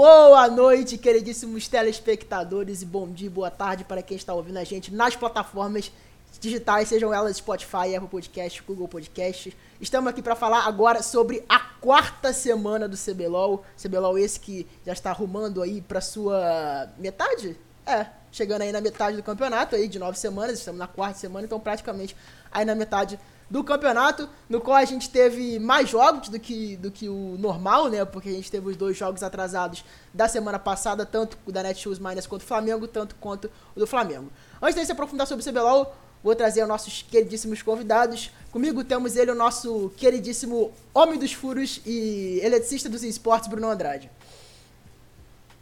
[0.00, 4.94] Boa noite, queridíssimos telespectadores, e bom dia, boa tarde para quem está ouvindo a gente
[4.94, 5.90] nas plataformas
[6.38, 9.56] digitais, sejam elas Spotify, Apple Podcast, Google Podcast.
[9.80, 13.64] Estamos aqui para falar agora sobre a quarta semana do CBLOL.
[13.76, 17.58] CBLOL esse que já está arrumando aí para sua metade?
[17.84, 21.44] É, chegando aí na metade do campeonato aí de nove semanas, estamos na quarta semana,
[21.44, 22.14] então praticamente
[22.52, 23.18] aí na metade
[23.50, 27.88] do campeonato, no qual a gente teve mais jogos do que, do que o normal,
[27.88, 28.04] né?
[28.04, 31.98] Porque a gente teve os dois jogos atrasados da semana passada, tanto o da Netshoes
[31.98, 34.30] Miners quanto o Flamengo, tanto quanto o do Flamengo.
[34.60, 38.30] Antes de se aprofundar sobre o CBLOL, vou trazer os nossos queridíssimos convidados.
[38.50, 44.10] Comigo temos ele, o nosso queridíssimo Homem dos Furos e eletricista dos esportes, Bruno Andrade.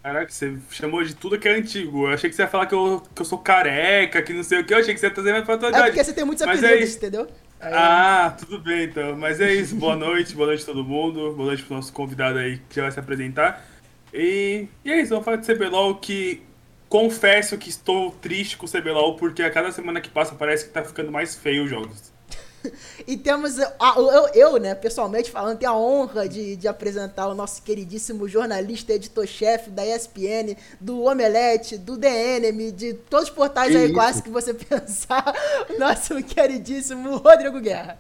[0.03, 2.07] Caraca, você chamou de tudo que é antigo.
[2.07, 4.61] Eu achei que você ia falar que eu, que eu sou careca, que não sei
[4.61, 4.73] o que.
[4.73, 6.63] Eu achei que você ia trazer mais pra tua É porque você tem muitos Mas
[6.63, 7.29] apelidos, é- entendeu?
[7.61, 9.17] Aí- Ah, tudo bem então.
[9.17, 9.75] Mas é isso.
[9.77, 11.33] Boa noite, boa noite a todo mundo.
[11.35, 13.65] Boa noite pro nosso convidado aí que já vai se apresentar.
[14.13, 16.43] E, e é isso, vamos falar de CBLOL que
[16.89, 20.71] confesso que estou triste com o CBLOL porque a cada semana que passa parece que
[20.73, 22.13] tá ficando mais feio os jogos.
[23.07, 27.35] E temos, a- eu, eu, né, pessoalmente falando, tenho a honra de, de apresentar o
[27.35, 33.77] nosso queridíssimo jornalista, editor-chefe da ESPN, do Omelete, do Enemy, de todos os portais Que
[33.77, 33.93] aí isso?
[33.93, 35.35] quase que você pensar,
[35.79, 37.99] nosso queridíssimo Rodrigo Guerra.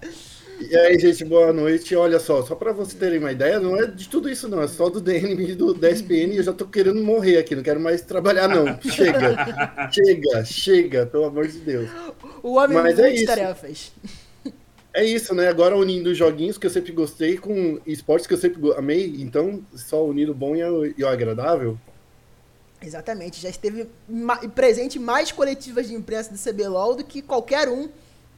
[0.59, 1.95] E aí, gente, boa noite.
[1.95, 4.69] Olha só, só pra vocês terem uma ideia, não é de tudo isso não, é
[4.69, 7.63] só do DNM e do da SPN e eu já tô querendo morrer aqui, não
[7.63, 8.65] quero mais trabalhar não.
[8.83, 9.37] Chega,
[9.93, 11.91] chega, chega, pelo amor de Deus.
[12.43, 13.25] O homem Mas é isso.
[13.25, 13.93] tarefas.
[14.97, 15.47] É isso, né?
[15.47, 19.63] Agora unindo os joguinhos que eu sempre gostei com esportes que eu sempre amei, então
[19.75, 21.79] só unindo o bom e o, agradável.
[22.81, 23.87] Exatamente, já esteve
[24.55, 27.91] presente mais coletivas de imprensa do CBLOL do que qualquer um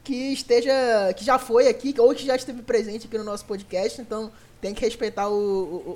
[0.03, 0.73] que esteja,
[1.15, 4.73] que já foi aqui ou que já esteve presente aqui no nosso podcast, então tem
[4.73, 5.35] que respeitar o,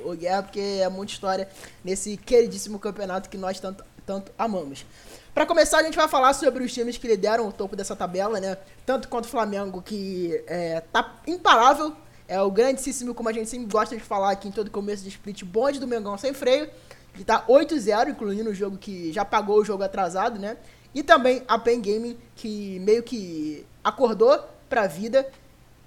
[0.05, 1.49] o, o Guerra, porque é muita história
[1.83, 4.85] nesse queridíssimo campeonato que nós tanto, tanto amamos.
[5.33, 8.39] Para começar, a gente vai falar sobre os times que lideram o topo dessa tabela,
[8.39, 8.55] né?
[8.85, 11.95] Tanto quanto o Flamengo, que é, tá imparável,
[12.27, 15.09] é o grandíssimo, como a gente sempre gosta de falar aqui em todo começo de
[15.09, 16.69] split, bonde do Mengão sem freio,
[17.15, 20.55] que tá 8-0, incluindo o jogo que já pagou o jogo atrasado, né?
[20.93, 24.39] E também a Pen Gaming, que meio que acordou
[24.69, 25.27] pra vida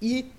[0.01, 0.29] e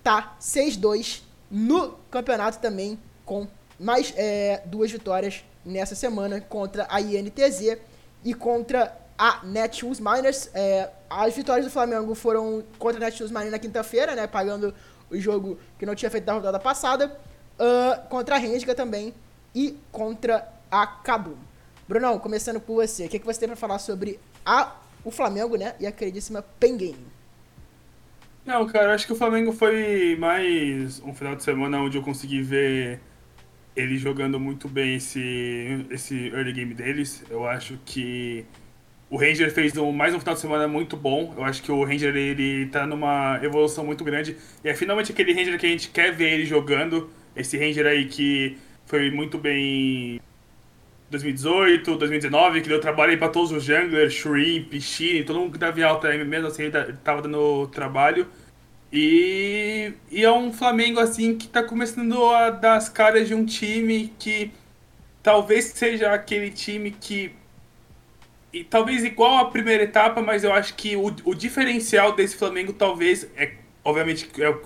[0.00, 3.48] tá 6-2 no campeonato também, com
[3.80, 7.78] mais é, duas vitórias nessa semana contra a INTZ
[8.24, 10.50] e contra a Netshoes Miners.
[10.54, 14.26] É, as vitórias do Flamengo foram contra a Netshoes Miners na quinta-feira, né?
[14.26, 14.74] Pagando
[15.10, 17.16] o jogo que não tinha feito da rodada passada.
[17.58, 19.14] ah, contra a Renga também
[19.54, 21.36] e contra a Kabum.
[21.86, 24.74] Brunão, começando por você, o que, que você tem pra falar sobre a,
[25.04, 25.74] o Flamengo, né?
[25.78, 27.06] E a queridíssima Pen Gaming?
[28.44, 32.42] Não, cara, acho que o Flamengo foi mais um final de semana onde eu consegui
[32.42, 33.00] ver
[33.76, 37.24] ele jogando muito bem esse, esse early game deles.
[37.28, 38.44] Eu acho que
[39.10, 41.34] o Ranger fez um, mais um final de semana muito bom.
[41.36, 44.36] Eu acho que o Ranger ele tá numa evolução muito grande.
[44.62, 47.10] E é finalmente aquele Ranger que a gente quer ver ele jogando.
[47.34, 50.20] Esse Ranger aí que foi muito bem em
[51.10, 55.58] 2018, 2019, que deu trabalho aí pra todos os junglers, Shrimp, Shine, todo mundo que
[55.58, 58.26] dava alta aí, mesmo assim ele ele tava dando trabalho.
[58.96, 63.44] E, e é um Flamengo assim que tá começando a dar as caras de um
[63.44, 64.52] time que
[65.20, 67.32] talvez seja aquele time que.
[68.52, 72.72] E talvez igual à primeira etapa, mas eu acho que o, o diferencial desse Flamengo
[72.72, 73.54] talvez é.
[73.82, 74.56] Obviamente, é,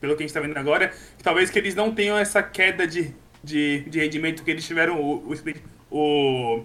[0.00, 2.86] pelo que a gente tá vendo agora, que talvez que eles não tenham essa queda
[2.86, 5.34] de, de, de rendimento que eles tiveram o,
[5.90, 6.64] o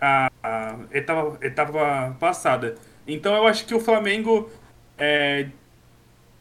[0.00, 2.76] a, a etapa, etapa passada.
[3.08, 4.48] Então eu acho que o Flamengo
[4.96, 5.48] é,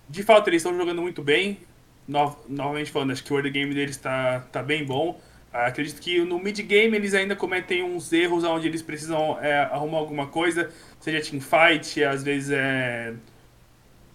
[0.09, 1.59] de fato, eles estão jogando muito bem.
[2.07, 5.19] No- novamente falando, acho que o early game deles está tá bem bom.
[5.51, 9.59] Ah, acredito que no mid game eles ainda cometem uns erros onde eles precisam é,
[9.63, 10.69] arrumar alguma coisa,
[10.99, 13.13] seja teamfight, às vezes é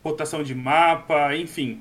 [0.03, 1.81] rotação de mapa, enfim.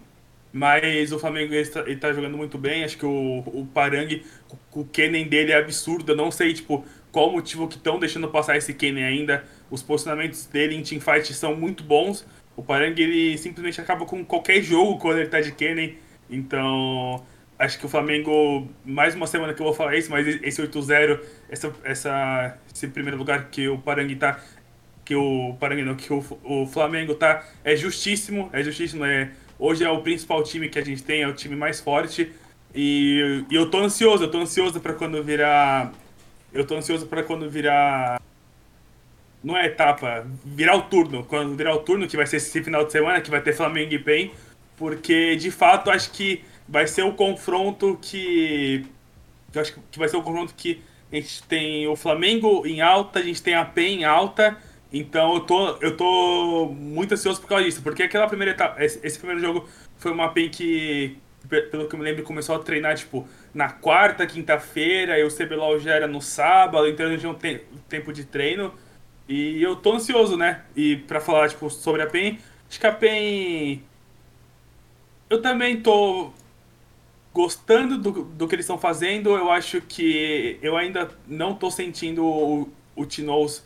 [0.53, 2.83] Mas o Flamengo está, tá jogando muito bem.
[2.83, 4.25] Acho que o, o Parangue,
[4.73, 6.11] o, o Kennen dele é absurdo.
[6.11, 9.45] Eu não sei, tipo, qual o motivo que estão deixando passar esse Kennen ainda.
[9.69, 12.25] Os posicionamentos dele em teamfight são muito bons.
[12.61, 15.97] O Parangue, ele simplesmente acaba com qualquer jogo quando ele tá de Kennen.
[16.29, 17.25] Então,
[17.57, 21.19] acho que o Flamengo, mais uma semana que eu vou falar isso, mas esse 8-0,
[21.49, 24.39] essa, essa, esse primeiro lugar que o Parangue tá,
[25.03, 29.83] que o Parangue não, que o, o Flamengo tá, é justíssimo, é justíssimo, é, hoje
[29.83, 32.31] é o principal time que a gente tem, é o time mais forte,
[32.75, 35.91] e, e eu tô ansioso, eu tô ansioso pra quando virar,
[36.53, 38.21] eu tô ansioso pra quando virar,
[39.43, 42.85] não é etapa, virar o turno, quando virar o turno, que vai ser esse final
[42.85, 44.31] de semana, que vai ter Flamengo e PEN,
[44.77, 48.85] porque de fato acho que vai ser o confronto que
[49.53, 53.19] eu acho que vai ser o confronto que a gente tem o Flamengo em alta,
[53.19, 54.57] a gente tem a PEN em alta,
[54.93, 58.99] então eu tô, eu tô muito ansioso por causa disso, porque aquela primeira etapa, esse,
[59.05, 59.67] esse primeiro jogo
[59.97, 61.17] foi uma PEN que,
[61.49, 65.79] pelo que eu me lembro, começou a treinar, tipo, na quarta, quinta-feira, e o CBLOL
[65.79, 68.73] já era no sábado, então a gente não tem tempo de treino.
[69.31, 70.61] E eu tô ansioso, né?
[70.75, 72.37] E pra falar, tipo, sobre a PEN,
[72.69, 73.81] acho que a PEN.
[75.29, 76.33] Eu também tô
[77.33, 79.29] gostando do, do que eles estão fazendo.
[79.29, 83.65] Eu acho que eu ainda não tô sentindo o, o Tinoz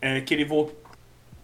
[0.00, 0.80] é, que ele voltou.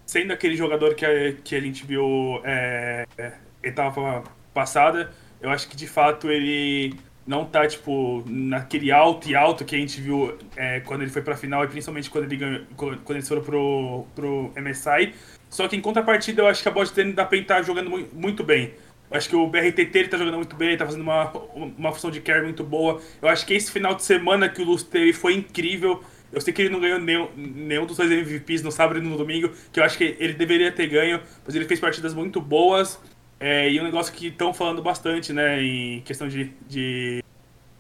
[0.07, 4.23] Sendo aquele jogador que a, que a gente viu é, é, etapa
[4.55, 6.95] passada, eu acho que de fato ele
[7.29, 11.21] não tá, tipo, naquele alto e alto que a gente viu é, quando ele foi
[11.21, 15.13] pra final e principalmente quando, ele ganhou, quando eles foram pro, pro MSI.
[15.51, 18.43] Só que em contrapartida, eu acho que a bot dele da PEN tá jogando muito
[18.43, 18.73] bem.
[19.11, 21.93] Eu acho que o BRTT ele tá jogando muito bem, ele tá fazendo uma, uma
[21.93, 22.99] função de carry muito boa.
[23.21, 26.03] Eu acho que esse final de semana que o Luz teve foi incrível.
[26.33, 29.19] Eu sei que ele não ganhou nenhum, nenhum dos dois MVPs no sábado e no
[29.19, 32.99] domingo, que eu acho que ele deveria ter ganho, mas ele fez partidas muito boas.
[33.41, 37.23] É, e um negócio que estão falando bastante, né, em questão de, de,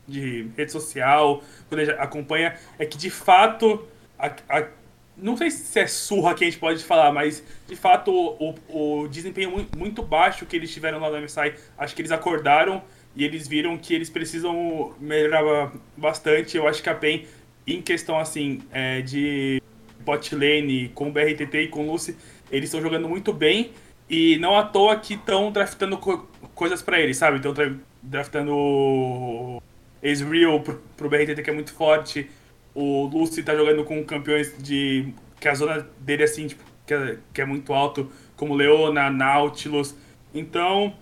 [0.06, 4.68] de, rede social, quando a gente acompanha, é que de fato, a, a,
[5.16, 9.00] não sei se é surra que a gente pode falar, mas de fato o, o,
[9.02, 12.82] o desempenho muito, baixo que eles tiveram lá no MSI, acho que eles acordaram
[13.16, 16.56] e eles viram que eles precisam melhorar bastante.
[16.56, 17.26] Eu acho que a PEN
[17.66, 19.60] em questão assim é, de
[20.00, 22.16] bot lane com BRTT e com Lucy,
[22.50, 23.72] eles estão jogando muito bem
[24.08, 27.38] e não à toa que estão draftando co coisas para eles, sabe?
[27.38, 27.54] Então
[28.02, 29.62] draftando
[30.02, 32.28] Ezreal pro, pro BRTT que é muito forte,
[32.74, 37.18] o Lucy tá jogando com campeões de que a zona dele assim, tipo, que é,
[37.32, 39.94] que é muito alto, como Leona, Nautilus.
[40.34, 40.94] Então,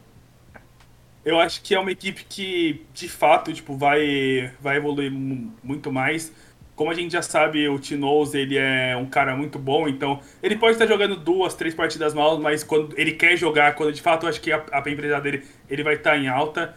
[1.25, 6.32] eu acho que é uma equipe que de fato, tipo, vai vai evoluir muito mais
[6.76, 10.56] como a gente já sabe, o Tinoz, ele é um cara muito bom, então ele
[10.56, 14.26] pode estar jogando duas, três partidas mal, mas quando ele quer jogar, quando de fato
[14.26, 16.76] eu acho que a, a empresa dele, ele vai estar em alta.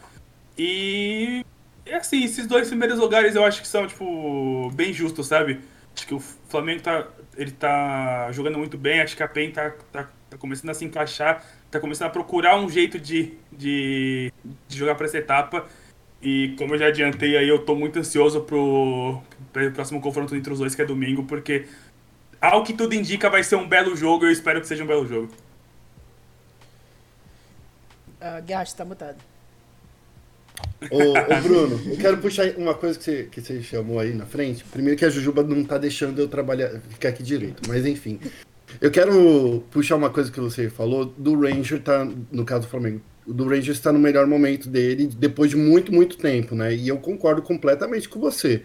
[0.58, 1.46] E
[1.86, 5.60] é assim, esses dois primeiros lugares eu acho que são, tipo, bem justos, sabe?
[5.94, 7.06] Acho que o Flamengo tá,
[7.36, 10.86] ele tá jogando muito bem, acho que a PEN tá, tá, tá começando a se
[10.86, 14.32] encaixar, tá começando a procurar um jeito de, de,
[14.66, 15.66] de jogar para essa etapa.
[16.22, 19.22] E como eu já adiantei aí, eu tô muito ansioso pro,
[19.54, 21.66] pro próximo confronto entre os dois, que é domingo, porque
[22.42, 25.08] ao que tudo indica vai ser um belo jogo, eu espero que seja um belo
[25.08, 25.30] jogo.
[28.22, 29.18] Uh, Guerra, tá mutado.
[30.92, 34.26] Ô, ô, Bruno, eu quero puxar uma coisa que você, que você chamou aí na
[34.26, 34.64] frente.
[34.66, 38.20] Primeiro que a Jujuba não tá deixando eu trabalhar, ficar aqui direito, mas enfim.
[38.80, 43.02] Eu quero puxar uma coisa que você falou do Ranger tá, no caso do Flamengo,
[43.34, 46.74] do Ranger está no melhor momento dele depois de muito, muito tempo, né?
[46.74, 48.64] E eu concordo completamente com você.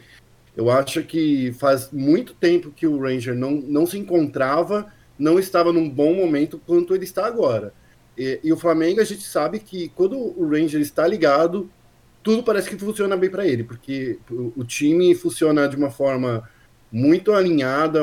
[0.56, 5.72] Eu acho que faz muito tempo que o Ranger não, não se encontrava, não estava
[5.72, 7.72] num bom momento quanto ele está agora.
[8.16, 11.69] E, e o Flamengo, a gente sabe que quando o Ranger está ligado,
[12.22, 16.49] tudo parece que funciona bem para ele, porque o, o, time funciona de uma forma
[16.90, 18.02] muito alinhada,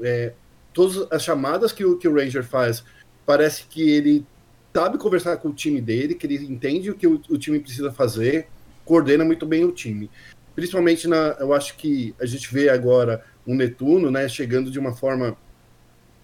[0.00, 0.32] é,
[0.72, 2.82] todas as chamadas que o, que o Ranger faz,
[3.26, 4.26] parece que ele
[4.72, 7.92] sabe conversar com o time dele, que ele entende o que o, o, time precisa
[7.92, 8.48] fazer,
[8.84, 10.10] coordena muito bem o time.
[10.54, 14.94] Principalmente na, eu acho que a gente vê agora um Netuno, né, chegando de uma
[14.94, 15.36] forma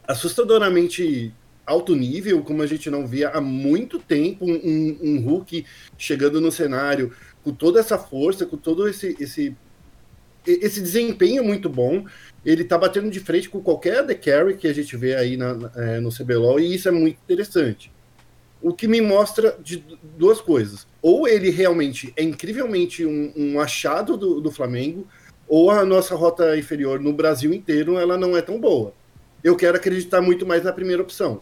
[0.06, 1.34] assustadoramente
[1.64, 5.66] alto nível, como a gente não via há muito tempo, um, um, Hulk
[5.98, 7.12] chegando no cenário
[7.42, 9.56] com toda essa força, com todo esse, esse
[10.46, 12.06] esse desempenho muito bom.
[12.44, 15.72] Ele tá batendo de frente com qualquer AD Carry que a gente vê aí na,
[15.74, 17.90] é, no CBLOL, e isso é muito interessante
[18.60, 19.84] o que me mostra de
[20.16, 20.86] duas coisas.
[21.02, 25.06] Ou ele realmente é incrivelmente um, um achado do, do, Flamengo,
[25.46, 28.92] ou a nossa rota inferior no Brasil inteiro ela não é tão boa.
[29.44, 31.40] Eu quero acreditar muito mais na primeira opção.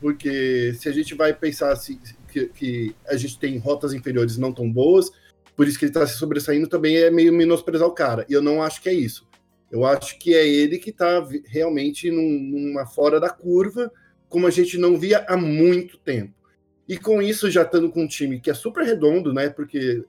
[0.00, 1.98] Porque se a gente vai pensar assim,
[2.30, 5.10] que, que a gente tem rotas inferiores não tão boas,
[5.56, 8.24] por isso que ele está se sobressaindo também é meio menosprezar o cara.
[8.28, 9.26] E eu não acho que é isso.
[9.70, 13.90] Eu acho que é ele que está realmente num, numa fora da curva,
[14.28, 16.32] como a gente não via há muito tempo.
[16.88, 19.50] E com isso, já estando com um time que é super redondo, né?
[19.50, 20.02] Porque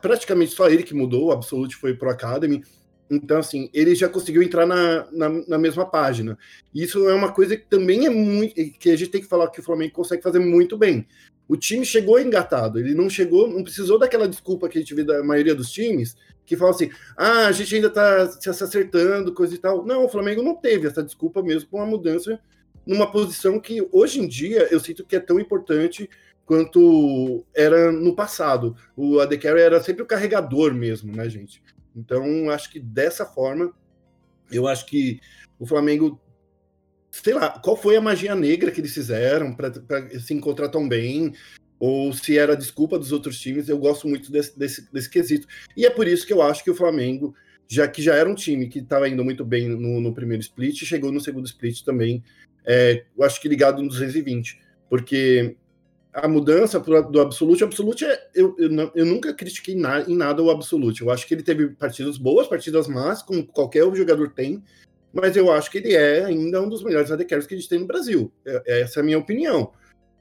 [0.00, 2.64] praticamente só ele que mudou, o Absolute foi pro Academy.
[3.08, 6.38] Então, assim, ele já conseguiu entrar na, na, na, mesma página.
[6.74, 8.54] Isso é uma coisa que também é muito.
[8.54, 11.06] que a gente tem que falar que o Flamengo consegue fazer muito bem.
[11.48, 15.02] O time chegou engatado, ele não chegou, não precisou daquela desculpa que a gente vê
[15.02, 19.54] da maioria dos times, que falam assim: ah, a gente ainda tá se acertando, coisa
[19.54, 19.84] e tal.
[19.84, 22.40] Não, o Flamengo não teve essa desculpa mesmo com a mudança
[22.86, 26.08] numa posição que hoje em dia eu sinto que é tão importante
[26.44, 28.76] quanto era no passado.
[28.96, 31.62] O AD Carry era sempre o carregador mesmo, né, gente?
[31.94, 33.72] Então, acho que dessa forma,
[34.50, 35.20] eu acho que
[35.58, 36.20] o Flamengo
[37.10, 39.72] sei lá, qual foi a magia negra que eles fizeram para
[40.20, 41.32] se encontrar tão bem,
[41.78, 45.46] ou se era desculpa dos outros times, eu gosto muito desse, desse, desse quesito.
[45.76, 47.34] E é por isso que eu acho que o Flamengo,
[47.66, 50.84] já que já era um time que estava indo muito bem no, no, primeiro split,
[50.84, 52.22] chegou no segundo split também,
[52.64, 55.56] é, eu acho que ligado no 220, porque
[56.12, 60.42] a mudança do Absolute, o Absolute é, eu, eu, eu, nunca critiquei na, em nada
[60.42, 64.62] o Absolute, eu acho que ele teve partidas boas, partidas más, como qualquer jogador tem,
[65.12, 67.80] mas eu acho que ele é ainda um dos melhores AD que a gente tem
[67.80, 68.32] no Brasil.
[68.44, 69.72] É, essa é a minha opinião.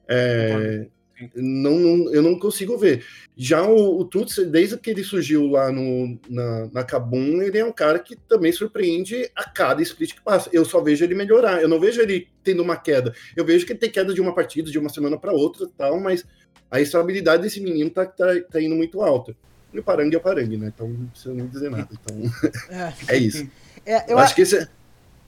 [0.07, 0.87] É,
[1.35, 3.05] não, não, eu não consigo ver.
[3.35, 7.65] Já o, o Tuts, desde que ele surgiu lá no, na, na Kabum, ele é
[7.65, 10.49] um cara que também surpreende a cada split que passa.
[10.53, 11.61] Eu só vejo ele melhorar.
[11.61, 13.13] Eu não vejo ele tendo uma queda.
[13.35, 15.99] Eu vejo que ele tem queda de uma partida, de uma semana para outra tal,
[15.99, 16.25] mas
[16.69, 19.35] a estabilidade desse menino tá, tá, tá indo muito alta.
[19.73, 20.71] E o Parangue é o Parangue, né?
[20.73, 21.87] Então não precisa nem dizer nada.
[21.91, 22.17] Então
[22.69, 23.47] é, é isso.
[23.85, 24.67] É, eu, acho que esse é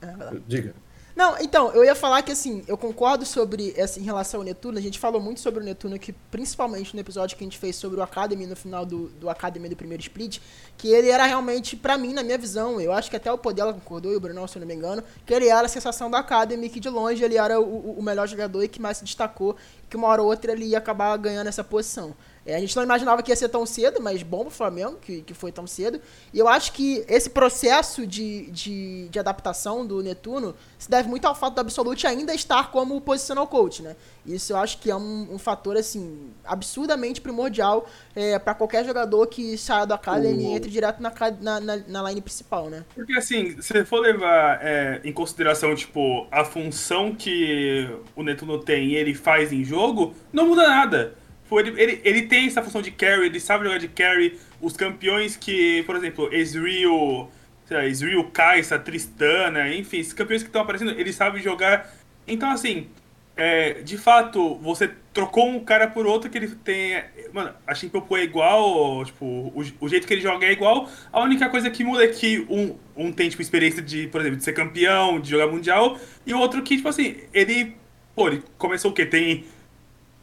[0.02, 0.74] é, Diga.
[1.22, 4.76] Não, então, eu ia falar que assim, eu concordo sobre essa em relação ao Netuno.
[4.76, 7.76] A gente falou muito sobre o Netuno aqui, principalmente no episódio que a gente fez
[7.76, 10.40] sobre o Academy no final do, do Academy do primeiro split,
[10.76, 13.72] que ele era realmente, para mim, na minha visão, eu acho que até o Podela
[13.72, 16.18] concordou, e o Bruno, se eu não me engano, que ele era a sensação da
[16.18, 19.54] Academy, que de longe ele era o, o melhor jogador e que mais se destacou,
[19.88, 22.16] que uma hora ou outra ele ia acabar ganhando essa posição.
[22.44, 25.22] É, a gente não imaginava que ia ser tão cedo, mas bom pro Flamengo que,
[25.22, 26.00] que foi tão cedo.
[26.32, 31.24] E eu acho que esse processo de, de, de adaptação do Netuno se deve muito
[31.26, 33.94] ao fato do Absolute ainda estar como positional coach, né?
[34.26, 39.26] Isso eu acho que é um, um fator, assim, absurdamente primordial é, para qualquer jogador
[39.26, 42.84] que saia do Academy e entre direto na, na, na, na, line principal, né?
[42.94, 48.88] Porque, assim, se for levar é, em consideração, tipo, a função que o Netuno tem
[48.88, 51.21] e ele faz em jogo, não muda nada
[51.52, 54.38] Tipo, ele, ele, ele tem essa função de carry, ele sabe jogar de carry.
[54.60, 57.30] Os campeões que, por exemplo, Ezreal,
[57.70, 61.92] Ezreal, Kai'Sa, Tristana, enfim, esses campeões que estão aparecendo, ele sabe jogar.
[62.26, 62.88] Então, assim,
[63.36, 67.02] é, de fato, você trocou um cara por outro que ele tem.
[67.32, 70.88] Mano, a Shimpopo é igual, tipo, o, o, jeito que ele joga é igual.
[71.12, 74.38] A única coisa que muda é que um, um tem, tipo, experiência de, por exemplo,
[74.38, 77.76] de ser campeão, de jogar mundial, e o outro que, tipo assim, ele.
[78.14, 79.06] Pô, ele começou o quê?
[79.06, 79.44] Tem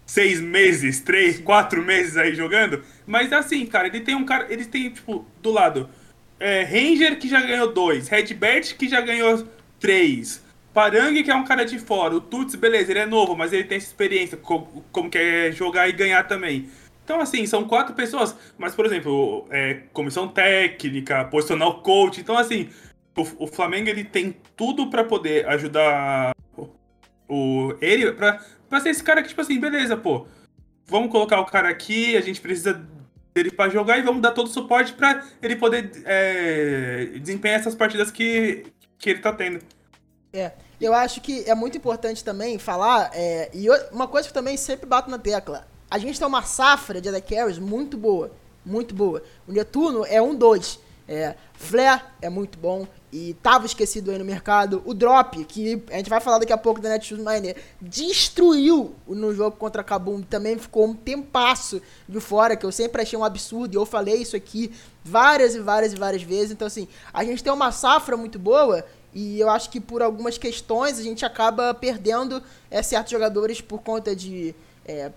[0.10, 2.84] seis meses, três, quatro meses aí jogando.
[3.06, 4.48] Mas assim, cara, ele tem um cara.
[4.50, 5.88] Ele tem, tipo, do lado.
[6.40, 8.08] É, Ranger que já ganhou dois.
[8.08, 9.48] Redbert que já ganhou
[9.80, 10.44] três.
[10.74, 12.16] Parangue, que é um cara de fora.
[12.16, 15.52] O Tuts, beleza, ele é novo, mas ele tem essa experiência, como, como que é
[15.52, 16.70] jogar e ganhar também.
[17.04, 18.36] Então, assim, são quatro pessoas.
[18.58, 22.20] Mas, por exemplo, é, comissão técnica, posicional coach.
[22.20, 22.70] Então, assim,
[23.16, 26.34] o, o Flamengo ele tem tudo para poder ajudar
[27.28, 30.28] o, ele, pra, Pra ser esse cara que, tipo assim, beleza, pô.
[30.86, 32.86] Vamos colocar o cara aqui, a gente precisa
[33.34, 37.76] dele para jogar e vamos dar todo o suporte para ele poder é, desempenhar essas
[37.76, 38.66] partidas que,
[38.98, 39.60] que ele tá tendo.
[40.34, 44.58] É, eu acho que é muito importante também falar, é, e uma coisa que também
[44.58, 48.32] sempre bato na tecla, a gente tem uma safra de AD Carries muito boa,
[48.66, 49.24] muito boa.
[49.48, 50.80] O Netuno é um dois.
[51.08, 54.82] É, Flare é muito bom e tava esquecido aí no mercado.
[54.86, 59.34] O Drop, que a gente vai falar daqui a pouco da Netshoes Miner, destruiu no
[59.34, 60.22] jogo contra a Kabum.
[60.22, 63.74] Também ficou um tempasso de fora, que eu sempre achei um absurdo.
[63.74, 64.72] E eu falei isso aqui
[65.04, 66.52] várias e várias e várias vezes.
[66.52, 68.86] Então, assim, a gente tem uma safra muito boa.
[69.14, 73.82] E eu acho que por algumas questões a gente acaba perdendo é, certos jogadores por
[73.82, 74.54] conta de
[74.90, 75.12] é,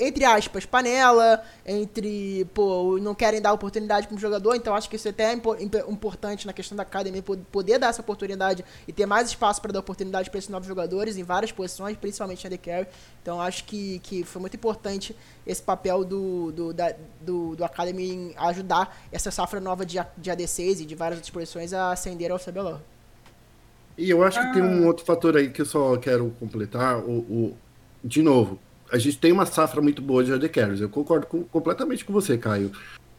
[0.00, 4.94] entre aspas, panela, entre, pô, não querem dar oportunidade para um jogador, então acho que
[4.94, 9.04] isso é até é importante na questão da academia, poder dar essa oportunidade e ter
[9.04, 12.58] mais espaço para dar oportunidade para esses novos jogadores em várias posições, principalmente na The
[12.58, 12.86] Carry.
[13.20, 18.08] Então acho que, que foi muito importante esse papel do, do, da, do, do Academy
[18.08, 22.30] em ajudar essa safra nova de, de AD6 e de várias outras posições a ascender
[22.30, 22.80] ao CBLOL.
[23.98, 24.86] E eu acho que tem um ah.
[24.86, 26.98] outro fator aí que eu só quero completar.
[26.98, 27.56] O, o,
[28.04, 30.80] de novo, a gente tem uma safra muito boa de AD Carries.
[30.80, 32.72] Eu concordo com, completamente com você, Caio.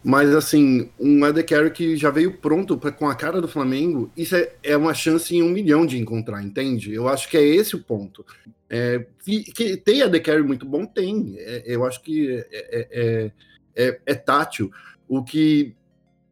[0.03, 4.11] Mas, assim, um AD Carry que já veio pronto pra, com a cara do Flamengo,
[4.15, 6.93] isso é, é uma chance em um milhão de encontrar, entende?
[6.93, 8.25] Eu acho que é esse o ponto.
[8.69, 10.85] É, que, que tem AD Carry muito bom?
[10.85, 11.35] Tem.
[11.37, 13.31] É, eu acho que é, é,
[13.75, 14.71] é, é, tátil.
[15.07, 15.75] O que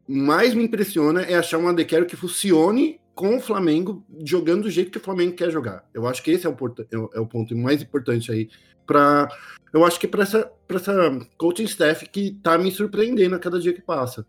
[0.06, 4.70] mais me impressiona é achar um AD Carry que funcione com o Flamengo jogando do
[4.70, 5.88] jeito que o Flamengo quer jogar.
[5.92, 8.48] Eu acho que esse é o, é o ponto mais importante aí
[8.86, 9.28] para
[9.72, 13.60] eu acho que para essa, pra essa coaching staff que tá me surpreendendo a cada
[13.60, 14.26] dia que passa.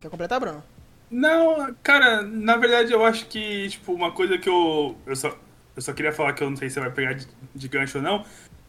[0.00, 0.62] Quer completar, Bruno?
[1.08, 4.96] Não, cara, na verdade eu acho que, tipo, uma coisa que eu.
[5.06, 5.38] Eu só,
[5.76, 7.98] eu só queria falar que eu não sei se você vai pegar de, de gancho
[7.98, 8.24] ou não.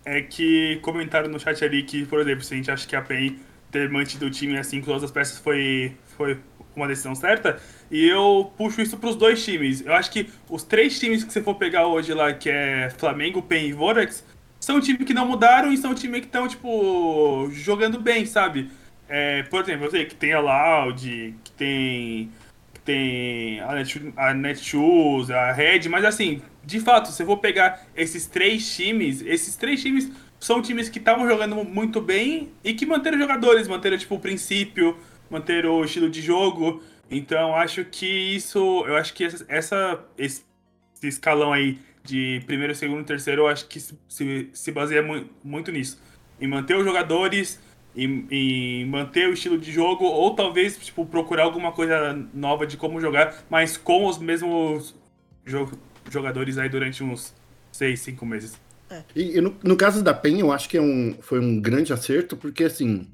[0.05, 3.01] É que comentaram no chat ali que, por exemplo, se a gente acha que a
[3.01, 3.39] PEN
[3.71, 6.37] ter mantido o time assim com todas as peças foi, foi
[6.75, 7.59] uma decisão certa.
[7.91, 9.85] E eu puxo isso para os dois times.
[9.85, 13.41] Eu acho que os três times que você for pegar hoje lá, que é Flamengo,
[13.41, 14.23] PEN e Vorax,
[14.59, 18.71] são times que não mudaram e são times que estão, tipo, jogando bem, sabe?
[19.09, 22.31] É, por exemplo, eu sei que tem a Loud, que tem,
[22.73, 27.37] que tem a, Net, a Netshoes, a Red, mas assim, de fato, se eu for
[27.37, 32.73] pegar esses três times, esses três times são times que estavam jogando muito bem e
[32.73, 34.97] que manteram jogadores, manteram, tipo, o princípio,
[35.29, 36.81] manteram o estilo de jogo.
[37.09, 40.43] Então, acho que isso, eu acho que essa, esse,
[41.03, 46.01] escalão aí de primeiro, segundo, terceiro, eu acho que se, se baseia mu muito nisso.
[46.39, 47.59] Em manter os jogadores,
[47.95, 52.77] em, em, manter o estilo de jogo, ou talvez tipo, procurar alguma coisa nova de
[52.77, 54.95] como jogar, mas com os mesmos
[55.45, 55.69] jo
[56.09, 57.33] jogadores aí durante uns
[57.71, 58.59] seis, cinco meses.
[58.89, 59.03] É.
[59.15, 61.93] E, e no, no, caso da PEN, eu acho que é um, foi um grande
[61.93, 63.07] acerto, porque assim,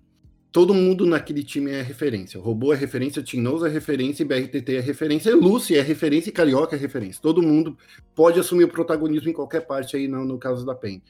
[0.51, 2.39] todo mundo naquele time é referência.
[2.39, 6.75] O Robô é referência, Tinoz é referência, BRTT é referência, Lucy é referência e Carioca
[6.75, 7.21] é referência.
[7.21, 7.77] Todo mundo
[8.15, 11.01] pode assumir o protagonismo em qualquer parte aí no, no caso da PEN.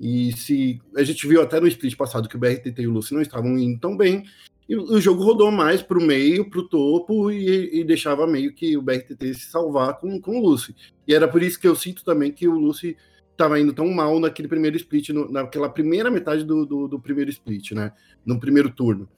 [0.00, 3.14] E se a gente viu até no split passado que o BRTT e o Lucy
[3.14, 4.24] não estavam indo tão bem,
[4.68, 8.52] e o jogo rodou mais para o meio, para o topo, e, e, deixava meio
[8.52, 10.76] que o BRTT se salvar com, com o Lucy.
[11.06, 12.94] E era por isso que eu sinto também que o Lucy
[13.38, 17.30] estava indo tão mal naquele primeiro split, no, naquela primeira metade do, do, do, primeiro
[17.30, 17.92] split, né?
[18.26, 19.08] No primeiro turno.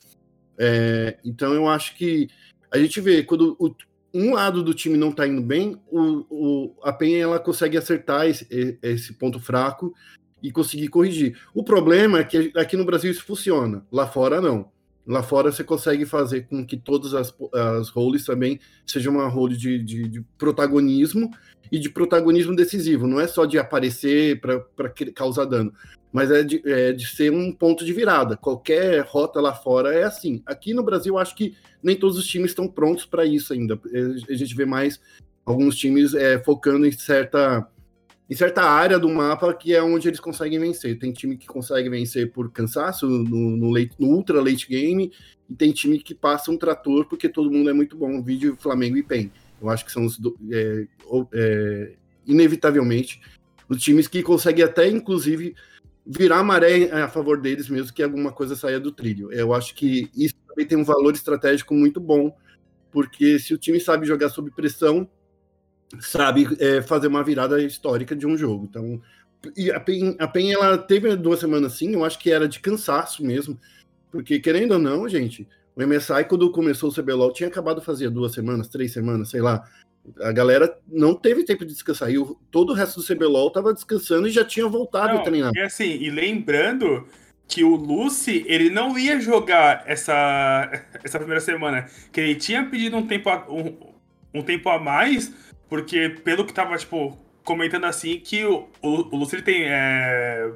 [0.58, 2.28] É, então eu acho que
[2.70, 3.74] a gente vê quando o,
[4.12, 8.26] um lado do time não está indo bem, o, o, a Penha ela consegue acertar
[8.26, 8.46] esse,
[8.82, 9.94] esse ponto fraco
[10.42, 11.38] e conseguir corrigir.
[11.54, 14.70] O problema é que aqui no Brasil isso funciona, lá fora não.
[15.06, 19.56] Lá fora você consegue fazer com que todas as, as roles também sejam uma role
[19.56, 21.30] de, de, de protagonismo
[21.72, 23.06] e de protagonismo decisivo.
[23.06, 24.64] Não é só de aparecer para
[25.14, 25.72] causar dano,
[26.12, 28.36] mas é de, é de ser um ponto de virada.
[28.36, 30.42] Qualquer rota lá fora é assim.
[30.44, 33.80] Aqui no Brasil, acho que nem todos os times estão prontos para isso ainda.
[34.28, 35.00] A gente vê mais
[35.44, 37.66] alguns times é, focando em certa
[38.30, 40.96] em certa área do mapa que é onde eles conseguem vencer.
[40.96, 45.12] Tem time que consegue vencer por cansaço no, no, late, no ultra late game,
[45.48, 48.22] e tem time que passa um trator porque todo mundo é muito bom.
[48.22, 49.32] Vídeo Flamengo e PEN.
[49.60, 50.86] Eu acho que são os do, é,
[51.34, 51.92] é,
[52.24, 53.20] inevitavelmente
[53.68, 55.54] os times que conseguem até, inclusive,
[56.06, 59.32] virar maré a favor deles, mesmo que alguma coisa saia do trilho.
[59.32, 62.34] Eu acho que isso também tem um valor estratégico muito bom,
[62.92, 65.08] porque se o time sabe jogar sob pressão,
[65.98, 68.66] sabe é, fazer uma virada histórica de um jogo.
[68.68, 69.00] Então,
[69.56, 72.60] e a PEN, a PEN ela teve duas semanas assim, eu acho que era de
[72.60, 73.58] cansaço mesmo,
[74.10, 78.32] porque querendo ou não, gente, o MSI quando começou o CBLOL tinha acabado fazer duas
[78.32, 79.64] semanas, três semanas, sei lá.
[80.22, 82.10] A galera não teve tempo de descansar.
[82.10, 85.24] E o, todo o resto do CBLOL estava descansando e já tinha voltado não, a
[85.24, 85.52] treinar.
[85.54, 87.06] E assim, e lembrando
[87.46, 90.70] que o Lucy, ele não ia jogar essa,
[91.02, 93.76] essa primeira semana, que ele tinha pedido um tempo a, um,
[94.32, 95.32] um tempo a mais
[95.70, 100.50] porque, pelo que tava, tipo, comentando assim, que o, o, o tem é,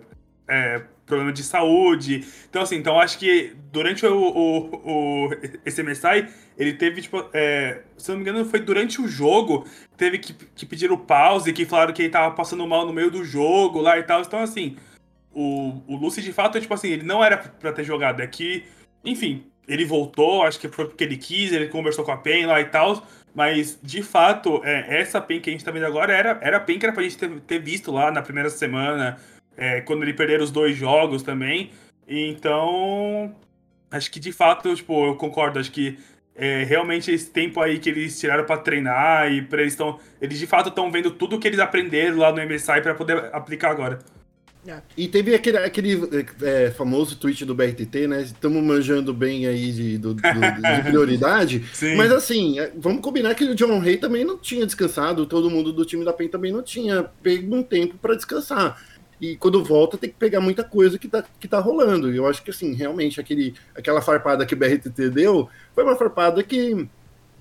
[0.49, 2.27] é, problema de saúde.
[2.51, 5.31] Então, assim, então acho que durante o, o, o
[5.65, 6.27] esse MSI,
[6.59, 9.65] ele teve, tipo, é, se não me engano, foi durante o jogo,
[9.97, 13.11] teve que, que pedir o pause, que falaram que ele tava passando mal no meio
[13.11, 14.21] do jogo lá e tal.
[14.21, 14.77] Então, assim,
[15.33, 18.21] o, o Lucy, de fato, tipo assim, ele não era pra ter jogado.
[18.21, 18.65] É que,
[19.05, 22.61] enfim, ele voltou, acho que foi porque ele quis, ele conversou com a PEN lá
[22.61, 23.07] e tal.
[23.35, 26.61] Mas, de fato, é, essa PEN que a gente tá vendo agora era, era a
[26.61, 29.19] PEN que era pra gente ter, ter visto lá na primeira semana,
[29.57, 31.71] é, quando ele perderam os dois jogos também.
[32.07, 33.35] Então,
[33.91, 35.99] acho que de fato, tipo, eu concordo, acho que
[36.37, 40.01] é, realmente esse tempo aí que eles tiraram para treinar e pra eles estão.
[40.21, 43.71] Eles de fato estão vendo tudo que eles aprenderam lá no MSI para poder aplicar
[43.71, 44.01] agora.
[44.67, 44.81] É.
[44.97, 48.23] E teve aquele, aquele é, famoso tweet do BRTT, né?
[48.23, 51.65] Estamos manjando bem aí de, do, do, de prioridade.
[51.97, 55.73] mas assim, é, vamos combinar que o John Rey também não tinha descansado, todo mundo
[55.73, 58.83] do time da PEN também não tinha pego um tempo para descansar.
[59.21, 62.13] E quando volta, tem que pegar muita coisa que tá, que tá rolando.
[62.13, 65.97] E eu acho que, assim, realmente, aquele, aquela farpada que o BRTT deu foi uma
[65.97, 66.87] farpada que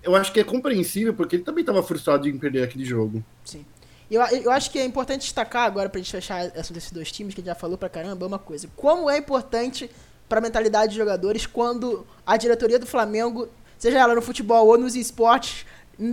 [0.04, 3.24] eu acho que é compreensível, porque ele também estava frustrado em perder aquele jogo.
[3.44, 3.66] Sim.
[4.14, 7.34] Eu, eu acho que é importante destacar agora, pra gente fechar essa desses dois times,
[7.34, 8.70] que a gente já falou pra caramba, uma coisa.
[8.76, 9.90] Como é importante
[10.30, 14.96] pra mentalidade dos jogadores quando a diretoria do Flamengo, seja ela no futebol ou nos
[14.96, 15.66] esportes,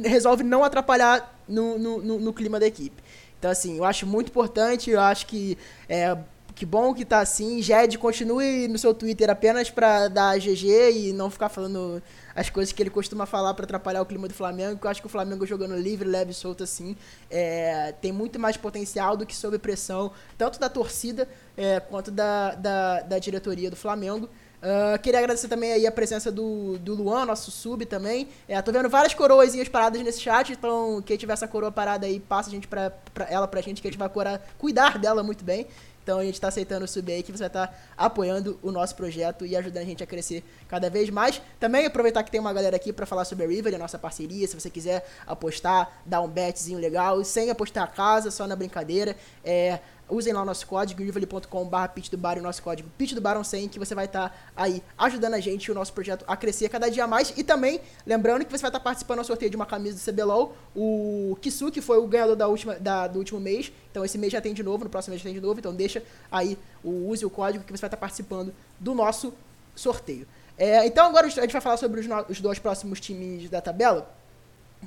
[0.05, 3.03] resolve não atrapalhar no, no, no, no clima da equipe.
[3.39, 5.57] Então, assim, eu acho muito importante, eu acho que
[5.89, 6.17] é,
[6.55, 7.63] que bom que tá assim.
[7.63, 12.03] Jed, continue no seu Twitter apenas para dar GG e não ficar falando
[12.41, 14.79] as coisas que ele costuma falar para atrapalhar o clima do Flamengo.
[14.81, 16.97] Que eu acho que o Flamengo jogando livre, leve solto assim
[17.31, 22.55] é, tem muito mais potencial do que sob pressão, tanto da torcida é, quanto da,
[22.55, 24.29] da, da, diretoria do Flamengo.
[24.61, 28.29] Uh, queria agradecer também aí a presença do, do Luan, nosso sub também.
[28.47, 32.21] É, tô vendo várias coroazinhas paradas nesse chat, então quem tiver essa coroa parada aí,
[32.21, 35.23] passa a gente pra, pra ela pra gente, que a gente vai curar, cuidar dela
[35.23, 35.67] muito bem.
[36.03, 38.71] Então a gente está aceitando o sub aí que você vai estar tá apoiando o
[38.71, 41.41] nosso projeto e ajudando a gente a crescer cada vez mais.
[41.59, 44.47] Também aproveitar que tem uma galera aqui para falar sobre a River, a nossa parceria.
[44.47, 49.17] Se você quiser apostar, dar um betzinho legal, sem apostar a casa, só na brincadeira.
[49.45, 49.79] É,
[50.11, 53.79] usem lá o nosso código, rivali.com.br pitch o nosso código pitch do Baron 100, que
[53.79, 56.91] você vai estar tá aí ajudando a gente e o nosso projeto a crescer cada
[56.91, 57.33] dia mais.
[57.37, 60.13] E também, lembrando que você vai estar tá participando do sorteio de uma camisa do
[60.13, 63.73] CBLOL, o Kisu, que foi o ganhador da última, da, do último mês.
[63.91, 65.59] Então esse mês já tem de novo, no próximo mês já tem de novo.
[65.59, 69.33] Então deixa aí, o, use o código que você vai estar tá participando do nosso
[69.75, 70.27] sorteio.
[70.59, 74.20] É, então agora a gente vai falar sobre os, os dois próximos times da tabela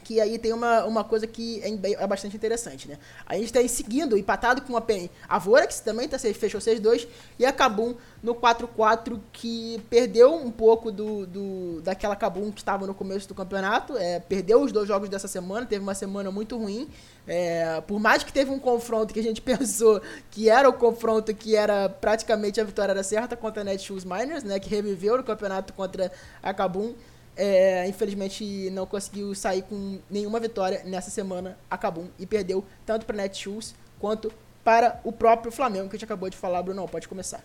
[0.02, 2.98] que aí tem uma, uma coisa que é, é bastante interessante, né?
[3.26, 5.10] A gente está seguindo, empatado com a PEN.
[5.28, 10.92] A Vorax também tá, fechou 6-2 e a Kabum no 4-4 que perdeu um pouco
[10.92, 13.98] do, do daquela Kabum que estava no começo do campeonato.
[13.98, 16.90] É, perdeu os dois jogos dessa semana, teve uma semana muito ruim.
[17.28, 20.02] É, por mais que teve um confronto que a gente pensou
[20.32, 24.44] que era o confronto que era praticamente a vitória era certa contra a Netshoes Miners,
[24.44, 24.60] né?
[24.60, 26.94] Que reviveu no campeonato contra a Kabum
[27.36, 33.16] é, infelizmente não conseguiu sair com nenhuma vitória nessa semana, acabou e perdeu tanto para
[33.16, 34.32] Netshoes quanto
[34.64, 36.88] para o próprio Flamengo, que a gente acabou de falar, Bruno.
[36.88, 37.44] Pode começar.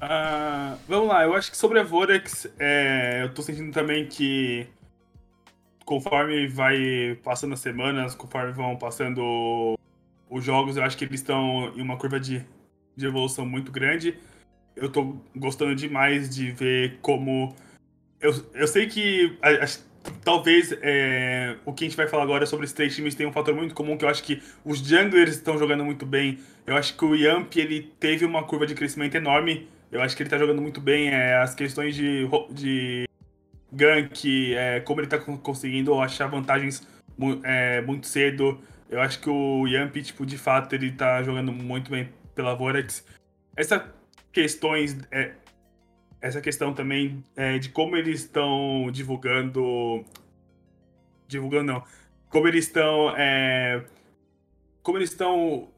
[0.00, 4.68] Uh, vamos lá, eu acho que sobre a Vorex, é, eu tô sentindo também que
[5.84, 9.74] conforme vai passando as semanas, conforme vão passando
[10.30, 12.44] os jogos, eu acho que eles estão em uma curva de,
[12.94, 14.16] de evolução muito grande.
[14.76, 17.56] Eu tô gostando demais de ver como
[18.20, 19.66] eu, eu sei que a, a,
[20.24, 23.32] talvez é, o que a gente vai falar agora sobre os três times tem um
[23.32, 26.38] fator muito comum que eu acho que os junglers estão jogando muito bem.
[26.66, 29.68] Eu acho que o Yamp ele teve uma curva de crescimento enorme.
[29.90, 31.08] Eu acho que ele está jogando muito bem.
[31.08, 33.08] É, as questões de, de
[33.72, 36.86] gank, é, como ele está conseguindo achar vantagens
[37.42, 38.60] é, muito cedo.
[38.90, 43.04] Eu acho que o Yamp, tipo, de fato, ele tá jogando muito bem pela Vorax.
[43.56, 43.82] Essas
[44.32, 45.32] questões é,
[46.20, 50.04] essa questão também é, de como eles estão divulgando.
[51.26, 51.84] Divulgando não.
[52.28, 53.14] Como eles estão.
[53.16, 53.82] É,
[54.82, 55.68] como eles estão.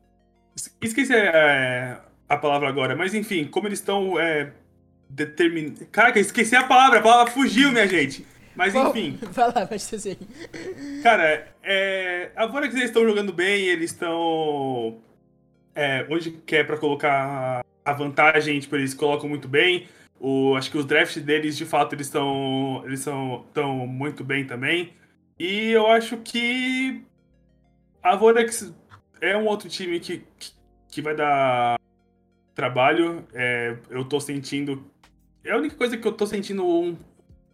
[0.80, 1.98] Esqueci é,
[2.28, 4.18] a palavra agora, mas enfim, como eles estão.
[4.18, 4.52] É,
[5.08, 5.74] determin...
[5.90, 8.24] Caraca, esqueci a palavra, a palavra fugiu, minha gente.
[8.54, 9.18] Mas enfim.
[9.32, 10.18] Vai lá, vai ser
[11.02, 14.98] Cara, é, agora que eles estão jogando bem, eles estão.
[15.74, 19.86] É, onde quer para colocar a vantagem, tipo, eles colocam muito bem.
[20.22, 24.92] O, acho que os drafts deles, de fato, eles estão eles estão muito bem também.
[25.38, 27.02] E eu acho que
[28.02, 28.70] a Vorax
[29.22, 30.22] é um outro time que,
[30.88, 31.78] que vai dar
[32.54, 33.26] trabalho.
[33.32, 34.84] É, eu tô sentindo.
[35.42, 36.94] É a única coisa que eu tô sentindo um,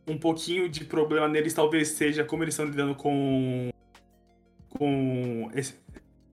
[0.08, 3.70] um pouquinho de problema neles talvez seja como eles estão lidando com,
[4.70, 5.78] com esse,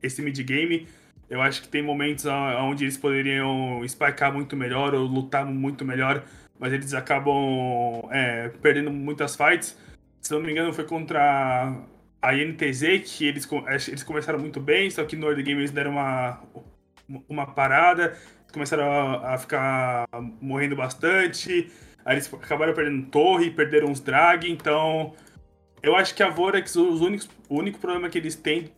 [0.02, 0.88] esse mid-game.
[1.29, 6.23] Eu acho que tem momentos onde eles poderiam spikear muito melhor ou lutar muito melhor,
[6.59, 9.77] mas eles acabam é, perdendo muitas fights.
[10.21, 11.75] Se não me engano, foi contra
[12.21, 13.49] a INTZ que eles,
[13.88, 16.41] eles começaram muito bem, só que no early game eles deram uma,
[17.27, 18.17] uma parada,
[18.51, 20.07] começaram a, a ficar
[20.39, 21.71] morrendo bastante.
[22.05, 25.13] Aí eles acabaram perdendo torre, perderam uns drag, então
[25.81, 28.71] eu acho que a Vorax, os únicos, o único problema que eles têm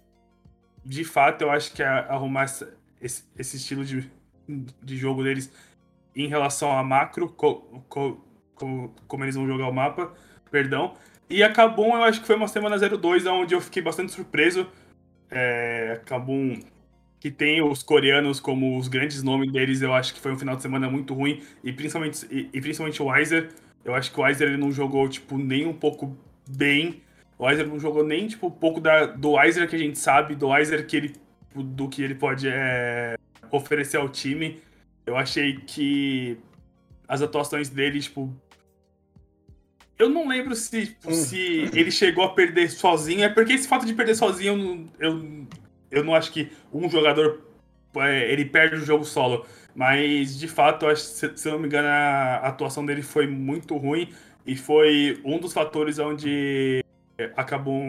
[0.86, 2.46] de fato, eu acho que arrumar
[3.02, 4.10] esse, esse estilo de,
[4.48, 5.52] de jogo deles
[6.16, 10.14] em relação a macro, co, co, co, como eles vão jogar o mapa,
[10.52, 10.94] perdão.
[11.30, 14.68] E a Kabum, eu acho que foi uma semana 02, onde eu fiquei bastante surpreso.
[15.30, 16.60] É, Kabum,
[17.20, 20.56] que tem os coreanos como os grandes nomes deles, eu acho que foi um final
[20.56, 21.42] de semana muito ruim.
[21.64, 23.50] E principalmente, e, e principalmente o Weiser.
[23.84, 26.16] Eu acho que o Weiser ele não jogou, tipo, nem um pouco
[26.48, 27.02] bem.
[27.38, 30.36] O Weiser não jogou nem, tipo, um pouco da, do Weiser que a gente sabe,
[30.36, 31.16] do Weiser que ele,
[31.54, 33.18] do que ele pode é,
[33.52, 34.62] oferecer ao time.
[35.06, 36.38] Eu achei que
[37.08, 38.34] as atuações dele, tipo.
[39.98, 41.14] Eu não lembro se, tipo, hum.
[41.14, 43.24] se ele chegou a perder sozinho.
[43.24, 45.48] É porque esse fato de perder sozinho, eu não, eu,
[45.92, 47.42] eu não acho que um jogador
[47.98, 49.46] é, ele perde o jogo solo.
[49.74, 53.76] Mas, de fato, acho, se, se eu não me engano, a atuação dele foi muito
[53.76, 54.10] ruim.
[54.46, 56.84] E foi um dos fatores onde
[57.36, 57.82] acabou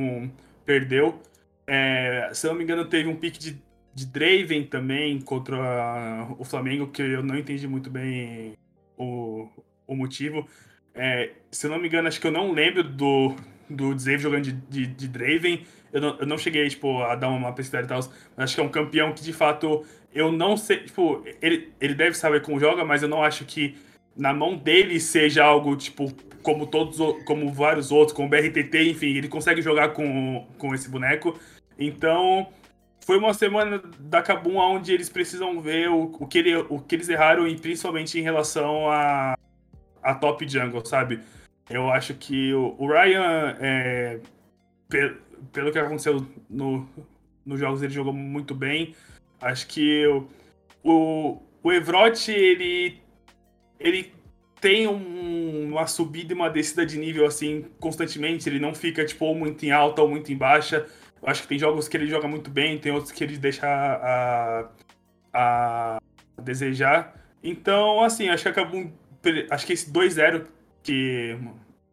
[0.65, 1.21] perdeu.
[1.67, 3.63] É, se eu não me engano, teve um pique de,
[3.95, 8.55] de Draven também contra o Flamengo, que eu não entendi muito bem
[8.97, 9.49] o,
[9.87, 10.47] o motivo.
[10.95, 13.35] É, se eu não me engano, acho que eu não lembro do,
[13.69, 15.65] do Dzave jogando de, de, de, Draven.
[15.93, 17.99] Eu não, eu não cheguei tipo, a dar uma pesquisa e tal,
[18.37, 20.79] mas acho que é um campeão que de fato eu não sei.
[20.79, 23.77] Tipo, ele, ele deve saber como joga, mas eu não acho que
[24.17, 29.17] na mão dele seja algo, tipo, como todos, como vários outros, como o BRTT, enfim,
[29.17, 31.39] ele consegue jogar com, com esse boneco.
[31.79, 32.49] Então,
[33.05, 36.95] foi uma semana da Kabum onde eles precisam ver o, o, que, ele, o que
[36.95, 39.37] eles erraram, e principalmente em relação a,
[40.03, 41.21] a top jungle, sabe?
[41.69, 44.21] Eu acho que o, o Ryan, é,
[44.89, 45.17] pe,
[45.53, 46.89] pelo que aconteceu no,
[47.45, 48.95] nos jogos, ele jogou muito bem.
[49.41, 50.29] Acho que o,
[50.83, 53.01] o, o Evrot, ele,
[53.79, 54.13] ele
[54.61, 58.49] tem um, uma subida e uma descida de nível assim constantemente.
[58.49, 60.87] Ele não fica tipo muito em alta ou muito em baixa.
[61.23, 63.67] Eu acho que tem jogos que ele joga muito bem, tem outros que ele deixa
[63.67, 64.69] a,
[65.33, 65.99] a,
[66.37, 67.15] a desejar.
[67.43, 68.93] Então, assim, acho que acabou.
[69.51, 70.47] Acho que esse 2-0
[70.83, 71.37] que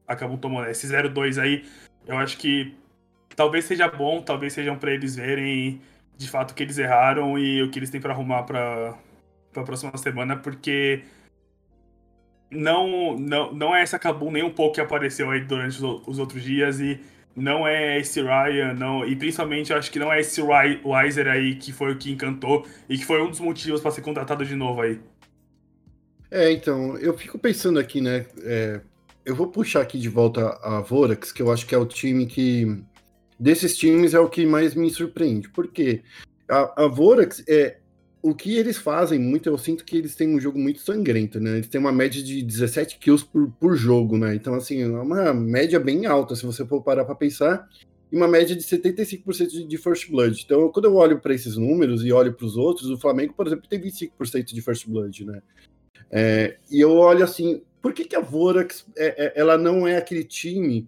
[0.07, 1.65] acabou tomando, esse 0-2 aí,
[2.05, 2.75] eu acho que
[3.35, 5.81] talvez seja bom, talvez sejam para eles verem
[6.15, 8.95] de fato o que eles erraram e o que eles têm para arrumar para
[9.55, 11.03] a próxima semana, porque
[12.53, 16.19] não, não, não é essa Kabum nem um pouco que apareceu aí durante os, os
[16.19, 16.99] outros dias e
[17.35, 21.55] não é esse Ryan, não, e principalmente eu acho que não é esse Wiser aí
[21.55, 24.55] que foi o que encantou e que foi um dos motivos para ser contratado de
[24.55, 24.99] novo aí.
[26.29, 28.25] É, então, eu fico pensando aqui, né?
[28.43, 28.81] É,
[29.25, 32.25] eu vou puxar aqui de volta a Vorax, que eu acho que é o time
[32.25, 32.83] que.
[33.39, 35.49] Desses times é o que mais me surpreende.
[35.49, 36.01] Por quê?
[36.49, 37.77] A, a Vorax é,
[38.23, 41.57] o que eles fazem muito, eu sinto que eles têm um jogo muito sangrento, né?
[41.57, 44.33] Eles têm uma média de 17 kills por, por jogo, né?
[44.33, 47.67] Então, assim, é uma média bem alta, se você for parar para pensar,
[48.09, 50.41] e uma média de 75% de, de First Blood.
[50.41, 53.45] Então, quando eu olho para esses números e olho para os outros, o Flamengo, por
[53.45, 55.41] exemplo, tem 25% de First Blood, né?
[56.09, 59.97] É, e eu olho assim, por que, que a Vorax é, é, ela não é
[59.97, 60.87] aquele time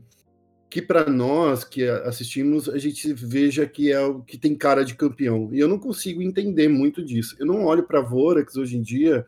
[0.75, 4.93] que para nós que assistimos a gente veja que é o que tem cara de
[4.93, 5.47] campeão.
[5.53, 7.33] E eu não consigo entender muito disso.
[7.39, 9.25] Eu não olho para Vorax hoje em dia.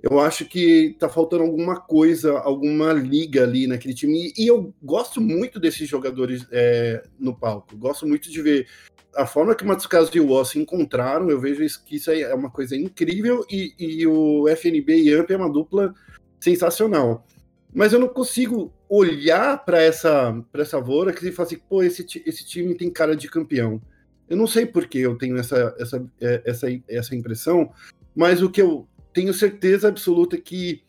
[0.00, 4.32] Eu acho que tá faltando alguma coisa, alguma liga ali naquele time.
[4.34, 7.76] E, eu gosto muito desses jogadores é, no palco.
[7.76, 8.66] Gosto muito de ver
[9.14, 9.76] a forma que o
[10.14, 11.28] e o Oss encontraram.
[11.28, 13.44] Eu vejo isso, que isso é uma coisa incrível.
[13.50, 15.94] E, e o FNB e Amp é uma dupla
[16.40, 17.26] sensacional
[17.72, 22.04] mas eu não consigo olhar para essa para essa Vorax e falar assim, pô, esse,
[22.26, 23.80] esse time tem cara de campeão.
[24.28, 27.72] Eu não sei por que eu tenho essa, essa, é, essa, essa impressão,
[28.14, 30.82] mas o que eu tenho certeza absoluta é que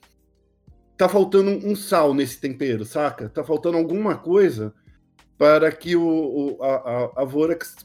[0.98, 3.30] tá faltando um sal nesse tempero, saca?
[3.30, 4.74] Tá faltando alguma coisa
[5.38, 6.04] para que o,
[6.58, 7.76] o a, a, Vorax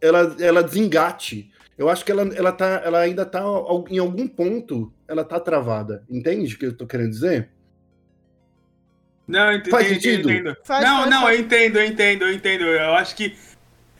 [0.00, 1.50] ela, ela desengate.
[1.78, 3.44] Eu acho que ela, ela, tá, ela ainda tá
[3.88, 6.04] em algum ponto, ela tá travada.
[6.08, 7.50] Entende o que eu tô querendo dizer?
[9.26, 9.70] Não, entendo.
[9.70, 10.30] Faz sentido?
[10.30, 10.56] Entendo.
[10.64, 11.38] Faz, não, faz, não, faz.
[11.38, 12.64] eu entendo, eu entendo, eu entendo.
[12.64, 13.36] Eu acho que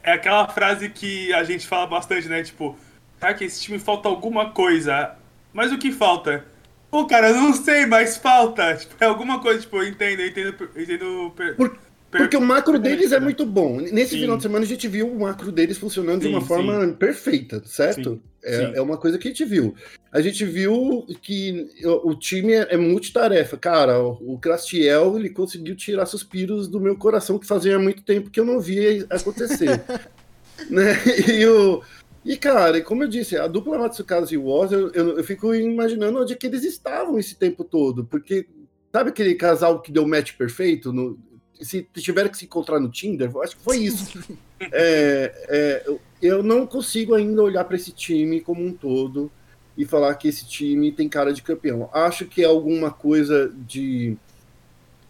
[0.03, 2.43] é aquela frase que a gente fala bastante, né?
[2.43, 2.79] Tipo,
[3.19, 5.17] tá que esse time falta alguma coisa.
[5.53, 6.45] Mas o que falta?
[6.91, 8.77] Pô, cara, eu não sei, mas falta.
[8.77, 11.33] Tipo, é alguma coisa, tipo, eu entendo, eu entendo, eu entendo.
[11.57, 11.79] Por,
[12.17, 13.81] porque o macro deles é muito bom.
[13.81, 14.21] Nesse sim.
[14.21, 16.93] final de semana a gente viu o macro deles funcionando sim, de uma forma sim.
[16.93, 18.21] perfeita, certo?
[18.43, 19.75] É, é, uma coisa que a gente viu.
[20.13, 23.57] A gente viu que o, time é, é multitarefa.
[23.57, 28.31] Cara, o, o Crastiel ele conseguiu tirar suspiros do meu coração que fazia muito tempo
[28.31, 29.83] que eu não via acontecer.
[30.71, 30.95] né?
[31.29, 31.83] E o.
[32.25, 36.21] E, cara, como eu disse, a dupla Matsukazu e Woz, eu, eu, eu, fico imaginando
[36.21, 38.49] onde é que eles estavam esse tempo todo, porque
[38.93, 40.93] sabe aquele casal que deu match perfeito?
[40.93, 41.17] No,
[41.61, 44.19] se tiveram que se encontrar no Tinder, acho que foi isso.
[44.61, 49.31] é, é, eu não consigo ainda olhar para esse time como um todo
[49.77, 51.91] e falar que esse time tem cara de campeão.
[51.93, 54.17] Acho que é alguma coisa de,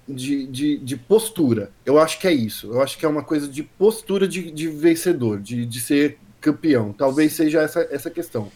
[0.09, 1.71] de, de, de postura.
[1.85, 2.73] Eu acho que é isso.
[2.73, 6.93] Eu acho que é uma coisa de postura de, de vencedor, de, de ser campeão.
[6.93, 8.51] Talvez seja essa, essa questão.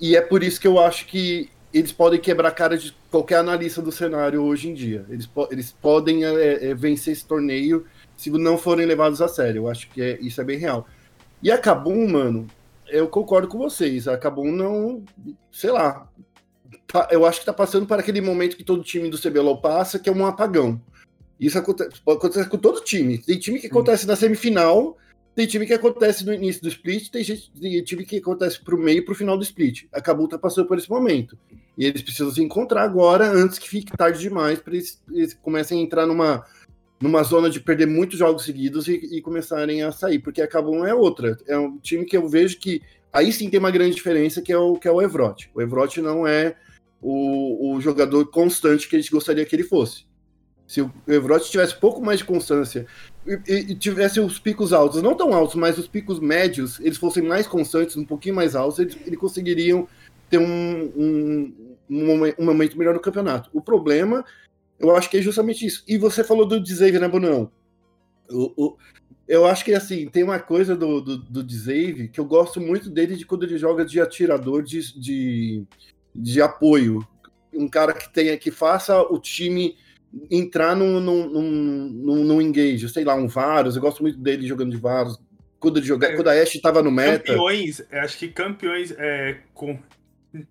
[0.00, 3.36] E é por isso que eu acho que eles podem quebrar a cara de qualquer
[3.36, 5.06] analista do cenário hoje em dia.
[5.08, 9.62] Eles, po eles podem é, é, vencer esse torneio se não forem levados a sério.
[9.62, 10.86] Eu acho que é, isso é bem real.
[11.42, 12.46] E a Kabum, mano,
[12.88, 14.06] eu concordo com vocês.
[14.06, 15.02] A Kabum não.
[15.50, 16.08] Sei lá.
[16.86, 19.98] Tá, eu acho que tá passando para aquele momento que todo time do CBLOL passa,
[19.98, 20.80] que é um apagão.
[21.40, 23.18] Isso acontece, acontece com todo time.
[23.18, 24.96] Tem time que acontece na semifinal
[25.34, 28.78] tem time que acontece no início do split, tem, gente, tem time que acontece pro
[28.78, 29.84] meio e pro final do split.
[29.92, 31.38] A Cabu tá passando por esse momento.
[31.76, 35.80] E eles precisam se encontrar agora, antes que fique tarde demais, para eles, eles, comecem
[35.80, 36.44] a entrar numa,
[37.00, 40.18] numa zona de perder muitos jogos seguidos e, e começarem a sair.
[40.18, 41.38] Porque a Cabu é outra.
[41.46, 44.58] É um time que eu vejo que aí sim tem uma grande diferença, que é
[44.58, 45.50] o, que é o Evrot.
[45.54, 46.56] O Evrot não é
[47.00, 50.04] o, o jogador constante que a gente gostaria que ele fosse.
[50.66, 52.86] Se o Evrot tivesse pouco mais de constância
[53.26, 57.22] e, e, tivesse os picos altos, não tão altos, mas os picos médios, eles fossem
[57.22, 59.86] mais constantes, um pouquinho mais altos, eles, eles conseguiriam
[60.28, 61.54] ter um, um,
[61.88, 63.48] um momento melhor no campeonato.
[63.52, 64.24] O problema,
[64.78, 65.84] eu acho que é justamente isso.
[65.86, 67.50] E você falou do Dzave, né, Bonão?
[68.28, 68.76] O, o,
[69.28, 72.90] eu acho que assim, tem uma coisa do, do, do Dzave que eu gosto muito
[72.90, 75.64] dele de quando ele joga de atirador de, de,
[76.14, 77.06] de apoio.
[77.54, 79.76] Um cara que tenha que faça o time
[80.30, 83.76] entrar num, num, num, num engage, sei lá, um Varus.
[83.76, 85.18] Eu gosto muito dele jogando de Varus.
[85.58, 87.24] Quando, ele joga, é, quando a Ashe tava no meta.
[87.24, 89.78] Campeões, acho que campeões é, com,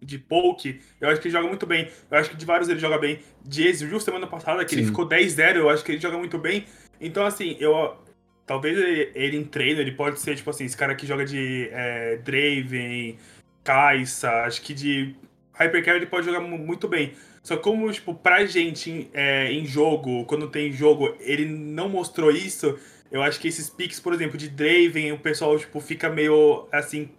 [0.02, 1.90] de poke, eu acho que ele joga muito bem.
[2.10, 3.20] Eu acho que de vários ele joga bem.
[3.44, 4.78] De Ezreal semana passada, que Sim.
[4.78, 6.66] ele ficou 10-0, eu acho que ele joga muito bem.
[7.00, 7.98] Então, assim, eu.
[8.46, 11.70] Talvez ele, ele em treino, ele pode ser, tipo assim, esse cara que joga de
[11.72, 13.18] é, Draven,
[13.64, 15.16] Kai'Sa, acho que de
[15.54, 17.14] Hypercarry ele pode jogar muito bem.
[17.44, 22.78] Só como, tipo, pra gente é, em jogo, quando tem jogo, ele não mostrou isso,
[23.12, 27.10] eu acho que esses picks, por exemplo, de Draven, o pessoal, tipo, fica meio, assim,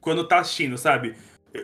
[0.00, 1.14] quando tá assistindo, sabe?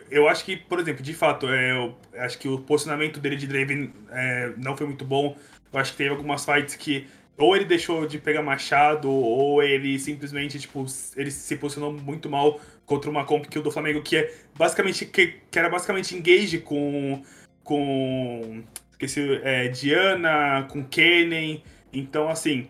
[0.09, 3.45] Eu acho que, por exemplo, de fato, é, eu acho que o posicionamento dele de
[3.45, 5.35] Draven é, não foi muito bom.
[5.71, 9.97] Eu acho que teve algumas fights que ou ele deixou de pegar machado, ou ele
[9.97, 14.33] simplesmente, tipo, ele se posicionou muito mal contra uma comp o do Flamengo, que é
[14.55, 17.23] basicamente, que, que era basicamente engage com,
[17.63, 22.67] com, esqueci, é, Diana, com Kennen, então, assim,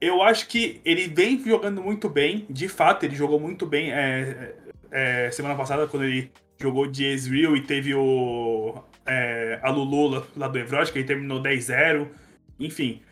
[0.00, 4.54] eu acho que ele vem jogando muito bem, de fato, ele jogou muito bem é,
[4.90, 10.48] é, semana passada, quando ele jogou de Ezreal e teve o é, a Lulu lá
[10.48, 10.58] do
[10.92, 12.08] que ele terminou 10-0,
[12.58, 13.02] enfim.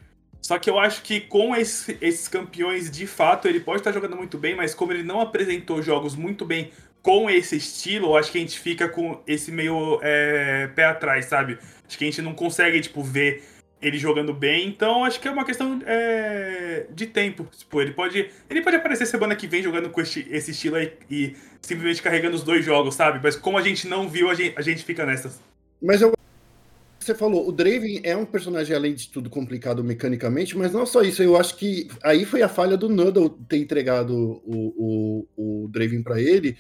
[0.41, 4.17] Só que eu acho que com esse, esses campeões, de fato, ele pode estar jogando
[4.17, 6.71] muito bem, mas como ele não apresentou jogos muito bem
[7.03, 11.59] com esse estilo, acho que a gente fica com esse meio é, pé atrás, sabe?
[11.87, 13.43] Acho que a gente não consegue, tipo, ver
[13.81, 17.49] ele jogando bem, então acho que é uma questão é, de tempo.
[17.57, 18.31] Tipo, ele pode.
[18.49, 22.37] Ele pode aparecer semana que vem jogando com esse, esse estilo aí e simplesmente carregando
[22.37, 23.21] os dois jogos, sabe?
[23.23, 25.41] Mas como a gente não viu, a gente, a gente fica nessas.
[25.83, 26.13] Mas eu
[27.01, 31.01] você falou, o Draven é um personagem, além de tudo, complicado mecanicamente, mas não só
[31.01, 35.69] isso, eu acho que aí foi a falha do Nuddle ter entregado o, o, o
[35.69, 36.59] Draven para ele,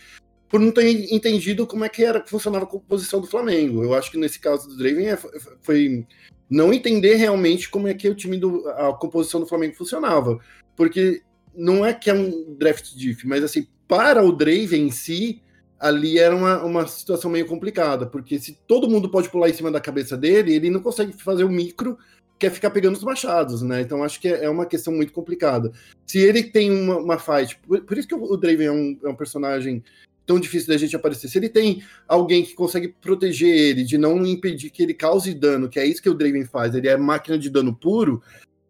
[0.50, 3.84] por não ter entendido como é que era que funcionava a composição do Flamengo.
[3.84, 5.16] Eu acho que nesse caso do Draven é,
[5.62, 6.04] foi
[6.50, 10.40] não entender realmente como é que o time do a composição do Flamengo funcionava,
[10.76, 11.22] porque
[11.54, 15.40] não é que é um draft diff, mas assim, para o Draven em si,
[15.78, 19.70] ali era uma, uma situação meio complicada, porque se todo mundo pode pular em cima
[19.70, 21.96] da cabeça dele, ele não consegue fazer o micro,
[22.38, 23.82] que é ficar pegando os machados, né?
[23.82, 25.70] Então acho que é, é uma questão muito complicada.
[26.06, 29.08] Se ele tem uma, uma fight, por, por, isso que o Draven é um, é
[29.08, 29.84] um personagem
[30.30, 31.28] tão difícil da gente aparecer.
[31.28, 35.68] Se ele tem alguém que consegue proteger ele, de não impedir que ele cause dano,
[35.68, 38.22] que é isso que o Draven faz, ele é máquina de dano puro,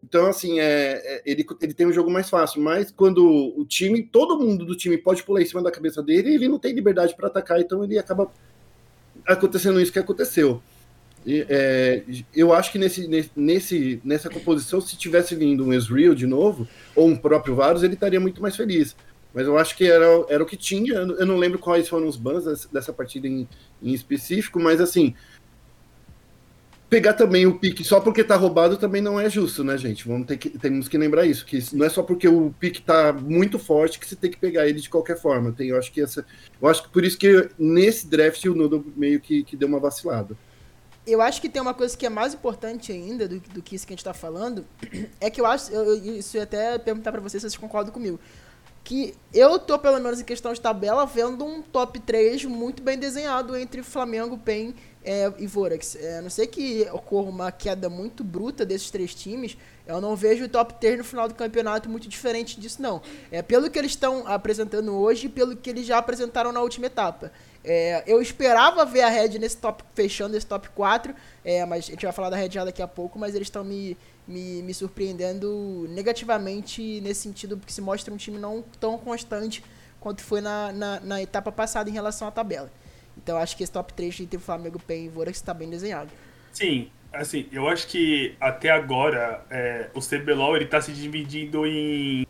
[0.03, 4.01] então, assim, é, é, ele, ele tem um jogo mais fácil, mas quando o time,
[4.01, 7.15] todo mundo do time pode pular em cima da cabeça dele, ele não tem liberdade
[7.15, 8.31] para atacar, então ele acaba
[9.27, 10.63] acontecendo isso que aconteceu.
[11.23, 12.03] E, é,
[12.35, 17.07] eu acho que nesse, nesse, nessa composição, se tivesse vindo um Ezreal de novo, ou
[17.07, 18.95] um próprio Varus, ele estaria muito mais feliz.
[19.33, 20.93] Mas eu acho que era, era o que tinha.
[20.93, 23.47] Eu não lembro quais foram os bans dessa partida em,
[23.81, 25.15] em específico, mas assim,
[26.91, 30.05] pegar também o pique só porque tá roubado também não é justo, né, gente?
[30.05, 33.13] Vamos ter que, temos que lembrar isso, que não é só porque o pique tá
[33.13, 35.53] muito forte que você tem que pegar ele de qualquer forma.
[35.53, 36.25] Tem, eu acho que essa,
[36.61, 39.79] eu acho que por isso que nesse draft o Nudo meio que, que deu uma
[39.79, 40.35] vacilada.
[41.07, 43.87] Eu acho que tem uma coisa que é mais importante ainda do, do que isso
[43.87, 44.65] que a gente tá falando,
[45.21, 48.19] é que eu acho, eu, isso eu até perguntar para vocês se vocês concordam comigo
[48.83, 52.97] que eu tô, pelo menos em questão de tabela, vendo um top 3 muito bem
[52.97, 55.95] desenhado entre Flamengo, PEN é, e Vorax.
[55.95, 60.15] É, a não sei que ocorra uma queda muito bruta desses três times, eu não
[60.15, 63.01] vejo o top 3 no final do campeonato muito diferente disso, não.
[63.31, 66.87] É pelo que eles estão apresentando hoje e pelo que eles já apresentaram na última
[66.87, 67.31] etapa.
[67.63, 71.13] É, eu esperava ver a Red nesse top, fechando esse top 4,
[71.43, 73.63] é, mas a gente vai falar da Red já daqui a pouco, mas eles estão
[73.63, 73.95] me,
[74.31, 79.63] me, me surpreendendo negativamente nesse sentido, porque se mostra um time não tão constante
[79.99, 82.71] quanto foi na, na, na etapa passada em relação à tabela.
[83.17, 86.11] Então acho que esse top 3 entre Flamengo, PEN e Vorax está bem desenhado.
[86.51, 92.25] Sim, assim, eu acho que até agora é, o CBLOL ele tá se dividindo em,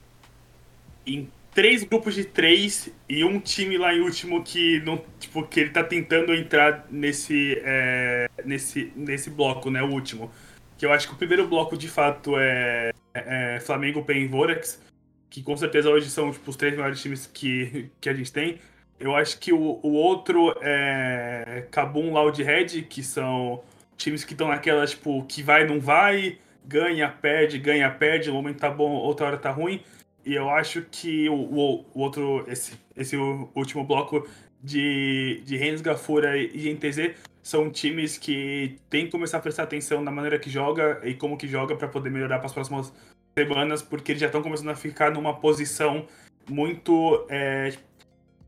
[1.06, 5.60] em três grupos de três e um time lá em último que não tipo que
[5.60, 10.32] ele tá tentando entrar nesse é, nesse nesse bloco né o último
[10.82, 14.82] que eu acho que o primeiro bloco de fato é, é Flamengo PEN e Vorax
[15.30, 18.60] que com certeza hoje são tipo, os três maiores times que, que a gente tem
[19.00, 23.62] eu acho que o, o outro é Kabum Loud Red que são
[23.96, 28.58] times que estão naquela, tipo, que vai, não vai, ganha, perde, ganha, perde, o momento
[28.60, 29.82] tá bom, outra hora tá ruim.
[30.26, 34.28] E eu acho que o, o, o outro, esse, esse último bloco
[34.62, 40.02] de, de Rennes, Gafura e NTZ são times que tem que começar a prestar atenção
[40.02, 42.94] na maneira que joga e como que joga para poder melhorar para as próximas
[43.38, 46.06] semanas, porque eles já estão começando a ficar numa posição
[46.50, 47.74] muito é,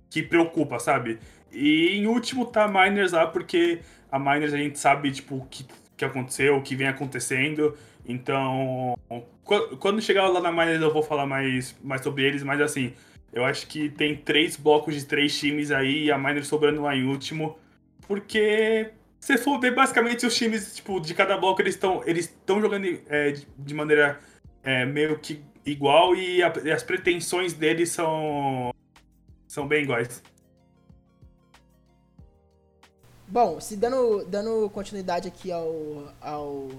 [0.10, 1.20] que preocupa, sabe?
[1.52, 3.80] E em último tá a Miners lá, porque
[4.12, 5.66] a Miners a gente sabe, tipo, o que,
[5.98, 7.76] que aconteceu, o que vem acontecendo.
[8.06, 8.96] Então,
[9.80, 12.94] quando chegar lá na Miners eu vou falar mais, mais sobre eles, mas assim,
[13.32, 16.96] eu acho que tem três blocos de três times aí e a Miners sobrando lá
[16.96, 17.58] em último.
[18.08, 22.60] Porque se for ver basicamente os times, tipo, de cada bloco, eles estão eles estão
[22.60, 24.20] jogando é, de, maneira
[24.64, 28.72] é, meio que igual e, a, e, as pretensões deles são
[29.48, 30.22] são bem iguais.
[33.28, 36.70] Bom, se dando, dando continuidade aqui ao, ao,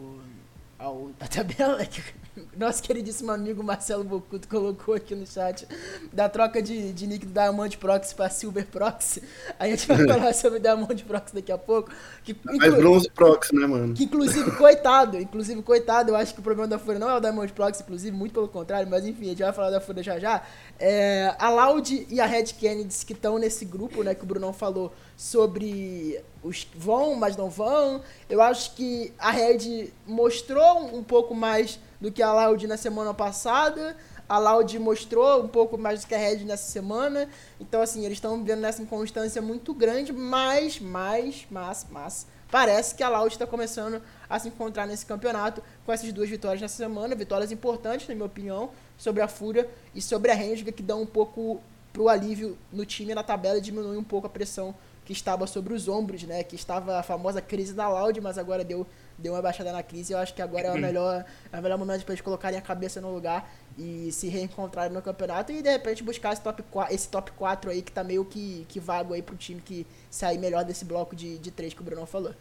[0.78, 2.02] ao a tabela que
[2.56, 5.66] nosso queridíssimo amigo Marcelo Bocuto colocou aqui no chat
[6.12, 9.22] da troca de, de nick do Diamond Proxy para Silver Proxy.
[9.58, 11.90] A gente vai falar sobre Diamond Proxy daqui a pouco.
[12.22, 13.94] Que, Mais bronze Proxy, né, mano?
[13.94, 17.20] Que inclusive, coitado, inclusive, coitado, eu acho que o problema da Fúria não é o
[17.20, 20.18] Diamond Proxy, inclusive, muito pelo contrário, mas enfim, a gente vai falar da Fúria já
[20.18, 20.42] já.
[20.78, 24.52] É, a Loud e a Red Kennedy que estão nesse grupo, né, que o Brunão
[24.52, 28.02] falou sobre os que vão, mas não vão.
[28.28, 33.12] Eu acho que a Red mostrou um pouco mais do que a Loud na semana
[33.12, 33.96] passada.
[34.28, 37.28] A Loud mostrou um pouco mais do que a Red nessa semana.
[37.60, 43.02] Então, assim, eles estão vendo nessa inconstância muito grande, mas, mas, mas, mas, parece que
[43.02, 47.14] a Loud está começando a se encontrar nesse campeonato com essas duas vitórias nessa semana.
[47.14, 51.06] Vitórias importantes, na minha opinião, sobre a Fúria e sobre a Renga, que dão um
[51.06, 51.60] pouco
[51.94, 54.74] pro alívio no time na tabela diminui um pouco a pressão
[55.04, 56.42] que estava sobre os ombros, né?
[56.42, 58.86] Que estava a famosa crise da Loud, mas agora deu
[59.18, 60.12] deu uma baixada na crise.
[60.12, 62.62] Eu acho que agora é o melhor, é o melhor momento para eles colocarem a
[62.62, 63.48] cabeça no lugar
[63.78, 67.70] e se reencontrarem no campeonato e de repente buscar esse top 4, esse top 4
[67.70, 71.14] aí que tá meio que, que vago aí pro time que sair melhor desse bloco
[71.14, 72.34] de, de 3 que o Bruno falou.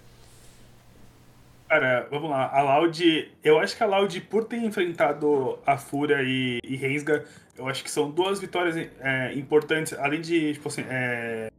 [1.67, 2.51] Cara, vamos lá.
[2.51, 7.25] A Loud, eu acho que a Loud, por ter enfrentado a Fúria e, e Rensga,
[7.57, 11.49] eu acho que são duas vitórias é, importantes, além de, tipo assim, é,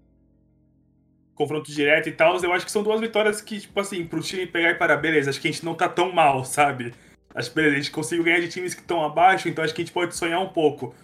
[1.34, 4.46] confronto direto e tal, eu acho que são duas vitórias que, tipo assim, pro time
[4.46, 6.94] pegar e parar, beleza, acho que a gente não tá tão mal, sabe?
[7.34, 9.82] Acho que beleza, a gente conseguiu ganhar de times que estão abaixo, então acho que
[9.82, 10.94] a gente pode sonhar um pouco.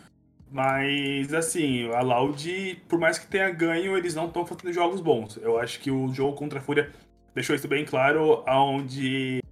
[0.52, 5.36] Mas, assim, a Loud, por mais que tenha ganho, eles não estão fazendo jogos bons.
[5.36, 6.90] Eu acho que o jogo contra a Fúria
[7.34, 9.42] deixou isso bem claro, onde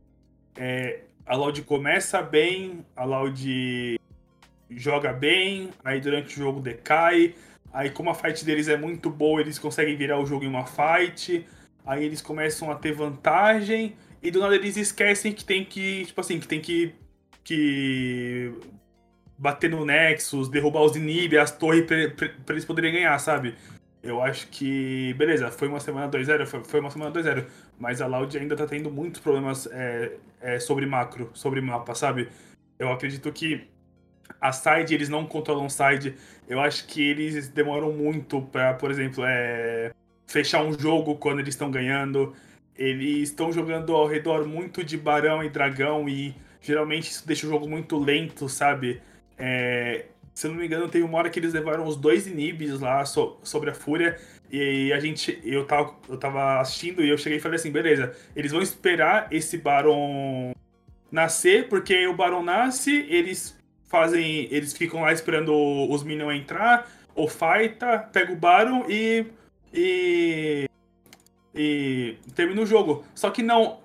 [0.57, 4.01] é, a Loud começa bem, a Loud
[4.71, 7.35] joga bem, aí durante o jogo decai,
[7.73, 10.65] Aí, como a fight deles é muito boa, eles conseguem virar o jogo em uma
[10.65, 11.47] fight.
[11.87, 13.95] Aí eles começam a ter vantagem.
[14.23, 16.07] E do nada eles esquecem que tem que.
[16.07, 16.95] Tipo assim, que tem que.
[17.45, 18.53] que
[19.39, 23.55] bater no Nexus, derrubar os inib, as torres pra, eles poderem ganhar, sabe?
[24.03, 25.15] Eu acho que.
[25.15, 27.47] Beleza, foi uma semana 2-0, foi, foi, uma semana 2-0.
[27.79, 32.29] Mas a Loud ainda tá tendo muitos problemas é, é, sobre macro, sobre mapa, sabe?
[32.79, 33.69] Eu acredito que
[34.41, 36.15] a side, eles não controlam side.
[36.49, 39.93] Eu acho que eles demoram muito para, por exemplo, é,
[40.27, 42.35] fechar um jogo quando eles estão ganhando.
[42.77, 47.51] Eles estão jogando ao redor muito de barão e dragão e geralmente isso deixa o
[47.51, 49.01] jogo muito lento, sabe?
[49.37, 50.07] É,
[50.39, 53.05] se eu não me engano, tem uma hora que eles levaram os dois inibs lá
[53.05, 54.17] so, sobre a fúria.
[54.49, 58.15] E a gente, eu tava, eu tava assistindo e eu cheguei e falei assim, beleza,
[58.37, 60.53] eles vão esperar esse Baron
[61.11, 63.58] nascer, porque o Baron nasce, eles
[63.89, 64.47] fazem.
[64.51, 65.53] Eles ficam lá esperando
[65.91, 69.27] os Minions entrar, ou fighta, pega o Baron e.
[69.73, 70.69] E.
[71.55, 73.05] E termina o jogo.
[73.15, 73.81] Só que não.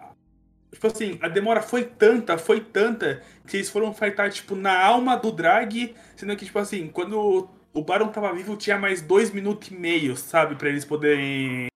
[0.72, 5.16] Tipo assim, a demora foi tanta, foi tanta, que eles foram fightar, tipo, na alma
[5.16, 9.70] do drag, sendo que, tipo assim, quando o Baron tava vivo, tinha mais dois minutos
[9.70, 10.56] e meio, sabe?
[10.56, 11.68] para eles poderem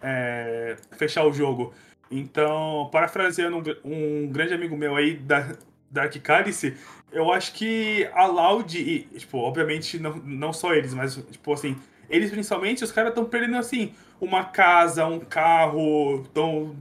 [0.00, 1.72] é, fechar o jogo.
[2.10, 5.56] Então, parafraseando um, um, grande amigo meu aí da
[5.90, 6.76] Dark Cálice,
[7.12, 11.76] eu acho que a Loud, e, tipo, obviamente não, não só eles, mas, tipo assim,
[12.08, 16.74] eles principalmente, os caras estão perdendo, assim, uma casa, um carro, estão,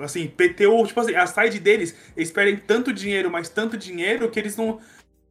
[0.00, 4.38] assim, PTU, tipo assim, a side deles, eles perdem tanto dinheiro, mas tanto dinheiro, que
[4.38, 4.78] eles não,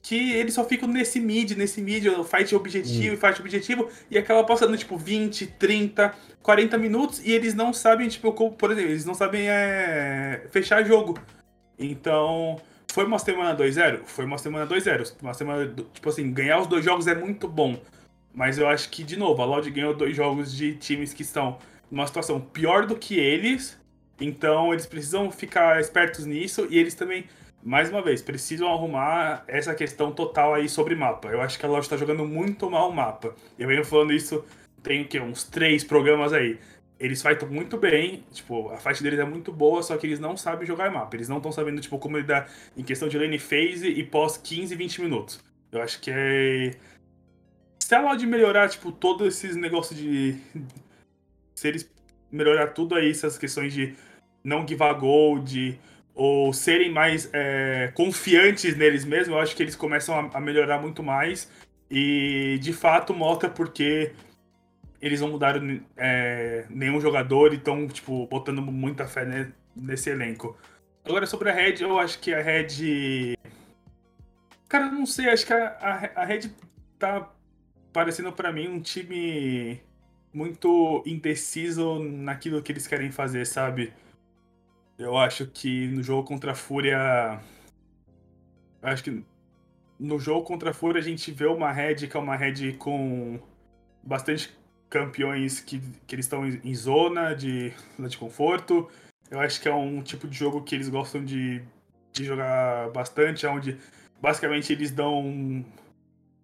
[0.02, 3.18] que eles só ficam nesse mid, nesse mid, fight objetivo, hum.
[3.18, 8.32] fight objetivo, e acaba passando, tipo, 20, 30, 40 minutos, e eles não sabem, tipo,
[8.34, 11.20] como, por exemplo, eles não sabem é, fechar jogo.
[11.78, 12.60] Então,
[12.98, 14.06] foi uma semana 2-0?
[14.06, 15.14] Foi uma semana 2-0.
[15.22, 17.80] Uma semana, tipo assim, ganhar os dois jogos é muito bom.
[18.34, 21.60] Mas eu acho que, de novo, a Loud ganhou dois jogos de times que estão
[21.92, 23.80] numa situação pior do que eles.
[24.20, 27.26] Então eles precisam ficar espertos nisso e eles também,
[27.64, 31.28] mais uma vez, precisam arrumar essa questão total aí sobre mapa.
[31.28, 33.36] Eu acho que a Loud está jogando muito mal o mapa.
[33.60, 34.44] Eu venho falando isso
[34.82, 35.08] tem?
[35.22, 36.58] Uns três programas aí.
[37.00, 40.36] Eles fightam muito bem, tipo, a fight deles é muito boa, só que eles não
[40.36, 41.16] sabem jogar mapa.
[41.16, 44.76] Eles não estão sabendo, tipo, como lidar em questão de lane phase e pós 15,
[44.76, 45.44] 20 minutos.
[45.72, 46.72] Eu acho que é.
[47.80, 50.38] Se a Loud melhorar, tipo, todos esses negócios de.
[51.54, 51.90] Se eles
[52.32, 53.96] melhorar tudo aí, essas questões de
[54.44, 55.80] não give a gold,
[56.16, 60.80] ou serem mais é, confiantes neles mesmos, eu acho que eles começam a, a melhorar
[60.80, 61.50] muito mais.
[61.90, 64.14] E de fato mostra porque
[65.02, 70.58] eles não mudaram é, nenhum jogador e estão, tipo, botando muita fé ne, nesse elenco.
[71.06, 73.36] Agora, sobre a Red, eu acho que a Red.
[74.68, 76.50] Cara, não sei, acho que a, a, a Red
[77.00, 77.32] tá
[77.94, 79.82] parecendo para mim um time
[80.34, 83.94] muito indeciso naquilo que eles querem fazer, sabe?
[84.98, 87.40] Eu acho que no jogo contra a Fúria.
[88.82, 89.24] Acho que
[90.00, 93.40] no jogo contra a Fúria a gente vê uma Red que é uma Red com
[94.04, 94.56] bastante
[94.90, 98.90] campeões que, que eles estão em zona de, de conforto.
[99.30, 101.62] Eu acho que é um tipo de jogo que eles gostam de,
[102.14, 103.78] de jogar bastante, onde
[104.22, 105.66] basicamente eles dão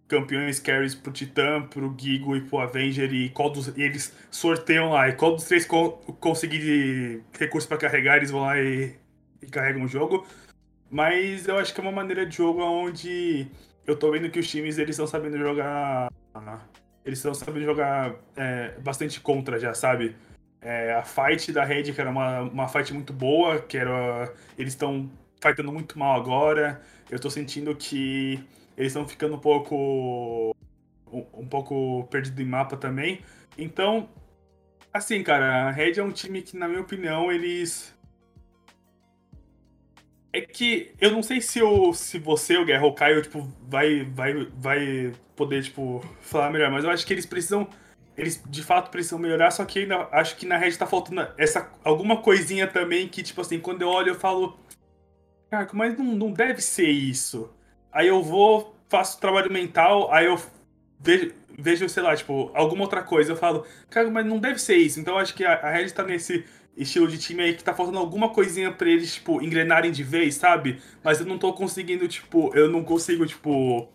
[0.07, 4.91] campeões carries pro Titã, pro Gigo e pro Avenger e, qual dos, e eles sorteiam
[4.91, 5.09] lá.
[5.09, 8.95] E qual dos três co conseguir recursos para carregar, eles vão lá e,
[9.41, 10.27] e carregam o jogo.
[10.89, 13.47] Mas eu acho que é uma maneira de jogo onde
[13.87, 16.11] eu tô vendo que os times eles estão sabendo jogar
[17.05, 20.15] eles estão sabendo jogar é, bastante contra já, sabe?
[20.61, 24.33] É, a fight da Red, que era uma, uma fight muito boa, que era.
[24.57, 25.09] Eles estão
[25.41, 26.81] fightando muito mal agora.
[27.11, 28.41] Eu tô sentindo que
[28.77, 30.55] eles estão ficando um pouco.
[31.11, 33.19] Um, um pouco perdido em mapa também.
[33.57, 34.09] Então,
[34.91, 37.93] assim, cara, a Red é um time que, na minha opinião, eles
[40.33, 43.47] é que eu não sei se, eu, se você, o Guerra ou o Caio, tipo,
[43.61, 47.67] vai, vai, vai poder, tipo, falar melhor, mas eu acho que eles precisam.
[48.17, 51.71] Eles de fato precisam melhorar, só que ainda acho que na rede tá faltando essa
[51.83, 54.59] alguma coisinha também que, tipo assim, quando eu olho, eu falo.
[55.49, 57.51] Cara, mas não, não deve ser isso.
[57.91, 60.39] Aí eu vou, faço trabalho mental, aí eu
[60.99, 63.31] vejo, vejo, sei lá, tipo, alguma outra coisa.
[63.31, 64.99] Eu falo, cara, mas não deve ser isso.
[64.99, 66.45] Então acho que a, a Red tá nesse
[66.75, 70.35] estilo de time aí que tá faltando alguma coisinha pra eles, tipo, engrenarem de vez,
[70.35, 70.81] sabe?
[71.03, 73.87] Mas eu não tô conseguindo, tipo, eu não consigo, tipo,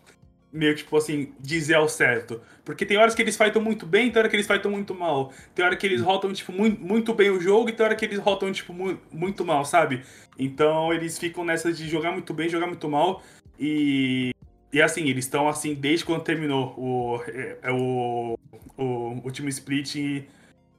[0.51, 2.41] meio que, tipo assim, dizer ao certo.
[2.63, 5.31] Porque tem horas que eles fightam muito bem, tem hora que eles fightam muito mal.
[5.53, 8.05] Tem hora que eles rotam, tipo, muito, muito bem o jogo e tem hora que
[8.05, 10.03] eles rotam, tipo, muito, muito mal, sabe?
[10.37, 13.21] Então eles ficam nessa de jogar muito bem, jogar muito mal.
[13.59, 14.31] E.
[14.71, 18.37] E assim, eles estão assim desde quando terminou o, é, é o,
[18.77, 20.27] o, o time split.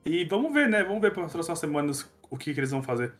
[0.04, 0.82] E vamos ver, né?
[0.82, 3.12] Vamos ver para as próximas semanas o que, que, eles vão fazer.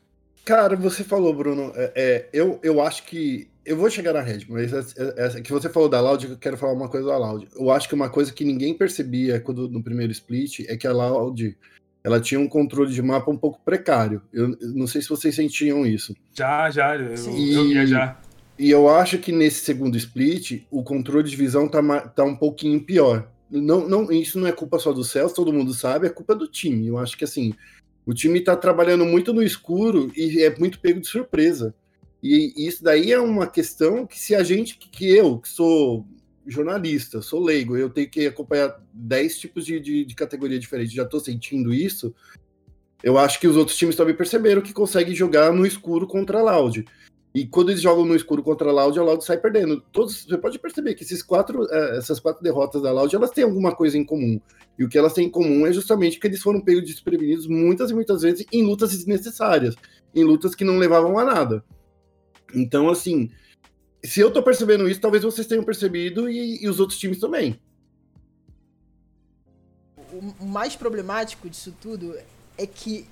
[0.44, 1.72] Cara, você falou, Bruno.
[1.74, 3.48] É, é, eu, eu acho que.
[3.64, 6.56] Eu vou chegar na Red, mas essa, essa, que você falou da Loud, eu quero
[6.56, 7.46] falar uma coisa da Loud.
[7.54, 10.92] Eu acho que uma coisa que ninguém percebia quando, no primeiro split é que a
[10.92, 11.56] Loud
[12.02, 14.22] ela tinha um controle de mapa um pouco precário.
[14.32, 16.16] Eu, eu não sei se vocês sentiam isso.
[16.34, 18.18] Já, já, eu, e, eu ia já.
[18.58, 22.80] E eu acho que nesse segundo split, o controle de visão tá, tá um pouquinho
[22.80, 26.34] pior não, não, isso não é culpa só do Celso, todo mundo sabe, é culpa
[26.34, 26.86] do time.
[26.86, 27.52] Eu acho que assim,
[28.06, 31.74] o time tá trabalhando muito no escuro e é muito pego de surpresa.
[32.22, 36.06] E isso daí é uma questão que se a gente, que eu, que sou
[36.46, 41.04] jornalista, sou leigo, eu tenho que acompanhar 10 tipos de, de, de categoria diferente, já
[41.04, 42.14] tô sentindo isso,
[43.02, 46.42] eu acho que os outros times também perceberam que conseguem jogar no escuro contra a
[46.42, 46.84] Loud.
[47.32, 49.80] E quando eles jogam no escuro contra a Loud, a Loud sai perdendo.
[49.92, 53.44] Todos, você pode perceber que esses quatro, é, essas quatro derrotas da Loud, elas têm
[53.44, 54.40] alguma coisa em comum.
[54.76, 57.90] E o que elas têm em comum é justamente que eles foram pegos desprevenidos muitas
[57.90, 59.76] e muitas vezes em lutas desnecessárias,
[60.12, 61.64] em lutas que não levavam a nada.
[62.52, 63.30] Então, assim,
[64.02, 67.60] se eu tô percebendo isso, talvez vocês tenham percebido e, e os outros times também.
[70.40, 72.16] O mais problemático disso tudo
[72.58, 73.06] é que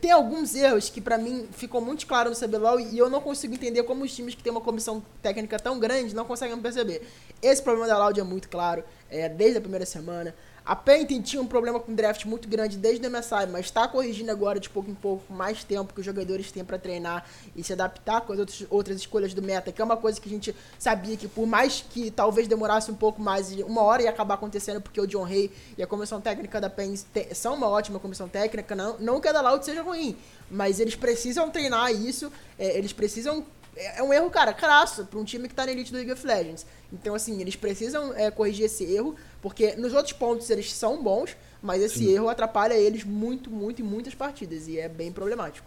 [0.00, 3.54] tem alguns erros que para mim ficou muito claro no CBLOL e eu não consigo
[3.54, 7.08] entender como os times que têm uma comissão técnica tão grande não conseguem perceber.
[7.40, 10.34] Esse problema da Loud é muito claro, é, desde a primeira semana.
[10.64, 14.30] A Painting tinha um problema com draft muito grande desde o MSI, mas está corrigindo
[14.30, 17.72] agora de pouco em pouco, mais tempo que os jogadores têm para treinar e se
[17.72, 20.54] adaptar com as outras, outras escolhas do meta, que é uma coisa que a gente
[20.78, 24.80] sabia que por mais que talvez demorasse um pouco mais, uma hora ia acabar acontecendo,
[24.80, 26.94] porque o John Hay e a comissão técnica da PEN
[27.34, 30.16] são uma ótima comissão técnica, não, não que a da Loud seja ruim,
[30.48, 33.44] mas eles precisam treinar isso, é, eles precisam
[33.76, 36.12] é, é um erro, cara, crasso para um time que tá na elite do League
[36.12, 36.66] of Legends.
[36.92, 41.36] Então, assim, eles precisam é, corrigir esse erro, porque nos outros pontos eles são bons,
[41.62, 42.14] mas esse Sim.
[42.14, 45.66] erro atrapalha eles muito, muito em muitas partidas, e é bem problemático.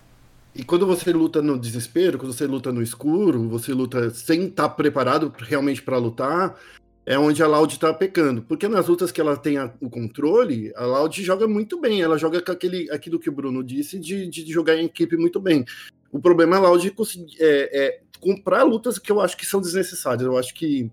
[0.54, 4.70] E quando você luta no desespero, quando você luta no escuro, você luta sem estar
[4.70, 6.58] tá preparado realmente para lutar,
[7.06, 8.42] é onde a Loud tá pecando.
[8.42, 12.02] Porque nas lutas que ela tem a, o controle, a Loud joga muito bem.
[12.02, 15.40] Ela joga com aquele, aquilo que o Bruno disse de, de jogar em equipe muito
[15.40, 15.64] bem.
[16.12, 20.24] O problema é a conseguir, é, é, comprar lutas que eu acho que são desnecessárias.
[20.24, 20.90] Eu acho que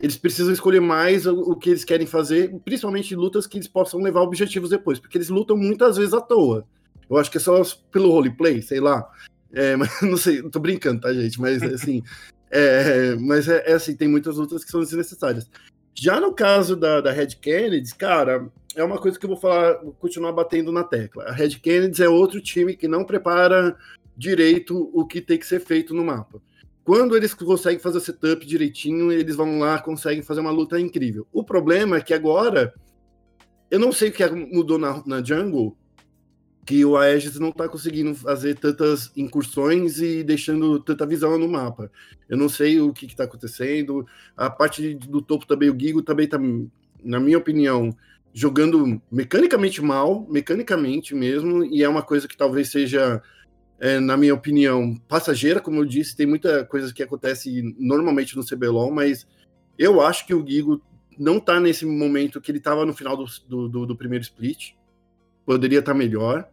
[0.00, 4.00] eles precisam escolher mais o, o, que eles querem fazer, principalmente lutas que eles possam
[4.00, 6.66] levar objetivos depois, porque eles lutam muitas vezes à toa.
[7.08, 9.08] Eu acho que é só pelo roleplay, sei lá.
[9.52, 11.40] É, mas não sei, tô brincando, tá, gente?
[11.40, 12.02] Mas assim,
[12.54, 15.48] é, mas é, é, assim, tem muitas lutas que são desnecessárias.
[15.94, 19.74] Já no caso da, da Red Kennedy, cara, é uma coisa que eu vou falar,
[19.82, 21.24] vou continuar batendo na tecla.
[21.24, 23.76] A Red Kennedy é outro time que não prepara
[24.16, 26.40] direito o que tem que ser feito no mapa.
[26.84, 31.26] Quando eles conseguem fazer o setup direitinho, eles vão lá, conseguem fazer uma luta incrível.
[31.32, 32.74] O problema é que agora,
[33.70, 35.76] eu não sei o que mudou na, na jungle,
[36.64, 41.90] que o Aegis não está conseguindo fazer tantas incursões e deixando tanta visão no mapa.
[42.28, 44.06] Eu não sei o que está acontecendo.
[44.36, 46.38] A parte do topo também, o Gigo também está,
[47.02, 47.94] na minha opinião,
[48.32, 53.22] jogando mecanicamente mal, mecanicamente mesmo, e é uma coisa que talvez seja,
[53.78, 58.44] é, na minha opinião, passageira, como eu disse, tem muita coisa que acontece normalmente no
[58.44, 59.26] CBLOL, mas
[59.78, 60.82] eu acho que o Gigo
[61.18, 64.72] não está nesse momento que ele estava no final do, do, do primeiro split.
[65.44, 66.48] Poderia estar tá melhor.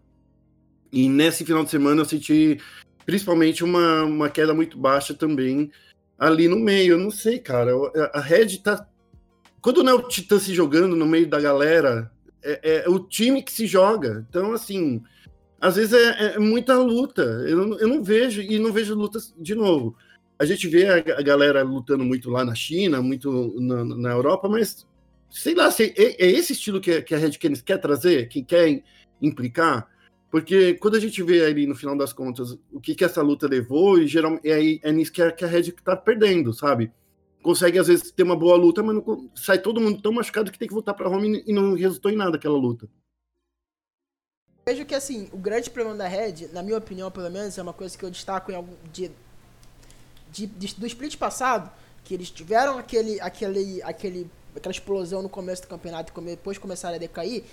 [0.92, 2.60] E nesse final de semana eu senti
[3.06, 5.72] principalmente uma, uma queda muito baixa também
[6.18, 6.94] ali no meio.
[6.94, 7.72] Eu não sei, cara.
[8.14, 8.88] A Red tá.
[9.62, 12.12] Quando o Titã se jogando no meio da galera,
[12.44, 14.26] é, é o time que se joga.
[14.30, 15.02] Então, assim,
[15.60, 17.22] às vezes é, é muita luta.
[17.22, 19.96] Eu eu não vejo, e não vejo lutas de novo.
[20.40, 24.50] A gente vê a, a galera lutando muito lá na China, muito na, na Europa,
[24.50, 24.88] mas
[25.30, 28.44] sei lá, se é, é esse estilo que, que a Red Canids quer trazer, que
[28.44, 28.84] quer
[29.22, 29.88] implicar.
[30.32, 33.48] Porque quando a gente vê ali no final das contas o que, que essa luta
[33.48, 36.90] levou, e geralmente é, aí, é nisso que a, que a Red tá perdendo, sabe?
[37.44, 40.58] Consegue às vezes ter uma boa luta, mas não, sai todo mundo tão machucado que
[40.58, 42.88] tem que voltar para home e não resultou em nada aquela luta.
[44.66, 47.74] Vejo que assim, o grande problema da Red, na minha opinião, pelo menos, é uma
[47.74, 49.12] coisa que eu destaco em algum de,
[50.32, 51.70] de, de do split passado,
[52.06, 56.96] que eles tiveram aquele, aquele, aquele, aquela explosão no começo do campeonato e depois começaram
[56.96, 57.44] a decair,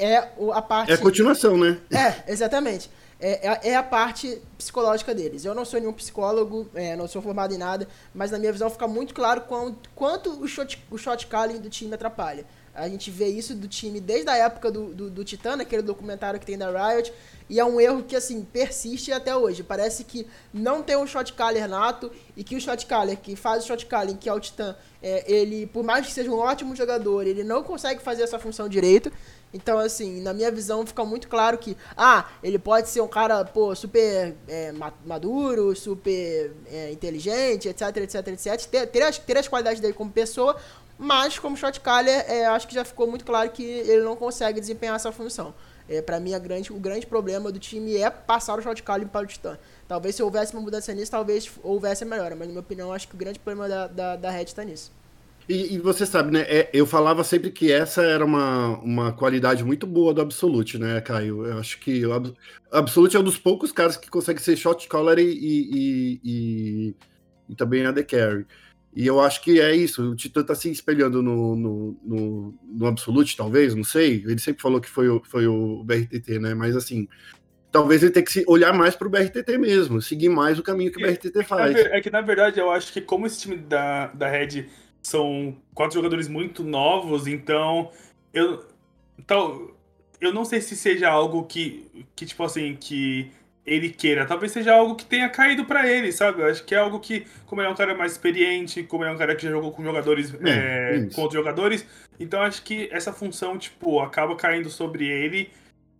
[0.00, 0.90] é a parte.
[0.90, 1.78] É a continuação, né?
[1.90, 2.90] É, exatamente.
[3.20, 5.44] É, é, é, a parte psicológica deles.
[5.44, 8.70] Eu não sou nenhum psicólogo, é, não sou formado em nada, mas na minha visão
[8.70, 12.46] fica muito claro quanto, quanto o, shot, o shot calling do time atrapalha.
[12.72, 16.38] A gente vê isso do time desde a época do, do, do Titã, aquele documentário
[16.38, 17.12] que tem da Riot,
[17.48, 19.62] e é um erro que, assim, persiste até hoje.
[19.62, 23.64] Parece que não tem um shot caller nato e que o shot caller que faz
[23.64, 26.76] o shot calling, que é o Titã, é, ele, por mais que seja um ótimo
[26.76, 29.12] jogador, ele não consegue fazer essa função direito.
[29.52, 33.44] Então, assim, na minha visão fica muito claro que, ah, ele pode ser um cara,
[33.44, 34.72] pô, super é,
[35.04, 38.66] maduro, super é, inteligente, etc, etc, etc.
[38.66, 40.56] Ter, ter, as, ter as qualidades dele como pessoa,
[40.96, 44.60] mas como shot caller, é, acho que já ficou muito claro que ele não consegue
[44.60, 45.52] desempenhar essa função.
[45.88, 49.24] É, para mim, grande, o grande problema do time é passar o shot caller para
[49.24, 49.58] o Titã.
[49.88, 53.08] Talvez se houvesse uma mudança nisso, talvez houvesse a melhora, mas na minha opinião, acho
[53.08, 54.92] que o grande problema da, da, da Red está nisso.
[55.48, 56.42] E, e, você sabe, né?
[56.42, 61.00] É, eu falava sempre que essa era uma, uma qualidade muito boa do Absolute, né,
[61.00, 61.44] Caio?
[61.44, 62.12] Eu acho que o
[62.70, 66.96] Absolute é um dos poucos caras que consegue ser shot caller e, e, e,
[67.48, 68.46] e também AD Carry.
[68.94, 70.10] E eu acho que é isso.
[70.10, 74.24] O Titã tá se espelhando no, no, no, no Absolute, talvez, não sei.
[74.26, 76.54] Ele sempre falou que foi o, foi o BRTT, né?
[76.54, 77.08] Mas assim,
[77.70, 80.98] talvez ele tenha que olhar mais para o BRTT mesmo, seguir mais o caminho que
[80.98, 81.76] o BRTT faz.
[81.76, 84.66] É que, na verdade, eu acho que como esse time da, da Red
[85.02, 87.90] são quatro jogadores muito novos, então
[88.32, 88.64] eu
[89.20, 89.70] então,
[90.20, 93.30] eu não sei se seja algo que, que tipo assim, que
[93.66, 94.26] ele queira.
[94.26, 96.40] Talvez seja algo que tenha caído para ele, sabe?
[96.40, 99.10] Eu acho que é algo que, como ele é um cara mais experiente, como ele
[99.10, 101.86] é um cara que já jogou com jogadores, é, é, com outros jogadores,
[102.18, 105.50] então acho que essa função, tipo, acaba caindo sobre ele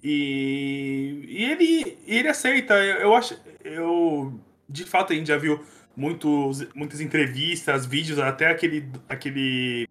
[0.03, 2.75] e, e ele, ele aceita.
[2.75, 5.61] Eu, eu acho, eu, de fato, a gente já viu
[6.01, 9.87] muitos, muitas entrevistas, vídeos, até aquele, aquele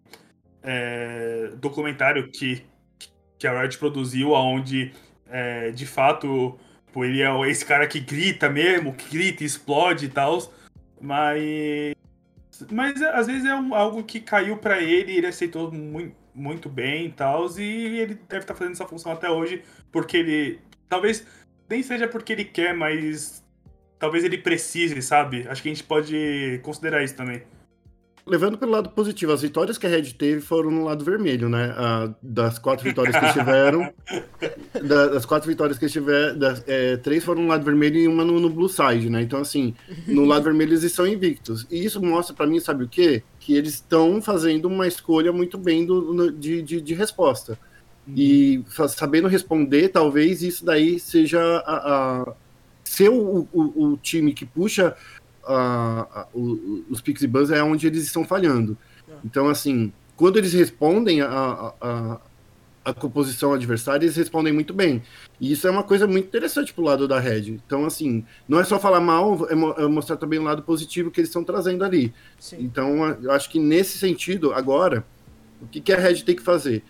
[0.60, 2.64] é, documentário que,
[3.38, 4.92] que a Riot produziu, onde
[5.28, 6.58] é, de fato
[6.92, 10.52] pô, ele é esse cara que grita mesmo, que grita, explode e tal,
[11.00, 11.94] mas
[12.72, 17.06] mas às vezes é um, algo que caiu para ele, ele aceitou muito, muito bem
[17.06, 20.60] e tal, e ele deve estar tá fazendo essa função até hoje, porque ele.
[20.88, 21.24] Talvez
[21.68, 23.39] nem seja porque ele quer, mas
[24.00, 25.46] talvez ele precise, sabe?
[25.46, 27.42] Acho que a gente pode considerar isso também.
[28.26, 31.74] levando pelo lado positivo, as vitórias que a Red teve foram no lado vermelho, né?
[31.76, 33.92] Ah, das quatro vitórias que tiveram,
[34.82, 38.40] da, das quatro vitórias que tiveram, é, três foram no lado vermelho e uma no,
[38.40, 39.20] no, blue side, né?
[39.20, 39.74] Então, assim,
[40.06, 41.66] no lado vermelho eles estão invictos.
[41.70, 43.22] E isso mostra para mim, sabe o quê?
[43.38, 47.58] Que eles estão fazendo uma escolha muito bem do, no, de, de, de, resposta.
[48.16, 52.34] E sabendo responder, talvez isso daí seja a, a
[52.90, 54.96] ser o, o, o time que puxa
[55.44, 58.76] a, a, os Pix e Buzz é onde eles estão falhando.
[59.08, 59.12] É.
[59.24, 62.20] Então, assim, quando eles respondem a, a,
[62.84, 65.02] a, composição adversária, eles respondem muito bem.
[65.40, 67.60] E isso é uma coisa muito interessante pro lado da Red.
[67.64, 71.20] Então, assim, não é só falar mal, é, é mostrar também o lado positivo que
[71.20, 72.12] eles estão trazendo ali.
[72.40, 72.56] Sim.
[72.58, 75.06] Então, eu acho que nesse sentido, agora,
[75.62, 76.82] o que, que a Red tem que fazer?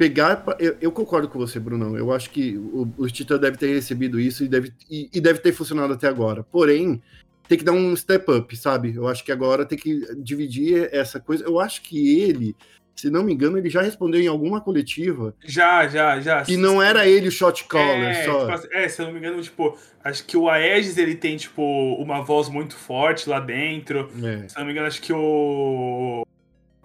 [0.00, 0.42] Pegar.
[0.58, 1.94] Eu, eu, concordo com você, Brunão.
[1.94, 5.40] Eu acho que o, o Titã deve ter recebido isso e deve, e, e, deve
[5.40, 6.42] ter funcionado até agora.
[6.42, 7.02] Porém,
[7.46, 8.94] tem que dar um step up, sabe?
[8.96, 11.44] Eu acho que agora tem que dividir essa coisa.
[11.44, 12.56] Eu acho que ele,
[12.96, 15.34] se não me engano, ele já respondeu em alguma coletiva.
[15.44, 16.44] Já, já, já.
[16.44, 18.40] Que não era ele o shot caller é, só.
[18.40, 21.36] Tipo, assim, é, se eu não me engano, tipo, acho que o Aegis ele tem,
[21.36, 21.62] tipo,
[21.96, 24.10] uma voz muito forte lá dentro.
[24.24, 24.48] É.
[24.48, 26.26] Se eu não me engano, acho que o.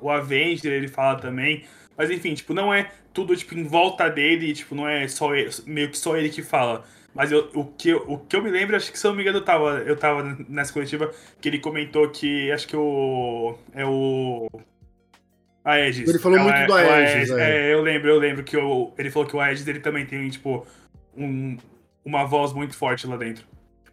[0.02, 1.64] O Avenger ele fala também.
[1.98, 5.50] Mas enfim, tipo, não é tudo, tipo, em volta dele, tipo, não é só ele,
[5.66, 6.86] meio que só ele que fala.
[7.14, 9.24] Mas eu, o, que, o que eu me lembro, acho que se eu não me
[9.24, 11.10] engano, eu tava, eu tava nessa coletiva
[11.40, 13.58] que ele comentou que acho que o.
[13.74, 14.50] É o.
[15.64, 16.10] A Aegis.
[16.10, 17.32] Ele falou muito é, do Aegis.
[17.32, 17.70] É.
[17.70, 20.30] é, eu lembro, eu lembro que eu, ele falou que o Aegis ele também tem,
[20.30, 20.68] tipo,
[21.16, 21.58] um,
[22.04, 23.46] uma voz muito forte lá dentro.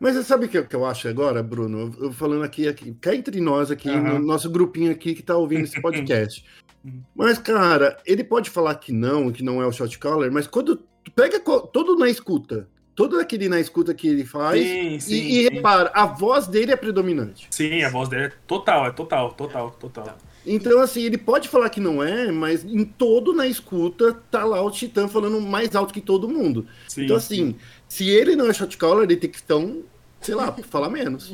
[0.02, 1.94] Mas você sabe o que, que, eu acho agora, Bruno?
[2.00, 4.18] Eu falando aqui, aqui cá entre nós aqui, uhum.
[4.18, 6.44] no nosso grupinho aqui que tá ouvindo esse podcast.
[7.14, 10.82] mas, cara, ele pode falar que não, que não é o shot caller, mas quando
[11.14, 14.60] pega todo na escuta, todo aquele na escuta que ele faz.
[14.60, 17.46] Sim, sim, e, e repara, a voz dele é predominante.
[17.48, 20.18] Sim, a voz dele é total, é total, total, total.
[20.44, 24.60] Então, assim, ele pode falar que não é, mas em todo na escuta tá lá
[24.60, 26.66] o Titã falando mais alto que todo mundo.
[26.88, 27.56] Sim, então, assim, sim.
[27.88, 29.84] se ele não é shot caller, ele tem que então
[30.22, 31.32] sei lá, falar menos.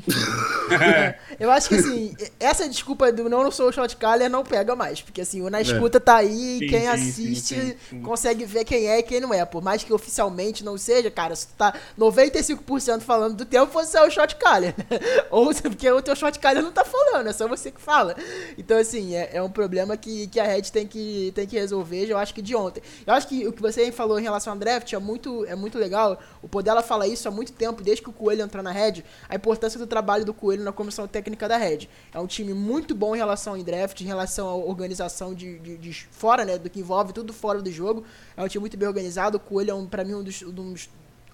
[1.39, 5.01] eu acho que assim, essa desculpa do não, sou o shot caller não pega mais.
[5.01, 5.63] Porque assim, o na é.
[5.63, 6.01] escuta é.
[6.01, 9.33] tá aí e quem sim, assiste sim, sim, consegue ver quem é e quem não
[9.33, 9.45] é.
[9.45, 13.99] Por mais que oficialmente não seja, cara, se tu tá 95% falando do tempo, você
[13.99, 14.75] é o shot caller.
[15.31, 18.17] Ou porque o teu shot caller não tá falando, é só você que fala.
[18.57, 22.07] Então, assim, é, é um problema que, que a Red tem que, tem que resolver,
[22.07, 22.83] eu acho que de ontem.
[23.07, 25.79] Eu acho que o que você falou em relação ao draft é muito, é muito
[25.79, 26.19] legal.
[26.43, 29.35] O Podela fala isso há muito tempo, desde que o Coelho entrou na Red, a
[29.35, 31.89] importância do trabalho do Coelho na comissão técnica da Red.
[32.13, 35.77] É um time muito bom em relação ao draft, em relação à organização de, de,
[35.77, 38.05] de, fora, né, do que envolve tudo fora do jogo.
[38.37, 39.37] É um time muito bem organizado.
[39.37, 40.89] O Coelho é, um, para mim, um dos, um dos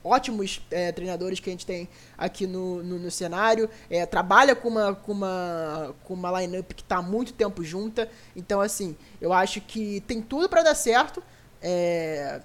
[0.04, 3.68] ótimos é, treinadores que a gente tem aqui no, no, no cenário.
[3.88, 8.08] É, trabalha com uma, com uma, com uma lineup que está há muito tempo junta.
[8.36, 11.22] Então, assim, eu acho que tem tudo para dar certo.
[11.62, 12.42] É,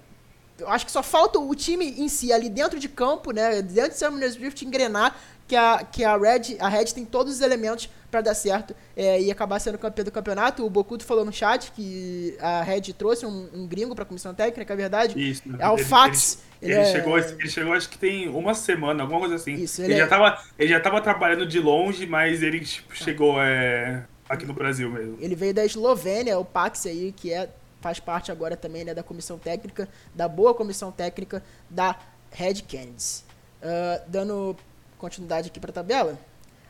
[0.66, 3.62] acho que só falta o time em si, ali dentro de campo, né?
[3.62, 5.16] Dentro de Summoner's Rift, engrenar
[5.50, 9.20] que a, que a Red, a Red tem todos os elementos para dar certo é,
[9.20, 10.64] e acabar sendo campeão do campeonato.
[10.64, 14.32] O Bokuto falou no chat que a Red trouxe um, um gringo para a comissão
[14.32, 15.30] técnica, é verdade.
[15.30, 15.42] Isso.
[15.58, 16.38] É o Fax.
[16.62, 16.92] Ele, ele, ele é...
[16.92, 19.54] chegou, ele chegou, acho que tem uma semana, alguma coisa assim.
[19.54, 20.04] Isso, ele, ele é...
[20.04, 24.52] já tava, ele já tava trabalhando de longe, mas ele tipo, chegou é, aqui no
[24.52, 25.16] Brasil mesmo.
[25.20, 27.48] Ele veio da Eslovênia, o Pax aí, que é
[27.80, 31.98] faz parte agora também né, da comissão técnica, da boa comissão técnica da
[32.30, 33.24] Red Kennedy.
[33.62, 34.56] Uh, dando
[34.98, 36.18] continuidade aqui para a tabela,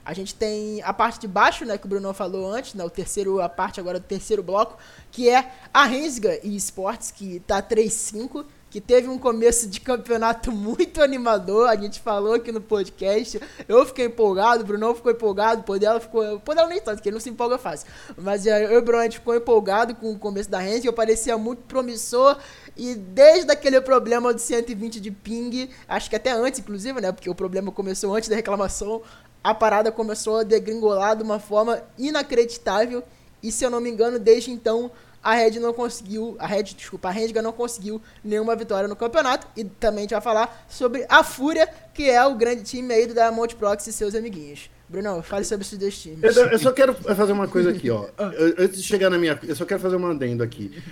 [0.05, 2.91] a gente tem a parte de baixo, né, que o Bruno falou antes, né, o
[2.91, 4.79] terceiro, a parte agora do terceiro bloco,
[5.11, 10.51] que é a Rensga e Esportes, que está 3-5, que teve um começo de campeonato
[10.53, 11.69] muito animador.
[11.69, 13.41] A gente falou aqui no podcast.
[13.69, 16.37] Eu fiquei empolgado, o Bruno ficou empolgado, o Podela ficou.
[16.37, 17.89] O Podela nem tanto, porque ele não se empolga fácil.
[18.17, 20.93] Mas eu e o Bruno a gente ficou empolgado com o começo da Renzi, eu
[20.93, 22.39] parecia muito promissor.
[22.77, 27.11] E desde aquele problema de 120 de ping, acho que até antes, inclusive, né?
[27.11, 29.03] Porque o problema começou antes da reclamação.
[29.43, 33.03] A parada começou a degringolar de uma forma inacreditável.
[33.43, 34.91] E se eu não me engano, desde então
[35.23, 39.47] a Red não conseguiu, a Red, desculpa, a Rendiga não conseguiu nenhuma vitória no campeonato
[39.57, 43.07] e também a gente vai falar sobre a Fúria, que é o grande time aí
[43.07, 44.71] do Diamond Proxy e seus amiguinhos.
[44.89, 46.37] Bruno, fale sobre esses dois times.
[46.37, 48.09] Eu, eu, só quero fazer uma coisa aqui, ó.
[48.59, 50.83] Antes de chegar na minha, eu só quero fazer um adendo aqui.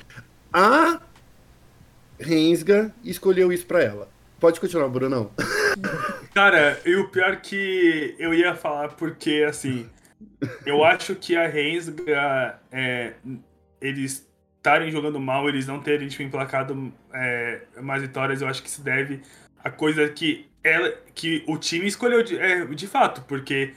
[0.53, 1.01] A
[2.19, 4.09] Rensga escolheu isso para ela.
[4.39, 5.33] Pode continuar, Brunão.
[6.33, 9.89] Cara, e o pior que eu ia falar porque assim,
[10.65, 13.15] eu acho que a Rensga é,
[13.81, 18.71] eles estarem jogando mal, eles não terem tipo, emplacado é, mais vitórias, eu acho que
[18.71, 19.23] se deve
[19.63, 23.75] a coisa que ela, que o time escolheu de, é, de fato, porque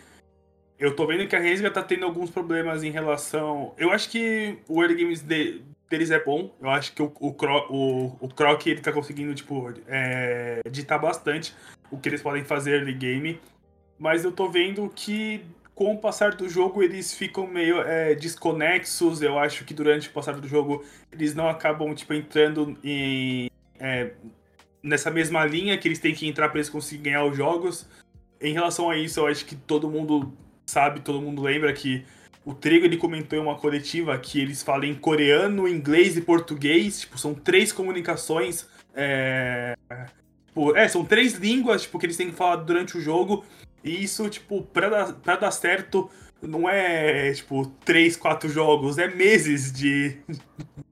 [0.79, 3.73] eu tô vendo que a Rensga tá tendo alguns problemas em relação.
[3.77, 6.55] Eu acho que o early games de, deles é bom.
[6.59, 7.35] Eu acho que o, o,
[7.69, 11.53] o, o Croc ele tá conseguindo, tipo, é, editar bastante
[11.91, 13.39] o que eles podem fazer early game.
[13.99, 15.45] Mas eu tô vendo que
[15.76, 19.22] com o passar do jogo eles ficam meio é, desconexos.
[19.22, 23.49] Eu acho que durante o passar do jogo eles não acabam, tipo, entrando em.
[23.80, 24.11] É,
[24.84, 27.88] nessa mesma linha que eles têm que entrar para eles conseguirem ganhar os jogos.
[28.39, 30.34] Em relação a isso, eu acho que todo mundo
[30.65, 32.03] sabe, todo mundo lembra que
[32.43, 37.01] o Trigo ele comentou em uma coletiva que eles falam em coreano, inglês e português,
[37.01, 38.67] tipo, são três comunicações.
[38.95, 39.76] É,
[40.47, 43.45] tipo, é, são três línguas tipo, que eles têm que falar durante o jogo.
[43.84, 46.09] E isso, tipo, pra dar, pra dar certo,
[46.41, 50.17] não é, tipo, três, quatro jogos, é meses de,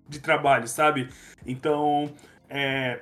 [0.08, 1.10] de trabalho, sabe?
[1.46, 2.14] Então,
[2.50, 3.02] é,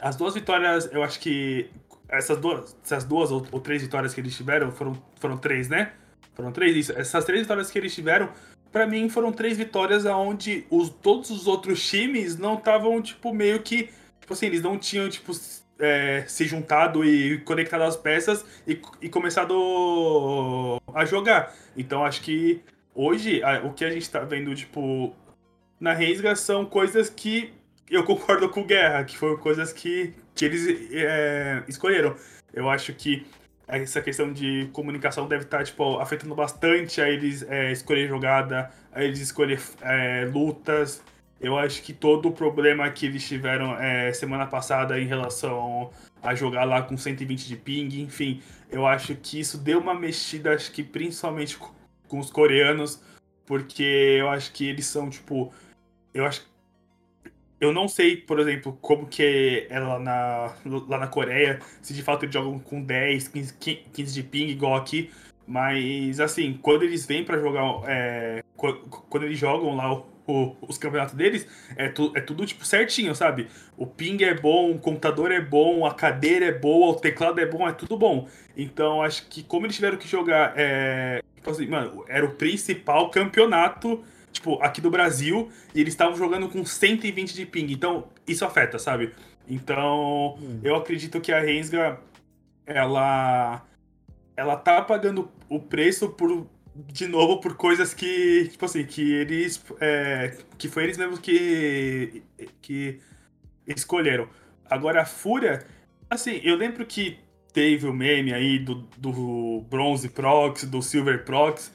[0.00, 1.70] as duas vitórias, eu acho que
[2.08, 5.92] essas duas, essas duas ou, ou, três vitórias que eles tiveram, foram, foram três, né?
[6.34, 6.92] Foram três, isso.
[6.92, 8.30] Essas três vitórias que eles tiveram,
[8.70, 13.62] para mim, foram três vitórias onde os, todos os outros times não estavam, tipo, meio
[13.62, 13.90] que.
[14.20, 15.32] Tipo assim, eles não tinham, tipo,
[15.82, 21.52] é, se juntado e conectado as peças e, e começado a jogar.
[21.76, 22.62] Então, acho que
[22.94, 25.12] hoje, a, o que a gente tá vendo, tipo,
[25.80, 27.52] na Reisga são coisas que
[27.90, 32.14] eu concordo com Guerra, que foram coisas que, que eles é, escolheram.
[32.54, 33.26] Eu acho que
[33.66, 39.02] essa questão de comunicação deve estar, tipo, afetando bastante a eles é, escolher jogada, a
[39.02, 41.02] eles escolher é, lutas.
[41.42, 45.90] Eu acho que todo o problema que eles tiveram é, semana passada em relação
[46.22, 48.40] a jogar lá com 120 de ping, enfim,
[48.70, 51.58] eu acho que isso deu uma mexida, acho que principalmente
[52.06, 53.02] com os coreanos,
[53.44, 53.82] porque
[54.20, 55.52] eu acho que eles são, tipo,
[56.14, 56.50] eu acho
[57.62, 60.52] eu não sei, por exemplo, como que é lá na,
[60.88, 64.74] lá na Coreia, se de fato eles jogam com 10, 15, 15 de ping igual
[64.74, 65.12] aqui.
[65.46, 67.82] Mas, assim, quando eles vêm para jogar.
[67.86, 71.46] É, quando eles jogam lá o, os campeonatos deles,
[71.76, 73.48] é, tu, é tudo, tipo, certinho, sabe?
[73.76, 77.46] O ping é bom, o computador é bom, a cadeira é boa, o teclado é
[77.46, 78.28] bom, é tudo bom.
[78.56, 80.54] Então, acho que como eles tiveram que jogar.
[80.56, 84.02] É, tipo assim, mano, era o principal campeonato
[84.32, 87.70] tipo, aqui do Brasil, e eles estavam jogando com 120 de ping.
[87.70, 89.12] Então, isso afeta, sabe?
[89.48, 90.60] Então, hum.
[90.64, 92.00] eu acredito que a Rensga,
[92.66, 93.62] ela.
[94.34, 96.46] Ela tá pagando o preço por.
[96.74, 98.48] De novo, por coisas que.
[98.50, 99.62] Tipo assim, que eles.
[99.80, 102.22] É, que foi eles mesmos que.
[102.62, 102.98] que
[103.66, 104.28] escolheram.
[104.68, 105.66] Agora, a Fúria.
[106.08, 107.18] Assim, eu lembro que
[107.52, 111.72] teve o meme aí do, do Bronze Prox, do Silver Prox.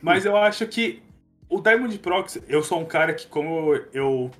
[0.00, 1.02] Mas eu acho que
[1.48, 4.30] o Diamond Prox, eu sou um cara que, como eu.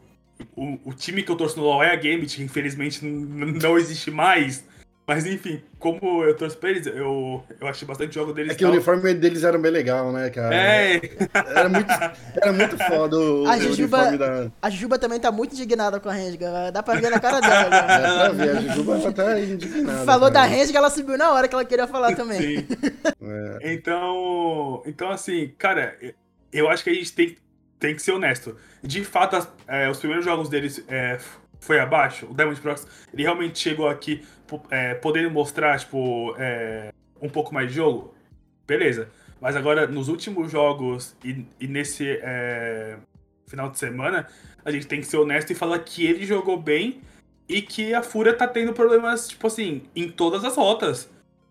[0.54, 4.10] O, o time que eu torço no LoL é a Gambit, que infelizmente não existe
[4.10, 4.64] mais.
[5.08, 8.52] Mas enfim, como eu torço pra eles, eu, eu achei bastante jogo deles.
[8.52, 10.54] É que o uniforme deles era bem legal, né, cara?
[10.54, 11.00] É.
[11.32, 11.90] Era muito,
[12.36, 14.50] era muito foda o, a Jujuba, da...
[14.60, 16.70] A Jujuba também tá muito indignada com a Renga.
[16.70, 17.70] Dá pra ver na cara dela.
[17.72, 20.04] Dá pra ver, a Jujuba tá até indignada.
[20.04, 20.46] Falou cara.
[20.46, 22.58] da Renga, ela subiu na hora que ela queria falar também.
[22.58, 22.66] Sim.
[23.22, 23.72] É.
[23.72, 25.96] Então, então, assim, cara,
[26.52, 27.34] eu acho que a gente tem,
[27.80, 28.58] tem que ser honesto.
[28.82, 31.18] De fato, as, é, os primeiros jogos deles é,
[31.60, 32.26] foi abaixo.
[32.30, 34.24] O Diamond Prox, ele realmente chegou aqui
[34.70, 38.14] é, podendo mostrar, tipo, é, um pouco mais de jogo.
[38.66, 39.08] Beleza.
[39.40, 42.96] Mas agora, nos últimos jogos e, e nesse é,
[43.46, 44.26] final de semana,
[44.64, 47.00] a gente tem que ser honesto e falar que ele jogou bem
[47.48, 51.08] e que a Fúria tá tendo problemas, tipo assim, em todas as rotas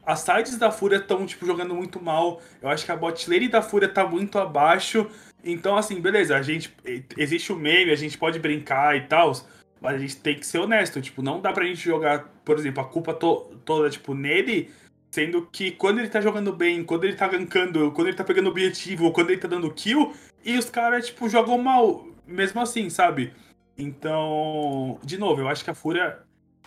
[0.08, 2.42] as sides da Fúria estão, tipo, jogando muito mal.
[2.62, 5.06] Eu acho que a bot lane da Fúria tá muito abaixo.
[5.44, 6.74] Então, assim, beleza, a gente.
[7.18, 9.34] Existe o meme, a gente pode brincar e tal.
[9.82, 11.02] Mas a gente tem que ser honesto.
[11.02, 14.72] Tipo, não dá pra gente jogar, por exemplo, a culpa to toda, tipo, nele.
[15.12, 18.50] Sendo que quando ele tá jogando bem, quando ele tá gankando, quando ele tá pegando
[18.50, 20.14] objetivo, quando ele tá dando kill,
[20.44, 22.06] e os caras, tipo, jogam mal.
[22.26, 23.34] Mesmo assim, sabe?
[23.78, 26.20] Então, de novo, eu acho que a Fúria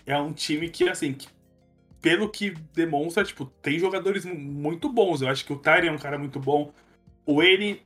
[0.06, 1.28] é um time que, assim, que
[2.00, 5.20] pelo que demonstra, tipo, tem jogadores muito bons.
[5.20, 6.72] Eu acho que o Tyrion é um cara muito bom.
[7.26, 7.80] O N.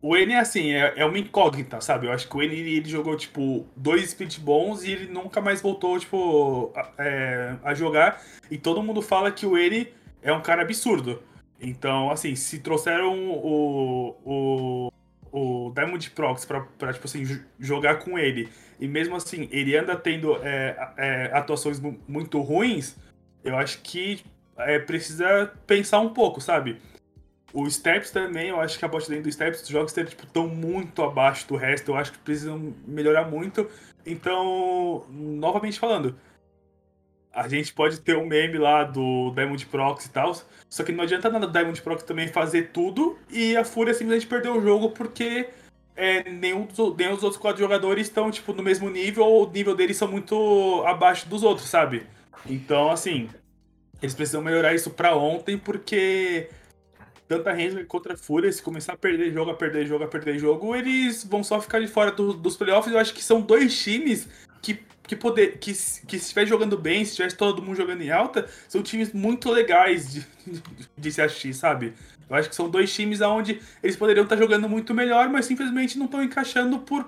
[0.00, 2.06] O N é assim, é, é uma incógnita, sabe?
[2.06, 5.60] Eu acho que o N ele jogou, tipo, dois split bons e ele nunca mais
[5.60, 8.22] voltou, tipo, a, é, a jogar.
[8.50, 9.88] E todo mundo fala que o N
[10.22, 11.22] é um cara absurdo.
[11.60, 14.92] Então, assim, se trouxeram o, o,
[15.32, 17.24] o Diamond Prox pra, pra, tipo assim,
[17.58, 22.96] jogar com ele, e mesmo assim, ele anda tendo é, é, atuações muito ruins,
[23.42, 24.22] eu acho que
[24.56, 26.80] é, precisa pensar um pouco, sabe?
[27.52, 30.46] O Steps também, eu acho que a bot lane do Steps, os jogos estão tipo,
[30.48, 33.68] muito abaixo do resto, eu acho que precisam melhorar muito.
[34.04, 36.14] Então, novamente falando,
[37.32, 40.36] a gente pode ter um meme lá do Diamond Proxy e tal,
[40.68, 44.26] só que não adianta nada o Diamond Proxy também fazer tudo e a Fúria simplesmente
[44.26, 45.48] perdeu o jogo porque
[45.96, 49.50] é, nenhum, dos, nenhum dos outros quatro jogadores estão, tipo, no mesmo nível ou o
[49.50, 52.06] nível deles são muito abaixo dos outros, sabe?
[52.46, 53.28] Então, assim,
[54.00, 56.48] eles precisam melhorar isso pra ontem porque
[57.28, 60.08] tanto a Ranger contra a Fúria, se começar a perder jogo, a perder jogo, a
[60.08, 62.92] perder jogo, eles vão só ficar de fora do, dos playoffs.
[62.92, 64.26] Eu acho que são dois times
[64.62, 68.10] que, que, poder, que, que se estiver jogando bem, se estiver todo mundo jogando em
[68.10, 70.62] alta, são times muito legais de, de,
[70.96, 71.92] de se assistir, sabe?
[72.30, 75.98] Eu acho que são dois times onde eles poderiam estar jogando muito melhor, mas simplesmente
[75.98, 77.06] não estão encaixando por,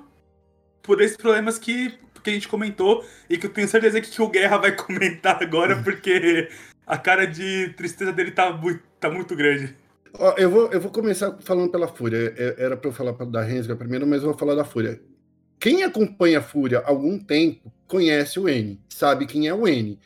[0.82, 4.20] por esses problemas que, que a gente comentou e que eu tenho certeza que, que
[4.20, 6.50] o Guerra vai comentar agora, porque
[6.86, 9.74] a cara de tristeza dele tá muito, tá muito grande.
[10.18, 12.34] Ó, eu, vou, eu vou começar falando pela Fúria.
[12.36, 15.00] É, era para eu falar da Rensga primeiro, mas eu vou falar da Fúria.
[15.58, 19.98] Quem acompanha a Fúria há algum tempo conhece o N, sabe quem é o N.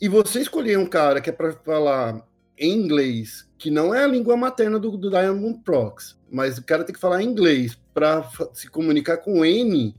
[0.00, 2.26] E você escolher um cara que é para falar
[2.58, 6.84] em inglês, que não é a língua materna do, do Diamond Prox, mas o cara
[6.84, 9.94] tem que falar inglês para se comunicar com o N.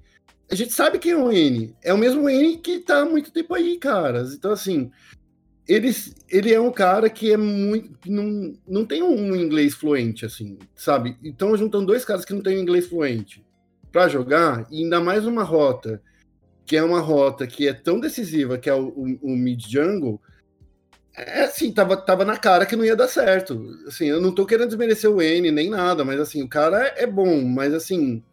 [0.52, 1.76] A gente sabe quem é o N.
[1.82, 4.34] É o mesmo N que tá há muito tempo aí, caras.
[4.34, 4.92] Então, assim,
[5.68, 5.92] ele,
[6.30, 7.92] ele é um cara que é muito.
[8.06, 11.18] Não, não tem um inglês fluente, assim, sabe?
[11.24, 13.46] Então, juntando dois caras que não têm um inglês fluente
[13.92, 16.02] para jogar, e ainda mais uma rota,
[16.66, 20.22] que é uma rota que é tão decisiva, que é o, o, o Mid Jungle,
[21.18, 23.76] é assim, tava, tava na cara que não ia dar certo.
[23.88, 27.08] Assim, eu não tô querendo desmerecer o N nem nada, mas assim, o cara é
[27.08, 28.24] bom, mas assim.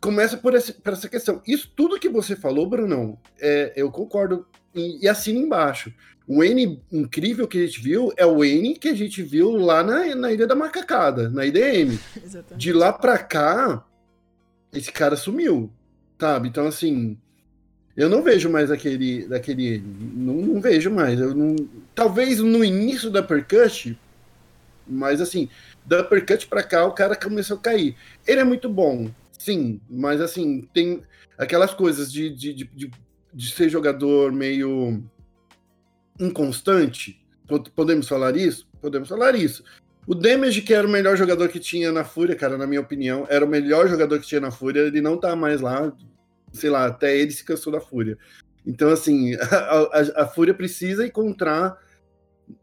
[0.00, 1.42] Começa por, esse, por essa questão.
[1.46, 5.92] Isso tudo que você falou, Brunão, é, eu concordo e, e assino embaixo.
[6.26, 9.82] O N incrível que a gente viu é o N que a gente viu lá
[9.82, 11.98] na, na Ilha da Macacada, na IDM.
[12.22, 12.58] Exatamente.
[12.58, 13.82] De lá pra cá,
[14.72, 15.70] esse cara sumiu,
[16.20, 16.48] sabe?
[16.48, 17.16] Então, assim,
[17.96, 19.84] eu não vejo mais aquele, daquele N.
[20.14, 21.18] Não, não vejo mais.
[21.18, 21.56] Eu não,
[21.94, 23.98] talvez no início da Percut,
[24.86, 25.48] mas assim,
[25.84, 27.96] da Percut pra cá, o cara começou a cair.
[28.26, 31.02] Ele é muito bom, sim, mas assim, tem
[31.38, 32.90] aquelas coisas de, de, de, de,
[33.32, 35.02] de ser jogador meio
[36.20, 37.24] inconstante.
[37.74, 38.68] Podemos falar isso?
[38.80, 39.64] Podemos falar isso.
[40.06, 43.26] O Damage, que era o melhor jogador que tinha na Fúria, cara, na minha opinião,
[43.28, 45.92] era o melhor jogador que tinha na Fúria, ele não tá mais lá,
[46.52, 48.18] sei lá, até ele se cansou da Fúria.
[48.66, 51.76] Então, assim, a, a, a Fúria precisa encontrar.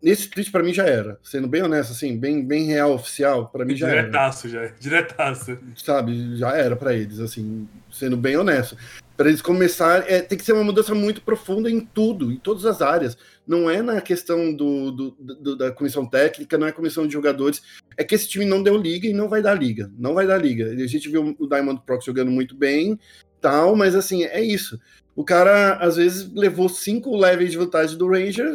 [0.02, 1.20] Nesse split, para mim, já era.
[1.24, 4.74] Sendo bem honesto, assim, bem, bem real, oficial, para mim já diretaço, era.
[4.80, 5.56] Diretaço, já.
[5.56, 5.60] Diretaço.
[5.76, 8.78] Sabe, já era para eles, assim, sendo bem honesto
[9.16, 10.08] para eles começarem.
[10.14, 13.18] É, tem que ser uma mudança muito profunda em tudo, em todas as áreas.
[13.48, 17.62] Não é na questão do, do, do, da comissão técnica, não é comissão de jogadores.
[17.98, 19.92] É que esse time não deu liga e não vai dar liga.
[19.98, 20.72] Não vai dar liga.
[20.72, 23.00] A gente viu o Diamond Prox jogando muito bem,
[23.40, 24.80] tal, mas assim, é isso.
[25.16, 28.52] O cara, às vezes, levou cinco levels de vantagem do Ranger,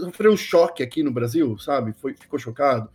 [0.00, 1.94] sofreu um choque aqui no Brasil, sabe?
[2.00, 2.88] Foi, ficou chocado.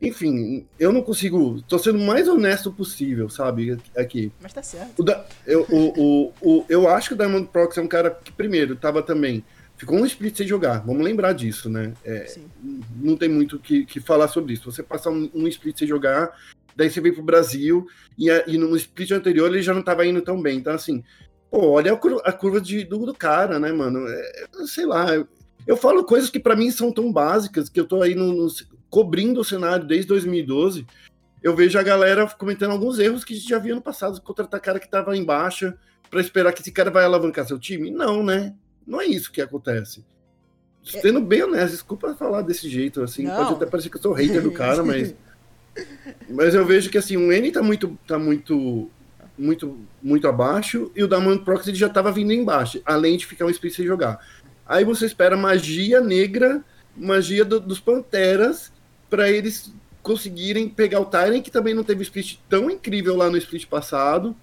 [0.00, 1.60] Enfim, eu não consigo.
[1.62, 3.76] Tô sendo o mais honesto possível, sabe?
[3.94, 4.32] Aqui.
[4.40, 5.00] Mas tá certo.
[5.00, 8.32] O da, eu, o, o, eu acho que o Diamond Prox é um cara que,
[8.32, 9.44] primeiro, tava também.
[9.76, 11.94] Ficou um split sem jogar, vamos lembrar disso, né?
[12.04, 12.34] É,
[12.96, 14.70] não tem muito o que, que falar sobre isso.
[14.70, 16.34] Você passar um, um split sem jogar,
[16.76, 17.86] daí você vem pro Brasil,
[18.18, 20.58] e, e no split anterior ele já não tava indo tão bem.
[20.58, 21.02] Então, assim,
[21.50, 24.06] pô, olha a curva, a curva de, do, do, cara, né, mano?
[24.06, 25.06] É, sei lá.
[25.66, 28.48] Eu, falo coisas que para mim são tão básicas que eu tô aí no, no,
[28.88, 30.86] cobrindo o cenário desde 2012,
[31.42, 34.60] eu vejo a galera comentando alguns erros que a gente já via no passado, contratar
[34.60, 35.76] cara que estava em baixa
[36.10, 37.90] para esperar que esse cara vai alavancar seu time.
[37.90, 38.54] Não, né?
[38.86, 40.04] Não é isso que acontece.
[40.94, 41.00] É.
[41.00, 43.36] Sendo bem honesto, desculpa falar desse jeito, assim, Não.
[43.36, 45.14] pode até parecer que eu sou hater do cara, mas
[46.28, 48.90] mas eu vejo que assim, o N tá muito tá muito
[49.38, 53.50] muito muito abaixo e o Damon Proxy já tava vindo embaixo, além de ficar um
[53.50, 54.24] split sem jogar.
[54.70, 56.64] Aí você espera magia negra,
[56.96, 58.72] magia do, dos Panteras
[59.10, 63.36] para eles conseguirem pegar o Tyrant, que também não teve split tão incrível lá no
[63.36, 64.36] split passado.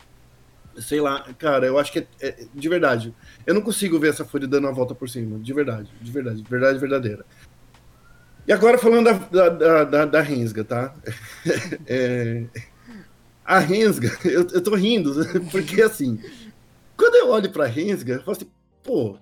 [0.79, 3.15] Sei lá, cara, eu acho que é, é, de verdade.
[3.45, 5.39] Eu não consigo ver essa Fúria dando a volta por cima.
[5.39, 7.25] De verdade, de verdade, de verdade verdadeira.
[8.45, 10.93] E agora falando da, da, da, da Rensga, tá?
[11.87, 12.43] é,
[13.45, 16.19] a Rensga, eu, eu tô rindo, porque assim,
[16.97, 18.49] quando eu olho pra Rensga, eu falo assim,
[18.83, 19.17] pô,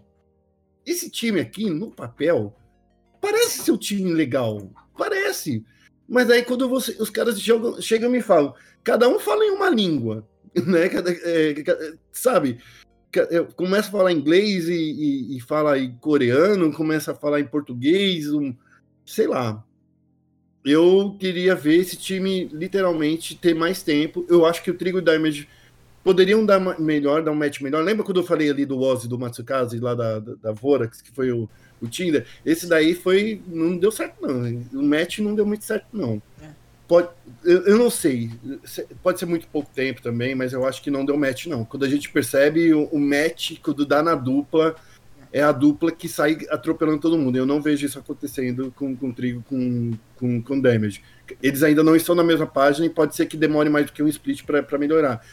[0.85, 2.55] esse time aqui, no papel,
[3.19, 4.69] parece ser um time legal.
[4.97, 5.65] Parece.
[6.07, 9.51] Mas aí quando você, os caras jogam, chegam e me falam, cada um fala em
[9.51, 10.27] uma língua,
[10.65, 10.87] né?
[10.89, 12.59] Cada, é, sabe?
[13.55, 18.31] Começa a falar inglês e, e, e, fala em coreano, começa a falar em português,
[18.31, 18.53] um,
[19.05, 19.63] sei lá.
[20.65, 24.25] Eu queria ver esse time literalmente ter mais tempo.
[24.27, 25.47] Eu acho que o Trigo Damage
[26.05, 27.83] poderiam dar melhor, dar um match melhor.
[27.83, 31.11] Lembra quando eu falei ali do Ozzy do Matsukaze lá da, da, da Vorax, que
[31.11, 31.49] foi o,
[31.81, 32.27] o Tinder?
[32.45, 33.41] Esse daí foi.
[33.47, 34.79] não deu certo, não.
[34.79, 36.21] O match não deu muito certo, não.
[36.39, 36.49] É.
[36.87, 37.09] Pode,
[37.43, 38.29] eu, eu, não sei.
[39.01, 41.65] Pode ser muito pouco tempo também, mas eu acho que não deu match, não.
[41.65, 44.75] Quando a gente percebe o, o match, quando dá na dupla,
[45.33, 47.35] é a dupla que sai atropelando todo mundo.
[47.35, 51.01] Eu não vejo isso acontecendo com, com Trigo, com, com, com Damage.
[51.41, 54.03] Eles ainda não estão na mesma página e pode ser que demore mais do que
[54.03, 55.25] um split para melhorar.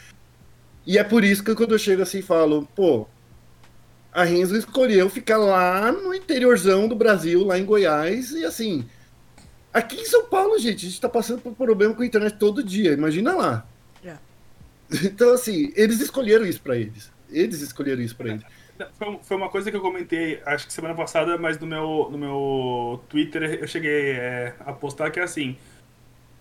[0.85, 3.07] E é por isso que quando eu chego assim e falo, pô,
[4.11, 8.85] a Renzo escolheu ficar lá no interiorzão do Brasil, lá em Goiás, e assim,
[9.73, 12.63] aqui em São Paulo, gente, a gente tá passando por problema com a internet todo
[12.63, 13.67] dia, imagina lá.
[14.03, 14.21] Yeah.
[14.21, 14.33] É.
[15.07, 17.11] Então, assim, eles escolheram isso para eles.
[17.31, 18.43] Eles escolheram isso para eles.
[19.23, 23.03] Foi uma coisa que eu comentei, acho que semana passada, mas no meu, no meu
[23.07, 25.55] Twitter eu cheguei é, a postar que é assim.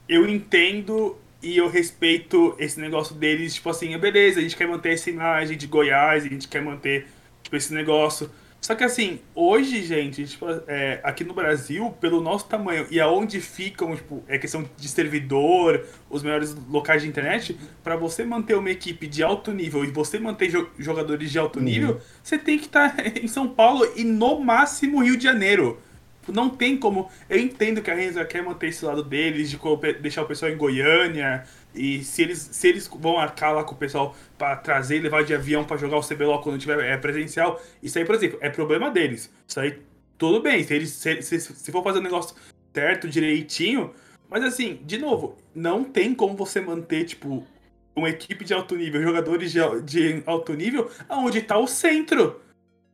[0.08, 4.94] Eu entendo e eu respeito esse negócio deles, tipo assim, beleza, a gente quer manter
[4.94, 7.06] essa imagem de Goiás, a gente quer manter
[7.42, 8.30] tipo, esse negócio.
[8.60, 13.40] Só que assim, hoje, gente, tipo, é, aqui no Brasil, pelo nosso tamanho e aonde
[13.40, 18.70] ficam, tipo, é questão de servidor, os melhores locais de internet, para você manter uma
[18.70, 21.64] equipe de alto nível e você manter jogadores de alto uhum.
[21.64, 25.80] nível, você tem que estar tá em São Paulo e no máximo Rio de Janeiro.
[26.28, 27.10] Não tem como.
[27.28, 29.58] Eu entendo que a Renzo quer manter esse lado deles, de
[30.00, 31.44] deixar o pessoal em Goiânia.
[31.74, 35.24] E se eles, se eles vão arcar lá com o pessoal para trazer e levar
[35.24, 38.50] de avião para jogar o CBLOL quando tiver é, presencial, isso aí, por exemplo, é
[38.50, 39.32] problema deles.
[39.48, 39.80] Isso aí,
[40.16, 40.62] tudo bem.
[40.62, 42.36] Se, eles, se, se, se for fazer o negócio
[42.72, 43.92] certo, direitinho.
[44.28, 47.46] Mas assim, de novo, não tem como você manter, tipo,
[47.94, 52.40] uma equipe de alto nível, jogadores de, de alto nível, aonde tá o centro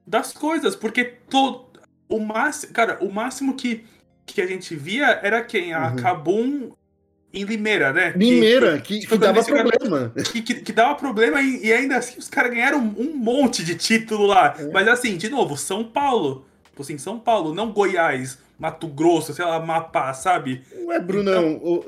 [0.07, 0.75] das coisas.
[0.75, 1.68] Porque todo
[2.09, 3.85] o máximo, cara, o máximo que,
[4.25, 5.73] que a gente via era quem?
[5.73, 5.97] A uhum.
[5.97, 6.73] Kabum
[7.33, 8.13] em Limeira, né?
[8.17, 10.13] Limeira, que, que, que dava problema.
[10.33, 13.75] Que, que, que, dava problema e, e ainda assim os caras ganharam um monte de
[13.75, 14.55] título lá.
[14.59, 14.71] É.
[14.71, 16.47] Mas assim, de novo, São Paulo.
[16.65, 18.39] Tipo assim, São Paulo, não Goiás.
[18.59, 20.63] Mato Grosso, sei lá, Mapá, sabe?
[20.87, 21.85] Ué, Brunão, então...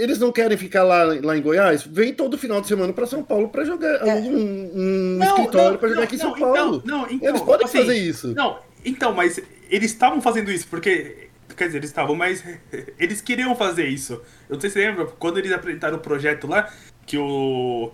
[0.00, 1.82] eles não querem ficar lá, lá em Goiás?
[1.82, 4.14] Vem todo final de semana para São Paulo para jogar é.
[4.14, 6.82] um, um não, escritório para jogar aqui em São Paulo.
[6.84, 8.34] Não, não, então, eles podem assim, fazer isso.
[8.34, 8.58] Não,
[8.88, 11.28] então, mas eles estavam fazendo isso porque.
[11.56, 12.44] Quer dizer, eles estavam, mas
[12.98, 14.14] eles queriam fazer isso.
[14.48, 16.72] Eu não sei se você lembra, quando eles apresentaram o projeto lá,
[17.06, 17.92] que o.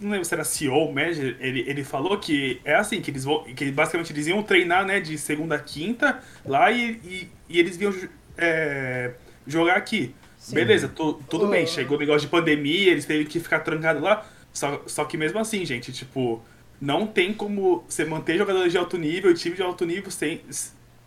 [0.00, 3.24] Não lembro se era CEO ou manager, ele, ele falou que é assim, que eles
[3.24, 3.42] vão.
[3.44, 7.80] Que basicamente eles iam treinar, né, de segunda a quinta lá e, e, e eles
[7.80, 7.92] iam
[8.38, 9.12] é,
[9.46, 10.14] jogar aqui.
[10.38, 10.54] Sim.
[10.54, 14.26] Beleza, tu, tudo bem, chegou o negócio de pandemia, eles teve que ficar trancados lá.
[14.52, 16.42] Só, só que mesmo assim, gente, tipo,
[16.82, 20.42] não tem como você manter jogadores de alto nível e time de alto nível sem,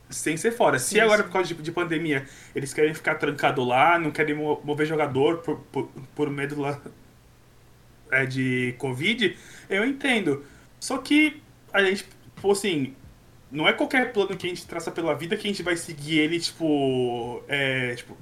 [0.10, 0.80] sem ser fora.
[0.80, 4.34] Sim, Se agora, por causa de, de, pandemia, eles querem ficar trancados lá, não querem
[4.34, 6.82] mover jogador por, por, por medo lá
[8.10, 9.38] é, de Covid,
[9.70, 10.46] eu entendo.
[10.80, 11.42] Só que
[11.74, 12.06] a gente,
[12.36, 12.96] tipo assim,
[13.52, 16.20] não é qualquer plano que a gente traça pela vida que a gente vai seguir
[16.20, 18.18] ele, tipo, é, tipo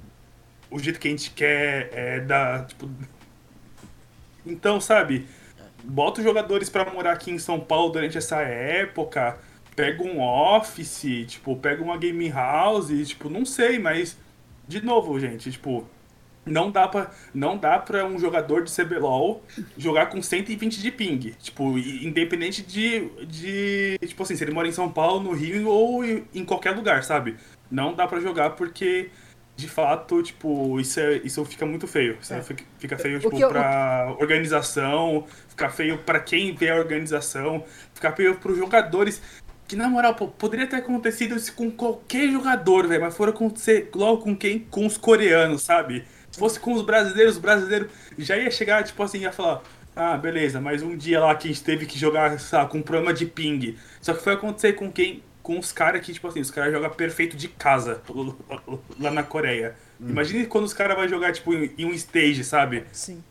[0.68, 2.90] o jeito que a gente quer, é, da, tipo...
[4.44, 5.24] Então, sabe
[5.84, 9.38] bota os jogadores para morar aqui em São Paulo durante essa época,
[9.76, 14.16] pega um office, tipo, pega uma game house, tipo, não sei, mas
[14.66, 15.86] de novo, gente, tipo,
[16.46, 19.42] não dá para não dá para um jogador de CBLOL
[19.76, 24.72] jogar com 120 de ping, tipo, independente de de tipo assim, se ele mora em
[24.72, 27.36] São Paulo, no Rio ou em qualquer lugar, sabe?
[27.70, 29.10] Não dá para jogar porque
[29.56, 32.18] de fato, tipo, isso, é, isso fica muito feio.
[32.20, 32.42] Isso é.
[32.42, 38.34] fica feio, tipo, eu, pra organização, fica feio para quem vê a organização, fica feio
[38.36, 39.22] pros jogadores.
[39.66, 43.88] Que na moral, pô, poderia ter acontecido isso com qualquer jogador, velho, mas foram acontecer
[43.94, 44.58] logo com quem?
[44.58, 46.04] Com os coreanos, sabe?
[46.30, 49.62] Se fosse com os brasileiros, os brasileiros já ia chegar, tipo assim, ia falar.
[49.96, 52.82] Ah, beleza, mas um dia lá que a gente teve que jogar, sabe, com um
[52.82, 53.76] problema de ping.
[54.02, 55.22] Só que foi acontecer com quem?
[55.44, 58.00] com os caras que, tipo assim, os caras jogam perfeito de casa
[58.98, 59.76] lá na Coreia.
[60.00, 60.08] Hum.
[60.08, 62.84] Imagine quando os caras vão jogar, tipo, em um stage, sabe?
[62.90, 63.22] Sim.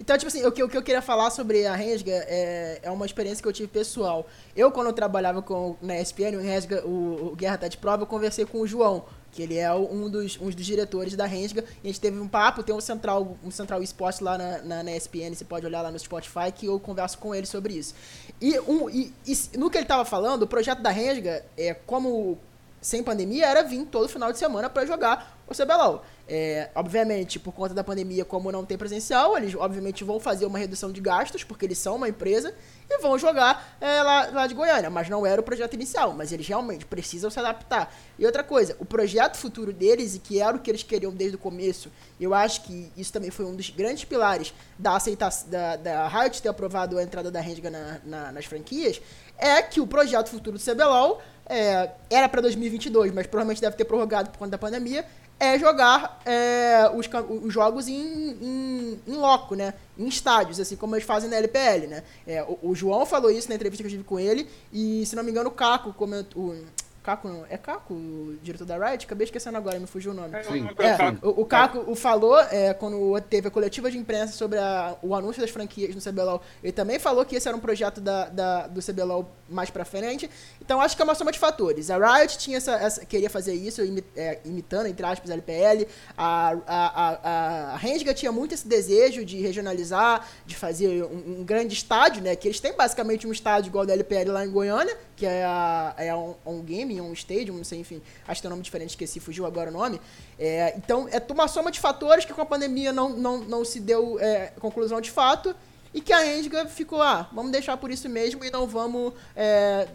[0.00, 2.90] Então, tipo assim, o que, o que eu queria falar sobre a Rensga é, é
[2.90, 4.26] uma experiência que eu tive pessoal.
[4.56, 8.04] Eu, quando eu trabalhava com, na ESPN, o, Rensga, o, o Guerra tá de prova,
[8.04, 11.66] eu conversei com o João, que ele é um dos, um dos diretores da Rensga.
[11.84, 14.82] E a gente teve um papo, tem um central, um central esporte lá na, na,
[14.82, 17.94] na, ESPN, você pode olhar lá no Spotify, que eu converso com ele sobre isso.
[18.40, 22.38] E, um, e, e no que ele estava falando, o projeto da Rensga, é, como
[22.80, 26.02] sem pandemia, era vir todo final de semana para jogar o CBLOL.
[26.32, 30.60] É, obviamente, por conta da pandemia, como não tem presencial, eles obviamente vão fazer uma
[30.60, 32.54] redução de gastos, porque eles são uma empresa,
[32.88, 34.88] e vão jogar é, lá, lá de Goiânia.
[34.88, 37.92] Mas não era o projeto inicial, mas eles realmente precisam se adaptar.
[38.16, 41.34] E outra coisa, o projeto futuro deles, e que era o que eles queriam desde
[41.34, 41.90] o começo,
[42.20, 46.40] eu acho que isso também foi um dos grandes pilares da aceitação da, da Riot
[46.40, 49.02] ter aprovado a entrada da Renga na, na, nas franquias,
[49.36, 51.20] é que o projeto futuro do CBLOL
[51.50, 55.04] é, era para 2022, mas provavelmente deve ter prorrogado por conta da pandemia,
[55.40, 57.08] é jogar é, os,
[57.42, 59.72] os, jogos em, em, em, loco, né?
[59.98, 62.04] Em estádios, assim como eles fazem na LPL, né?
[62.26, 65.16] É, o, o, João falou isso na entrevista que eu tive com ele, e se
[65.16, 66.54] não me engano, o Caco comentou.
[67.02, 67.46] Caco não.
[67.48, 69.06] É Caco, o diretor da Riot?
[69.06, 70.36] Acabei esquecendo agora, me fugiu o nome.
[70.36, 70.68] É, Sim.
[70.78, 74.96] É, o, o Caco o falou, é, quando teve a coletiva de imprensa sobre a,
[75.02, 78.26] o anúncio das franquias no CBLOL, ele também falou que esse era um projeto da,
[78.26, 80.28] da, do CBLOL mais pra frente.
[80.60, 81.90] Então acho que é uma soma de fatores.
[81.90, 83.80] A Riot tinha essa, essa queria fazer isso,
[84.14, 85.86] é, imitando, entre aspas, a LPL.
[86.16, 91.44] A, a, a, a Renga tinha muito esse desejo de regionalizar, de fazer um, um,
[91.44, 92.36] grande estádio, né?
[92.36, 95.94] Que eles têm basicamente um estádio igual da LPL lá em Goiânia, que é a,
[95.96, 98.90] é um, um game um Stadium, não sei, enfim, acho que tem um nome diferente,
[98.90, 100.00] esqueci, fugiu agora o nome.
[100.38, 103.80] É, então, é uma soma de fatores que com a pandemia não, não, não se
[103.80, 105.54] deu é, conclusão de fato
[105.92, 109.88] e que a Endiga ficou, ah, vamos deixar por isso mesmo e não vamos é,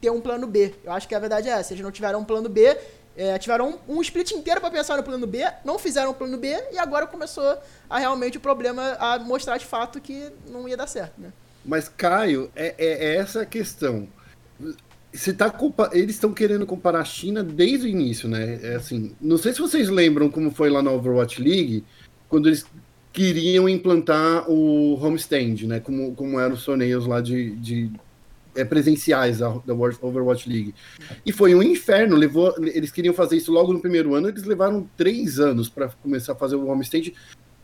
[0.00, 0.74] ter um plano B.
[0.84, 2.76] Eu acho que a verdade é essa, eles não tiveram um plano B,
[3.16, 6.36] é, tiveram um, um, split inteiro para pensar no plano B, não fizeram o plano
[6.36, 7.58] B e agora começou
[7.88, 11.32] a realmente o problema a mostrar de fato que não ia dar certo, né?
[11.64, 14.08] Mas, Caio, é, é, é essa a questão
[15.16, 15.52] você tá
[15.92, 18.60] eles estão querendo comparar a China desde o início, né?
[18.62, 21.84] É assim, não sei se vocês lembram como foi lá na Overwatch League,
[22.28, 22.66] quando eles
[23.12, 25.80] queriam implantar o homestand, né?
[25.80, 27.90] Como, como eram os torneios lá de, de
[28.54, 30.74] é, presenciais da, da Overwatch League.
[31.24, 32.14] E foi um inferno.
[32.14, 36.32] Levou, eles queriam fazer isso logo no primeiro ano, eles levaram três anos para começar
[36.32, 37.12] a fazer o homestand.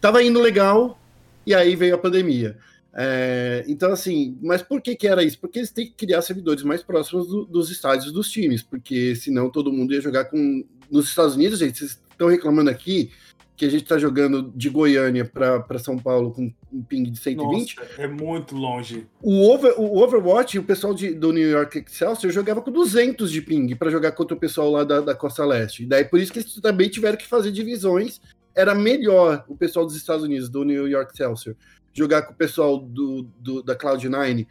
[0.01, 0.99] Tava indo legal,
[1.47, 2.57] e aí veio a pandemia.
[2.95, 5.39] É, então, assim, mas por que, que era isso?
[5.39, 9.51] Porque eles têm que criar servidores mais próximos do, dos estádios dos times, porque senão
[9.51, 10.65] todo mundo ia jogar com.
[10.91, 13.11] Nos Estados Unidos, gente, vocês estão reclamando aqui
[13.57, 17.77] que a gente está jogando de Goiânia para São Paulo com um ping de 120.
[17.77, 19.07] Nossa, é muito longe.
[19.23, 23.41] O, over, o Overwatch, o pessoal de, do New York Excelsior jogava com 200 de
[23.41, 25.85] ping para jogar contra o pessoal lá da, da Costa Leste.
[25.85, 28.21] E daí por isso que eles também tiveram que fazer divisões.
[28.55, 31.57] Era melhor o pessoal dos Estados Unidos, do New York Excelsior
[31.93, 34.47] jogar com o pessoal do, do da Cloud9,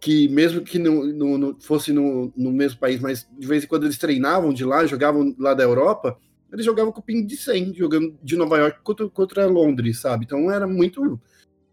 [0.00, 3.66] que mesmo que não, não, não fosse no, no, mesmo país, mas de vez em
[3.66, 6.16] quando eles treinavam de lá, jogavam lá da Europa,
[6.52, 10.24] eles jogavam com o ping de 100, jogando de Nova York contra, contra Londres, sabe?
[10.24, 11.20] Então era muito,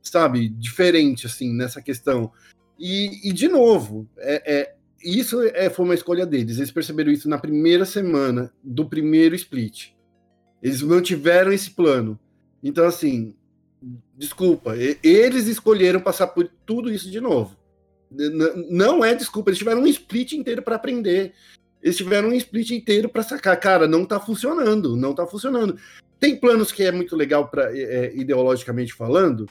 [0.02, 2.32] sabe, diferente, assim, nessa questão.
[2.80, 6.58] E, e de novo, é, é, isso é, foi uma escolha deles.
[6.58, 9.92] Eles perceberam isso na primeira semana do primeiro split.
[10.62, 12.20] Eles mantiveram esse plano.
[12.64, 13.36] Então, assim,
[14.14, 17.58] desculpa, eles escolheram passar por tudo isso de novo.
[18.70, 21.34] Não é desculpa, eles tiveram um split inteiro para aprender.
[21.82, 25.78] Eles tiveram um split inteiro para sacar, cara, não tá funcionando, não tá funcionando.
[26.20, 29.48] Tem planos que é muito legal para é, é, ideologicamente falando,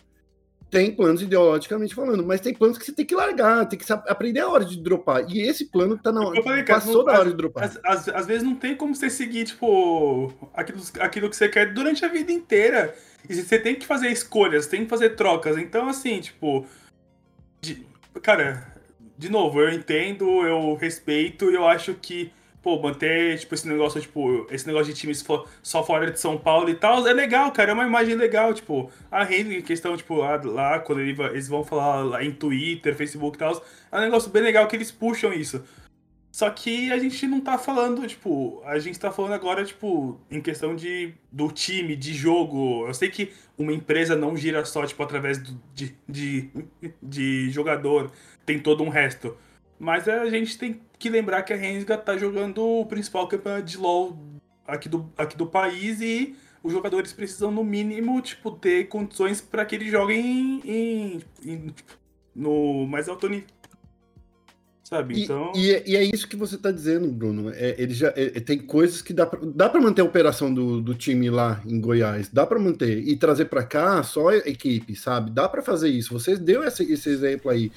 [0.72, 4.40] tem planos ideologicamente falando, mas tem planos que você tem que largar, tem que aprender
[4.40, 5.30] a hora de dropar.
[5.30, 7.70] E esse plano tá na hora, falei, passou da hora de dropar.
[7.84, 12.09] Às, vezes não tem como você seguir, tipo, aquilo, aquilo que você quer durante a
[12.09, 12.94] vida inteira.
[13.28, 15.57] E você tem que fazer escolhas, tem que fazer trocas.
[15.57, 16.66] Então, assim, tipo.
[17.61, 17.86] De,
[18.23, 18.73] cara,
[19.16, 24.01] de novo, eu entendo, eu respeito e eu acho que, pô, manter, tipo, esse negócio,
[24.01, 25.24] tipo, esse negócio de times
[25.62, 28.90] só fora de São Paulo e tal, é legal, cara, é uma imagem legal, tipo,
[29.11, 33.39] a rede, questão, tipo, lá, lá quando eles vão falar lá em Twitter, Facebook e
[33.39, 35.62] tal, é um negócio bem legal que eles puxam isso.
[36.32, 40.40] Só que a gente não tá falando, tipo, a gente tá falando agora, tipo, em
[40.40, 42.86] questão de, do time, de jogo.
[42.86, 46.50] Eu sei que uma empresa não gira só, tipo, através do, de, de,
[47.02, 48.10] de jogador,
[48.46, 49.36] tem todo um resto.
[49.78, 53.76] Mas a gente tem que lembrar que a Rensga tá jogando o principal campeonato de
[53.76, 54.16] LoL
[54.66, 59.66] aqui do, aqui do país e os jogadores precisam, no mínimo, tipo, ter condições para
[59.66, 61.92] que eles joguem em, em, tipo,
[62.34, 63.48] no mais alto nível
[64.93, 65.14] Sabe?
[65.14, 65.52] E, então...
[65.56, 67.51] e, é, e, é isso que você está dizendo, Bruno.
[67.51, 70.82] É, ele já é, tem coisas que dá pra, dá para manter a operação do,
[70.82, 74.94] do time lá em Goiás, dá para manter e trazer para cá só a equipe,
[74.94, 75.31] sabe?
[75.31, 76.12] Dá para fazer isso.
[76.12, 77.73] Você deu esse, esse exemplo aí.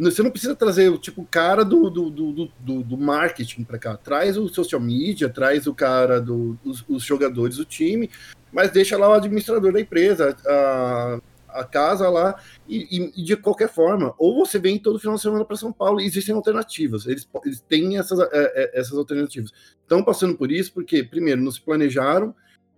[0.00, 3.96] Você não precisa trazer o tipo cara do, do, do, do, do marketing para cá.
[3.96, 8.10] Traz o social media, traz o cara dos do, os jogadores do time,
[8.52, 11.20] mas deixa lá o administrador da empresa, a,
[11.58, 15.44] a casa lá e, e, de qualquer forma, ou você vem todo final de semana
[15.44, 19.52] para São Paulo, existem alternativas, eles, eles têm essas, é, é, essas alternativas.
[19.82, 22.34] Estão passando por isso porque, primeiro, não se planejaram,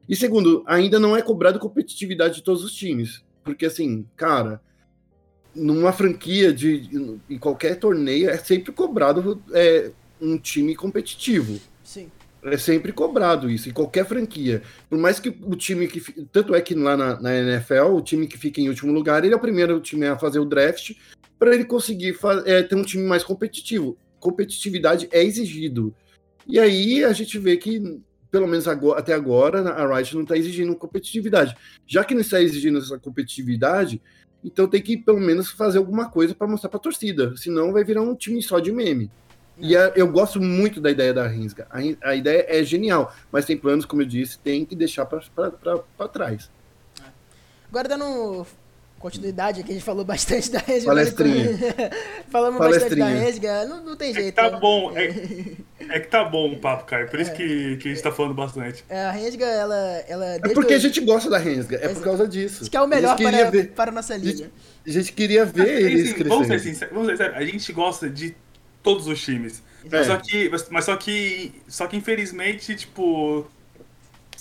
[0.08, 3.24] E segundo, ainda não é cobrado competitividade de todos os times.
[3.44, 4.60] Porque, assim, cara,
[5.54, 7.18] numa franquia de.
[7.28, 9.90] em qualquer torneio, é sempre cobrado é,
[10.20, 11.60] um time competitivo.
[12.42, 14.62] É sempre cobrado isso, em qualquer franquia.
[14.88, 16.00] Por mais que o time que.
[16.32, 19.34] Tanto é que lá na, na NFL, o time que fica em último lugar, ele
[19.34, 20.92] é o primeiro time a fazer o draft
[21.38, 23.96] para ele conseguir é, ter um time mais competitivo.
[24.18, 25.94] Competitividade é exigido.
[26.46, 28.00] E aí a gente vê que,
[28.30, 31.54] pelo menos agora, até agora, a Riot não está exigindo competitividade.
[31.86, 34.00] Já que não está exigindo essa competitividade,
[34.44, 37.36] então tem que pelo menos fazer alguma coisa para mostrar para a torcida.
[37.36, 39.10] Senão vai virar um time só de meme.
[39.60, 41.66] E a, eu gosto muito da ideia da Rinsga.
[41.70, 41.78] A,
[42.08, 46.50] a, ideia é genial, mas tem planos, como eu disse, tem que deixar para trás.
[47.68, 48.46] Agora dando
[49.00, 50.90] continuidade aqui, a gente falou bastante da Resga.
[50.90, 51.58] Palestrinha.
[52.28, 53.06] Falamos Palestrinha.
[53.06, 54.38] bastante da Resga, não, não tem jeito.
[54.38, 54.60] É que tá né?
[54.60, 55.06] bom, é,
[55.96, 57.34] é, que tá bom o papo, cara, por isso é.
[57.34, 58.84] que, que a gente tá falando bastante.
[58.88, 60.04] É, a Resga, ela...
[60.06, 62.62] ela é porque a gente gosta da Resga, é por causa disso.
[62.62, 63.70] Acho que é o melhor para, ver.
[63.70, 64.50] para a nossa liga.
[64.86, 66.28] A gente, queria ver assim, eles crescendo.
[66.28, 68.36] Vamos ser sinceros, vamos ser sinceros, a gente gosta de
[68.82, 69.62] todos os times.
[69.90, 70.04] É.
[70.04, 73.46] Só que, mas só que, só que infelizmente, tipo,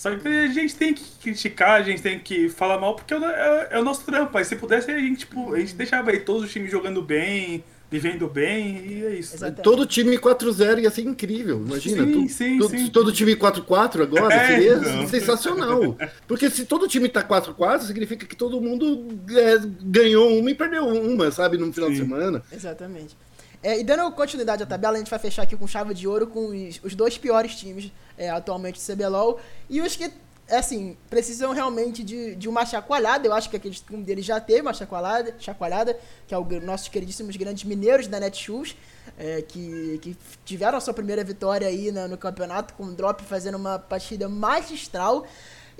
[0.00, 3.18] só que a gente tem que criticar, a gente tem que falar mal, porque é,
[3.18, 4.30] é, é o nosso trampo.
[4.32, 7.62] Mas se pudesse, a gente, tipo, a gente deixava aí todos os times jogando bem,
[7.90, 9.34] vivendo bem, e é isso.
[9.34, 9.62] Exatamente.
[9.62, 12.06] Todo time 4-0 ia ser incrível, imagina.
[12.06, 12.88] Sim, tu, sim, tu, sim.
[12.88, 15.06] Todo time 4-4 agora é, seria não.
[15.06, 15.96] sensacional.
[16.26, 20.86] Porque se todo time tá 4-4, significa que todo mundo é, ganhou uma e perdeu
[20.86, 21.96] uma, sabe, no final sim.
[21.96, 22.42] de semana.
[22.50, 23.14] Exatamente.
[23.62, 26.26] É, e dando continuidade à tabela, a gente vai fechar aqui com chave de ouro
[26.26, 29.38] com os, os dois piores times é, atualmente do CBLOL
[29.68, 30.10] e os que,
[30.50, 33.26] é assim, precisam realmente de, de uma chacoalhada.
[33.26, 36.88] Eu acho que aquele um deles já teve uma chacoalhada, chacoalhada que é o nossos
[36.88, 38.76] queridíssimos grandes mineiros da Netshoes,
[39.18, 43.56] é, que, que tiveram a sua primeira vitória aí no, campeonato, com o Drop fazendo
[43.56, 45.26] uma partida magistral.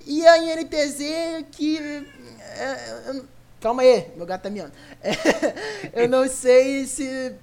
[0.07, 1.79] E a INTZ que.
[2.57, 3.23] É,
[3.61, 4.73] calma aí, meu gato tá miando.
[5.93, 7.35] eu não sei se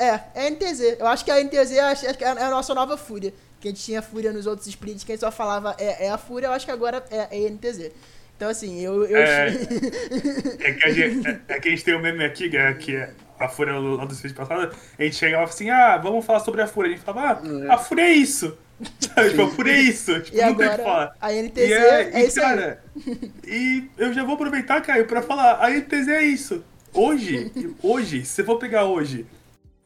[0.00, 0.96] é, é a NTZ.
[0.98, 3.32] Eu acho que a NTZ acho, acho que é a nossa nova Fúria.
[3.60, 6.10] Que a gente tinha Fúria nos outros splits, que a gente só falava é, é
[6.10, 7.90] a Fúria, eu acho que agora é, é a NTZ.
[8.34, 9.04] Então, assim, eu.
[9.04, 9.18] eu...
[9.18, 9.48] É,
[10.60, 12.96] é, que a gente, é, é, que a gente tem um meme aqui, é, que
[12.96, 14.74] é a Fúria lá do split passado.
[14.98, 16.90] A gente chegava assim, ah, vamos falar sobre a Fúria.
[16.90, 18.56] A gente falava, ah, a Fúria é isso.
[18.98, 20.20] Sabe, tipo, a Fúria é isso.
[20.20, 21.14] Tipo, e não agora, tem que falar.
[21.20, 23.32] A NTZ e é, é, isso cara, aí.
[23.46, 26.64] E eu já vou aproveitar, Caio, pra falar, a NTZ é isso.
[26.94, 27.52] Hoje,
[27.82, 29.26] hoje, se você for pegar hoje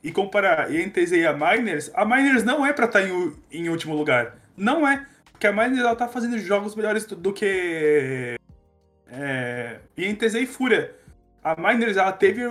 [0.04, 3.32] e comparar a NTZ e a Miners, a Miners não é para estar tá em,
[3.50, 4.36] em, último lugar.
[4.54, 5.06] Não é.
[5.32, 8.36] Porque a Miners ela tá fazendo jogos melhores do, que
[9.08, 10.94] é, NTZ e Fúria.
[11.42, 12.42] A Miners ela teve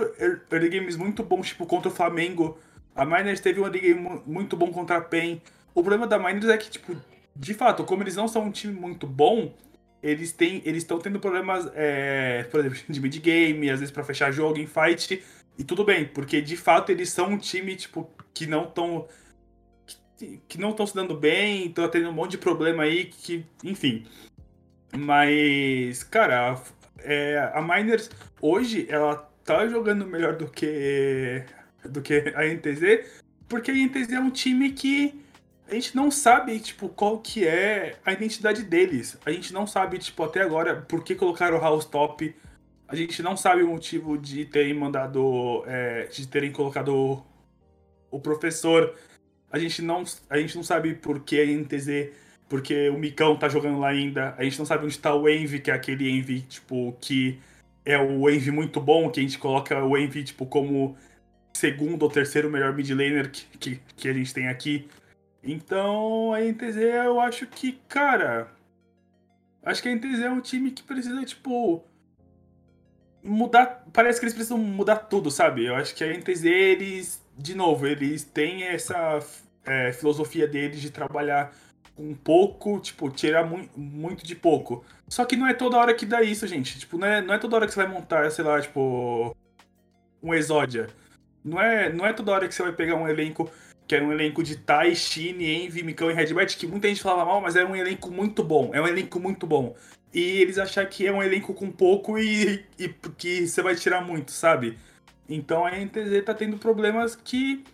[0.50, 2.58] early games muito bons, tipo contra o Flamengo.
[2.94, 5.40] A Miners teve um early game muito bom contra a PEN.
[5.72, 6.96] O problema da Miners é que, tipo,
[7.36, 9.54] de fato, como eles não são um time muito bom,
[10.02, 14.02] eles têm, eles estão tendo problemas, é, por exemplo, de mid game, às vezes para
[14.02, 15.22] fechar jogo em fight.
[15.56, 19.08] E tudo bem, porque de fato eles são um time, tipo, que não estão.
[20.16, 23.44] Que, que, não estão se dando bem, estão tendo um monte de problema aí, que.
[23.62, 24.06] Enfim.
[24.96, 26.62] Mas, cara, a,
[26.98, 28.10] é, a Miners
[28.40, 31.44] hoje ela tá jogando melhor do que.
[31.84, 35.22] do que a NTZ, porque a NTZ é um time que
[35.68, 39.16] a gente não sabe, tipo, qual que é a identidade deles.
[39.24, 42.34] A gente não sabe, tipo, até agora, por que colocaram o House Top
[42.86, 45.64] a gente não sabe o motivo de terem mandado.
[45.66, 47.24] É, de terem colocado
[48.10, 48.94] o professor.
[49.50, 52.12] A gente não, a gente não sabe por que a NTZ.
[52.48, 54.34] Porque o Micão tá jogando lá ainda.
[54.36, 57.40] A gente não sabe onde tá o Envy, que é aquele Envy, tipo, que
[57.84, 60.96] é o Envy muito bom, que a gente coloca o Envy, tipo, como
[61.54, 64.88] segundo ou terceiro melhor mid laner que, que, que a gente tem aqui.
[65.42, 68.48] Então, a NTZ, eu acho que, cara.
[69.62, 71.82] Acho que a NTZ é um time que precisa, tipo
[73.24, 73.84] mudar.
[73.92, 75.64] Parece que eles precisam mudar tudo, sabe?
[75.64, 79.20] Eu acho que a NTZ, eles, de novo, eles têm essa
[79.64, 81.52] é, filosofia deles de trabalhar
[81.98, 84.84] um pouco, tipo, tirar mu muito de pouco.
[85.08, 86.78] Só que não é toda hora que dá isso, gente.
[86.78, 89.34] Tipo, não é, não é toda hora que você vai montar, sei lá, tipo,
[90.22, 90.88] um Exódia.
[91.44, 93.50] Não é, não é toda hora que você vai pegar um elenco
[93.86, 97.26] que era um elenco de Tai, Shine, Envy, Mikão e Redbert, que muita gente falava
[97.26, 98.70] mal, mas era um elenco muito bom.
[98.72, 99.76] É um elenco muito bom
[100.14, 102.88] e eles achar que é um elenco com pouco e, e
[103.18, 104.78] que você vai tirar muito, sabe?
[105.28, 107.64] Então a NTZ tá tendo problemas que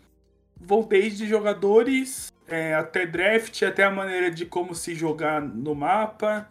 [0.59, 6.49] vão desde jogadores é, até draft, até a maneira de como se jogar no mapa.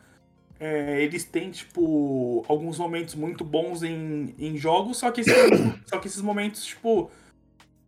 [0.60, 5.24] É, eles têm, tipo, alguns momentos muito bons em, em jogos, só que,
[5.88, 7.10] só que esses momentos, tipo,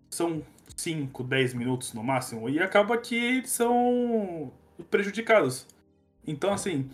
[0.10, 0.42] são
[0.76, 4.52] 5, 10 minutos no máximo, e acaba que eles são
[4.90, 5.68] prejudicados.
[6.26, 6.90] Então, assim,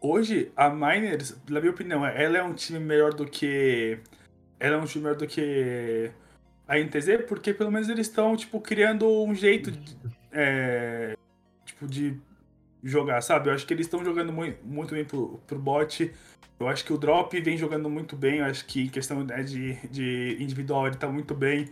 [0.00, 3.98] hoje a Miners, na minha opinião, ela é um time melhor do que.
[4.58, 6.10] Ela é um time melhor do que
[6.66, 9.96] a NTZ, porque pelo menos eles estão, tipo, criando um jeito de,
[10.32, 11.16] é,
[11.64, 12.16] tipo, de
[12.82, 13.48] jogar, sabe?
[13.48, 16.12] Eu acho que eles estão jogando muito, muito bem pro, pro bot.
[16.58, 18.38] Eu acho que o Drop vem jogando muito bem.
[18.38, 21.68] Eu acho que em questão né, de, de individual ele tá muito bem.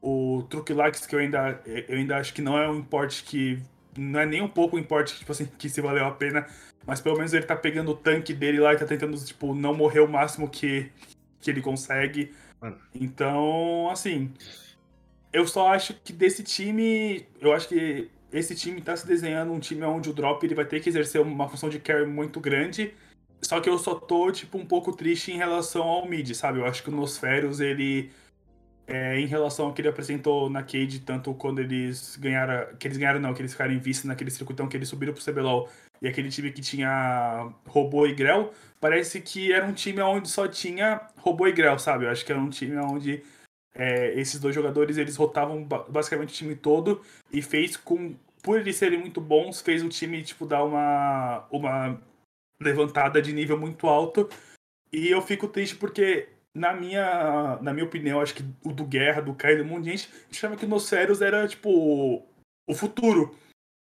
[0.00, 3.58] O Truquilax, que eu ainda, eu ainda acho que não é um importe que.
[3.96, 6.46] Não é nem um pouco um importe tipo assim, que se valeu a pena.
[6.86, 9.74] Mas pelo menos ele tá pegando o tanque dele lá e tá tentando, tipo, não
[9.74, 10.90] morrer o máximo que,
[11.40, 12.32] que ele consegue.
[12.94, 14.32] Então, assim.
[15.32, 17.26] Eu só acho que desse time.
[17.40, 20.64] Eu acho que esse time tá se desenhando um time onde o drop ele vai
[20.64, 22.94] ter que exercer uma função de carry muito grande.
[23.40, 26.60] Só que eu só tô, tipo, um pouco triste em relação ao mid, sabe?
[26.60, 28.10] Eu acho que o Nosferos, ele.
[28.86, 32.74] É, em relação ao que ele apresentou na Cade, tanto quando eles ganharam.
[32.76, 35.24] Que eles ganharam, não, que eles ficaram em vice naquele circuitão que eles subiram pro
[35.24, 35.68] CBLOL
[36.02, 40.48] e aquele time que tinha robô e Grell, parece que era um time onde só
[40.48, 42.04] tinha robô e Grell, sabe?
[42.04, 43.22] Eu acho que era um time onde
[43.72, 47.00] é, esses dois jogadores eles rotavam basicamente o time todo
[47.32, 48.16] e fez com.
[48.42, 52.02] Por eles serem muito bons, fez o time tipo, dar uma, uma
[52.60, 54.28] levantada de nível muito alto.
[54.92, 59.22] E eu fico triste porque, na minha, na minha opinião, acho que o do Guerra,
[59.22, 62.26] do Caio, um monte de gente achava que o Nosferos era tipo
[62.68, 63.36] o futuro.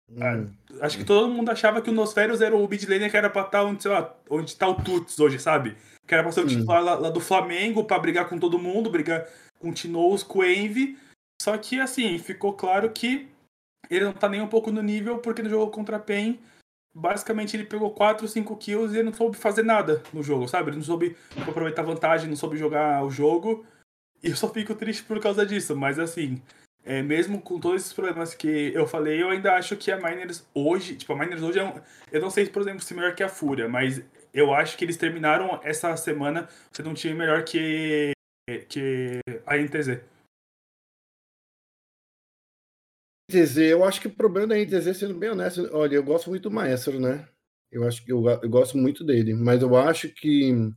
[0.10, 0.52] Hum.
[0.82, 3.42] Acho que todo mundo achava que o Nosferos era o mid laner que era pra
[3.42, 5.76] estar tá onde, sei lá, onde tá o Tuts hoje, sabe?
[6.08, 8.90] Que era pra ser o titular lá, lá, do Flamengo, pra brigar com todo mundo,
[8.92, 9.28] brigar
[9.60, 10.98] com o Tinoz, com o Envy.
[11.42, 13.28] Só que, assim, ficou claro que
[13.90, 16.40] ele não tá nem um pouco no nível, porque no jogo contra a PEN,
[16.94, 20.70] basicamente ele pegou 4, 5 kills e ele não soube fazer nada no jogo, sabe?
[20.70, 23.66] Ele não soube aproveitar vantagem, não soube jogar o jogo.
[24.24, 26.42] E eu só fico triste por causa disso, mas assim,
[26.86, 30.48] é, mesmo com todos esses problemas que eu falei, eu ainda acho que a Miners
[30.54, 31.82] hoje, tipo, a Miners hoje é um,
[32.12, 34.96] eu não sei, por exemplo, se melhor que a Fúria, mas eu acho que eles
[34.96, 38.12] terminaram essa semana sendo um time melhor que,
[38.70, 40.00] que a NTZ.
[43.32, 46.44] NTZ, eu acho que o problema da NTZ, sendo bem honesto, olha, eu gosto muito
[46.44, 47.28] do Maestro, né?
[47.72, 50.72] Eu acho que eu, eu gosto muito dele, mas eu acho que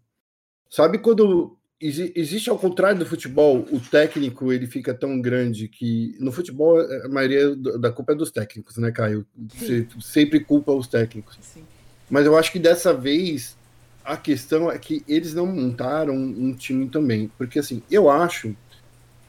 [0.70, 6.32] sabe quando existe ao contrário do futebol, o técnico ele fica tão grande que no
[6.32, 9.24] futebol a maioria da culpa é dos técnicos, né, Caio?
[9.54, 11.38] Você sempre culpa os técnicos.
[11.40, 11.62] Sim.
[12.10, 13.56] Mas eu acho que dessa vez
[14.04, 18.56] a questão é que eles não montaram um time também, porque assim, eu acho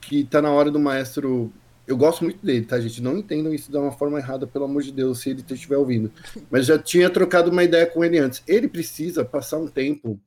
[0.02, 1.52] que tá na hora do maestro
[1.90, 3.02] eu gosto muito dele, tá, gente?
[3.02, 6.12] Não entendam isso de uma forma errada, pelo amor de Deus, se ele estiver ouvindo.
[6.50, 8.44] Mas já tinha trocado uma ideia com ele antes.
[8.48, 10.20] Ele precisa passar um tempo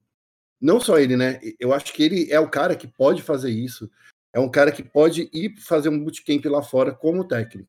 [0.63, 1.41] não só ele, né?
[1.59, 3.91] Eu acho que ele é o cara que pode fazer isso.
[4.33, 7.69] É um cara que pode ir fazer um bootcamp lá fora como técnico.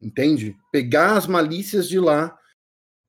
[0.00, 0.56] Entende?
[0.72, 2.36] Pegar as malícias de lá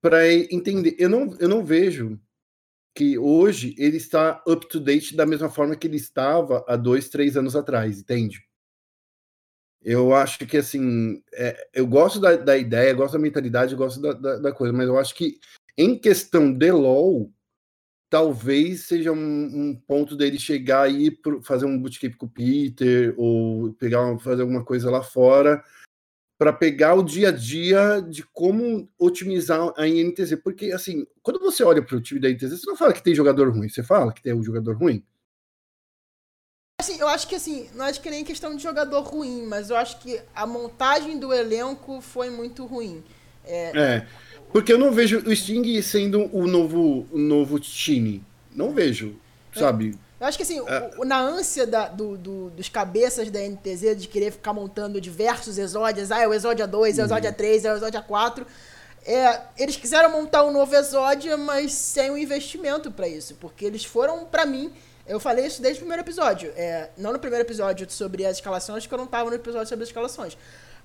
[0.02, 0.94] para entender.
[0.98, 2.20] Eu não, eu não vejo
[2.94, 7.08] que hoje ele está up to date da mesma forma que ele estava há dois,
[7.08, 8.42] três anos atrás, entende?
[9.82, 14.12] Eu acho que assim, é, eu gosto da, da, ideia, gosto da mentalidade, gosto da,
[14.12, 15.38] da, da, coisa, mas eu acho que
[15.76, 17.30] em questão de LOL,
[18.08, 23.72] talvez seja um, um, ponto dele chegar e fazer um bootcamp com o Peter ou
[23.74, 25.62] pegar fazer alguma coisa lá fora
[26.38, 31.64] para pegar o dia a dia de como otimizar a INTZ, porque assim, quando você
[31.64, 34.12] olha para o time da INTZ, você não fala que tem jogador ruim, você fala
[34.12, 35.02] que tem um jogador ruim.
[36.78, 39.76] Assim, eu acho que assim, não acho que nem questão de jogador ruim, mas eu
[39.76, 43.02] acho que a montagem do elenco foi muito ruim.
[43.42, 44.06] É, é
[44.52, 48.22] porque eu não vejo o Sting sendo o novo, o novo time.
[48.54, 49.14] Não vejo,
[49.54, 49.98] sabe?
[50.18, 50.90] Eu acho que assim, é.
[50.96, 55.58] o, na ânsia da, do, do, dos cabeças da NTZ de querer ficar montando diversos
[55.58, 57.70] exódios, ah, é o Exódia 2, é o Exódia 3, uhum.
[57.70, 58.46] é o Exódia 4.
[59.04, 63.34] É, eles quiseram montar um novo Exódia, mas sem um investimento para isso.
[63.34, 64.72] Porque eles foram, para mim,
[65.06, 66.50] eu falei isso desde o primeiro episódio.
[66.56, 69.82] É, não no primeiro episódio sobre as escalações, porque eu não tava no episódio sobre
[69.82, 70.36] as escalações.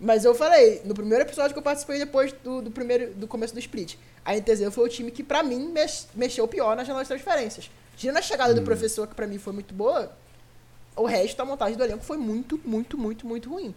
[0.04, 3.54] Mas eu falei, no primeiro episódio que eu participei depois do, do primeiro do começo
[3.54, 7.04] do split, a NTZ foi o time que, para mim, mex, mexeu pior nas janela
[7.04, 7.70] de transferências.
[7.96, 8.56] Tirando a chegada hum.
[8.56, 10.12] do professor, que para mim foi muito boa,
[10.96, 13.76] o resto da montagem do elenco foi muito, muito, muito, muito ruim.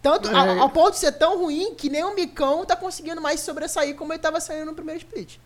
[0.00, 0.34] Tanto é.
[0.34, 3.94] ao, ao, ponto de ser tão ruim que nem o Micão tá conseguindo mais sobressair
[3.94, 5.36] como ele tava saindo no primeiro split.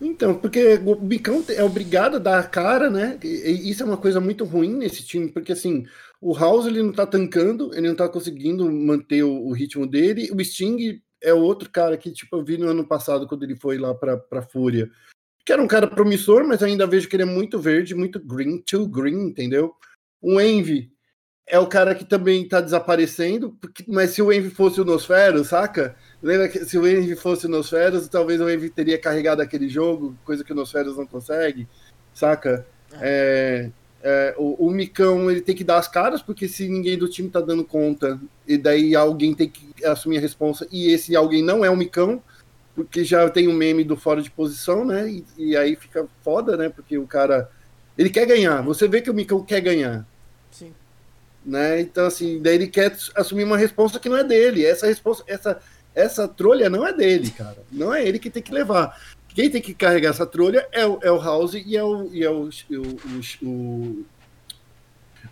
[0.00, 3.18] Então, porque o Bicão é obrigado a dar a cara, né?
[3.22, 5.86] E isso é uma coisa muito ruim nesse time, porque assim,
[6.20, 10.30] o House ele não tá tancando, ele não tá conseguindo manter o, ritmo dele.
[10.32, 13.78] O Sting é outro cara que, tipo, eu vi no ano passado, quando ele foi
[13.78, 14.90] lá pra, pra Fúria,
[15.44, 18.60] que era um cara promissor, mas ainda vejo que ele é muito verde, muito green,
[18.62, 19.72] too green, entendeu?
[20.20, 20.90] O Envy
[21.46, 25.44] é o cara que também tá desaparecendo, porque, mas se o Envy fosse o Nosfero,
[25.44, 25.96] saca?
[26.26, 30.16] Lembra que se o Envy fosse o Nosferos, talvez o Envy teria carregado aquele jogo,
[30.24, 31.68] coisa que o Nosferos não consegue,
[32.12, 32.66] saca?
[33.00, 33.70] É.
[34.02, 37.28] É, o, o, Micão ele tem que dar as caras, porque se ninguém do time
[37.28, 41.64] tá dando conta, e daí alguém tem que assumir a responsa, e esse alguém não
[41.64, 42.22] é o Micão,
[42.74, 45.08] porque já tem um meme do fora de posição, né?
[45.08, 46.68] E, e, aí fica foda, né?
[46.68, 47.50] Porque o cara.
[47.96, 48.62] Ele quer ganhar.
[48.62, 50.06] Você vê que o Micão quer ganhar.
[50.50, 50.72] Sim.
[51.44, 51.80] Né?
[51.80, 54.66] Então, assim, daí ele quer assumir uma resposta que não é dele.
[54.66, 55.60] Essa resposta, essa,
[55.96, 57.56] essa trolha não é dele, cara.
[57.72, 59.00] Não é ele que tem que levar.
[59.28, 62.08] Quem tem que carregar essa trolha é o, é o House e é o.
[62.12, 64.04] E é o, o, o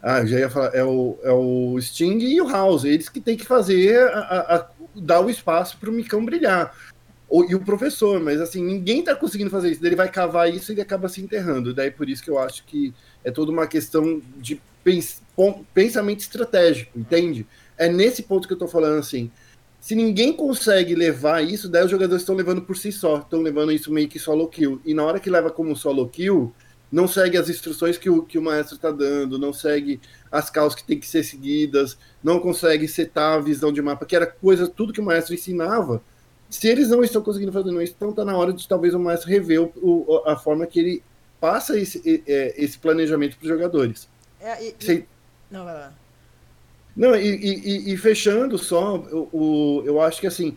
[0.03, 3.37] ah, já ia falar, é o, é o Sting e o House, eles que tem
[3.37, 6.75] que fazer, a, a, a dar o espaço para o Micão brilhar
[7.29, 9.85] o, e o professor, mas assim, ninguém está conseguindo fazer isso.
[9.85, 11.75] Ele vai cavar isso e ele acaba se enterrando.
[11.75, 15.21] Daí por isso que eu acho que é toda uma questão de pens,
[15.73, 17.47] pensamento estratégico, entende?
[17.77, 19.31] É nesse ponto que eu estou falando assim.
[19.85, 23.71] Se ninguém consegue levar isso, daí os jogadores estão levando por si só, estão levando
[23.71, 24.81] isso meio que solo kill.
[24.83, 26.55] E na hora que leva como solo kill,
[26.91, 30.01] não segue as instruções que o, que o maestro está dando, não segue
[30.33, 34.17] as causas que tem que ser seguidas, não consegue setar a visão de mapa, que
[34.17, 36.03] era coisa, tudo que o maestro ensinava
[36.49, 39.29] se eles não estão conseguindo fazer isso, então está na hora de talvez o Maestro
[39.29, 41.03] rever o, o, a forma que ele
[41.39, 44.09] passa esse, é, esse planejamento para os jogadores.
[44.41, 45.05] É, e.
[45.51, 45.93] Não, vai lá.
[46.97, 48.97] Não, e, e, e fechando só,
[49.33, 50.57] o, eu acho que assim,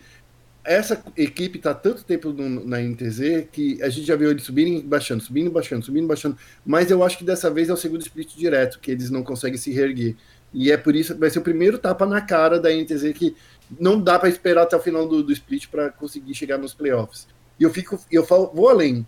[0.64, 4.80] essa equipe está tanto tempo no, na NTZ que a gente já viu eles subirem
[4.80, 6.38] e baixando, subindo baixando, subindo baixando.
[6.65, 9.57] Mas eu acho que dessa vez é o segundo split direto, que eles não conseguem
[9.57, 10.15] se reerguer.
[10.53, 13.35] E é por isso que vai ser o primeiro tapa na cara da NTZ que
[13.80, 17.27] não dá para esperar até o final do, do split para conseguir chegar nos playoffs.
[17.57, 19.05] E eu fico, eu falo, vou além.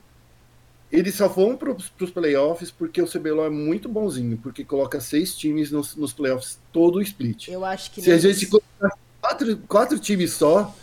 [0.91, 5.35] Eles só vão para os playoffs porque o CBLOL é muito bonzinho, porque coloca seis
[5.35, 7.47] times nos, nos playoffs todo o split.
[7.47, 10.75] Eu acho que se a gente colocar quatro, quatro times só,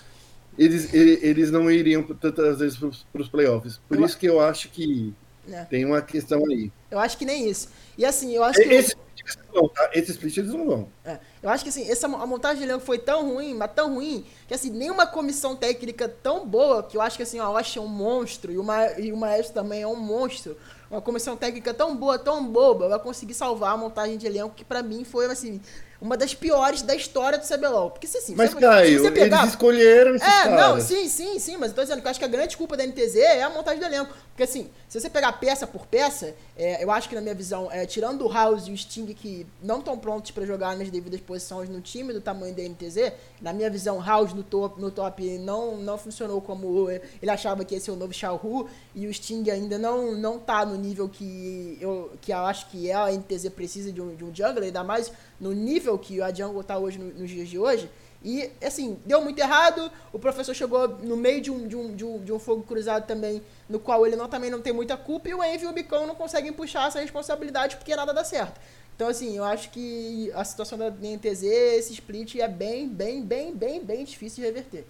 [0.56, 3.80] eles, eles não iriam tantas vezes para os playoffs.
[3.88, 4.06] Por eu...
[4.06, 5.12] isso que eu acho que
[5.48, 5.64] é.
[5.64, 6.70] tem uma questão aí.
[6.90, 7.68] Eu acho que nem isso.
[7.98, 8.68] E assim, eu acho que.
[8.68, 9.90] Esse, tá?
[9.92, 10.88] Esse split eles não vão.
[11.04, 11.18] É.
[11.46, 14.26] Eu acho que assim, essa, a montagem de elenco foi tão ruim, mas tão ruim,
[14.48, 17.80] que assim, nenhuma comissão técnica tão boa, que eu acho que assim, a Osh é
[17.80, 20.56] um monstro, e o, Ma, e o Maestro também é um monstro.
[20.90, 24.64] Uma comissão técnica tão boa, tão boba, vai conseguir salvar a montagem de elenco, que
[24.64, 25.60] para mim foi assim,
[26.00, 27.90] uma das piores da história do CBLOL.
[27.92, 29.38] Porque assim, mas, você, Caio, você pegar...
[29.38, 30.60] eles escolheram esses É, caras.
[30.60, 32.76] não, sim, sim, sim, mas eu tô dizendo que eu acho que a grande culpa
[32.76, 34.12] da NTZ é a montagem do elenco.
[34.36, 37.72] Porque assim, se você pegar peça por peça, é, eu acho que na minha visão,
[37.72, 41.18] é, tirando o House e o Sting, que não estão prontos para jogar nas devidas
[41.22, 45.38] posições no time do tamanho da NTZ, na minha visão, House no top, no top
[45.38, 49.48] não, não funcionou como ele achava que ia ser o novo Xiaohu, e o Sting
[49.50, 53.48] ainda não, não tá no nível que eu, que eu acho que é a NTZ
[53.48, 55.10] precisa de um, de um jungler, ainda mais
[55.40, 57.88] no nível que a jungle tá hoje, no, nos dias de hoje.
[58.22, 59.90] E, assim, deu muito errado.
[60.12, 63.06] O professor chegou no meio de um, de um, de um, de um fogo cruzado
[63.06, 65.28] também, no qual ele não, também não tem muita culpa.
[65.28, 68.60] E o Envy e o Bicão não conseguem puxar essa responsabilidade porque nada dá certo.
[68.96, 73.54] Então, assim, eu acho que a situação da NTZ, esse split, é bem, bem, bem,
[73.54, 74.84] bem, bem difícil de reverter.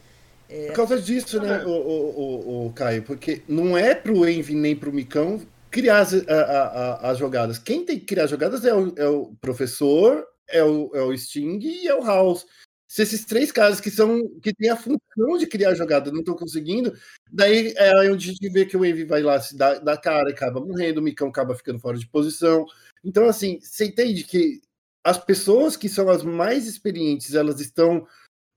[0.48, 0.66] É...
[0.66, 3.02] Por causa disso, né, o, o, o, o, Caio?
[3.02, 5.40] Porque não é pro Envy nem pro Micão
[5.70, 7.58] criar as, a, a, as jogadas.
[7.58, 11.16] Quem tem que criar as jogadas é o, é o professor, é o, é o
[11.16, 12.46] Sting e é o House.
[12.88, 16.36] Se esses três caras que são que têm a função de criar jogada não estão
[16.36, 16.96] conseguindo,
[17.30, 20.30] daí é onde a gente vê que o Envy vai lá se dar, dar cara
[20.30, 22.64] e acaba morrendo, o Micão acaba ficando fora de posição.
[23.04, 24.60] Então, assim, você entende que
[25.02, 28.06] as pessoas que são as mais experientes, elas estão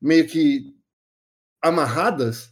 [0.01, 0.75] meio que
[1.61, 2.51] amarradas?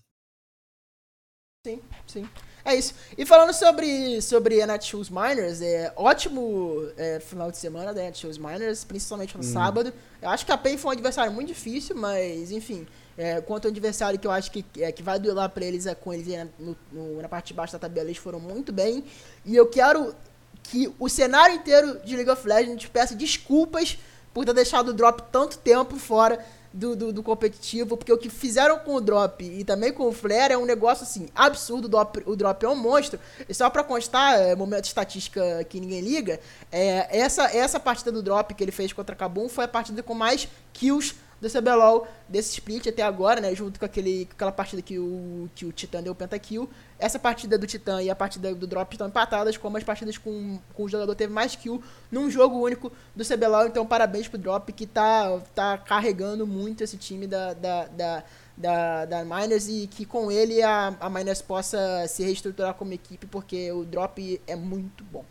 [1.66, 2.30] Sim, sim.
[2.68, 2.94] É isso.
[3.18, 8.38] E falando sobre, sobre a Netshoes Miners, é ótimo é, final de semana da Netshoes
[8.38, 9.53] Miners, principalmente no hum.
[9.53, 9.94] sábado.
[10.22, 12.85] Eu acho que a PEN foi um adversário muito difícil, mas enfim,
[13.18, 15.95] é, quanto ao adversário que eu acho que, é, que vai duelar para eles é
[15.95, 19.06] com eles é, no, no, na parte de baixo da tabela, eles foram muito bem.
[19.45, 20.14] E eu quero
[20.61, 23.98] que o cenário inteiro de League of Legends peça desculpas
[24.34, 28.30] por ter deixado o drop tanto tempo fora do, do, do, competitivo, porque o que
[28.30, 31.85] fizeram com o Drop e também com o Flare é um negócio assim, absurdo.
[32.26, 33.19] O Drop, é um monstro.
[33.48, 36.39] E só pra constar, é, momento de estatística que ninguém liga,
[36.72, 40.03] é, essa, essa partida do Drop que ele fez contra a Kabum foi a partida
[40.03, 43.54] com mais kills do CBLOL desse split até agora, né?
[43.54, 46.70] Junto com, aquele, com aquela partida que o, que o Titã deu pentakill.
[47.00, 50.60] Essa partida do Titã e a partida do Drop estão empatadas, como as partidas com,
[50.74, 53.68] com o jogador teve mais kill num jogo único do CBLOL.
[53.68, 58.24] Então, parabéns pro Drop que tá, tá carregando muito esse time da, da, da
[58.58, 63.28] da, da Miners e que com ele a, a Miners possa se reestruturar como equipe,
[63.28, 65.24] porque o drop é muito bom.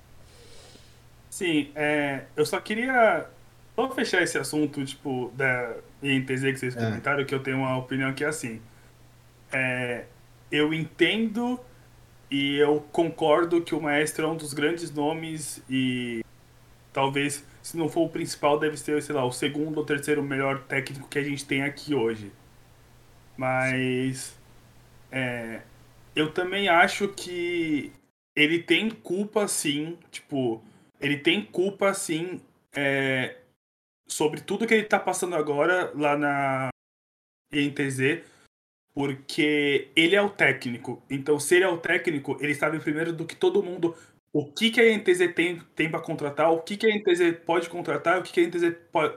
[1.29, 3.27] Sim, é, eu só queria
[3.75, 5.75] Só fechar esse assunto, tipo, da
[6.13, 6.81] INTZ que vocês É.
[6.81, 8.61] comentaram, que eu tenho uma opinião que é assim.
[9.53, 10.05] É,
[10.51, 11.59] eu entendo
[12.31, 16.25] e eu concordo que o Maestro é um dos grandes nomes e
[16.93, 20.63] talvez, se não for o principal, deve ser, sei lá, o segundo ou terceiro melhor
[20.63, 22.33] técnico que a gente tem aqui hoje.
[23.37, 24.37] Mas
[25.13, 25.61] é,
[26.15, 27.93] eu também acho que
[28.35, 30.63] ele tem culpa sim, tipo,
[31.01, 32.41] ele tem culpa sim
[32.75, 33.37] é,
[34.07, 36.69] sobre tudo que ele tá passando agora lá na
[37.53, 38.23] INTZ,
[38.95, 41.03] porque ele é o técnico.
[41.11, 43.97] Então, se ele é o técnico, ele sabe primeiro do que todo mundo
[44.33, 47.69] o que, que a INTZ tem, tem para contratar, o que, que a INTZ pode
[47.71, 49.17] contratar, o que, que a INTZ pode,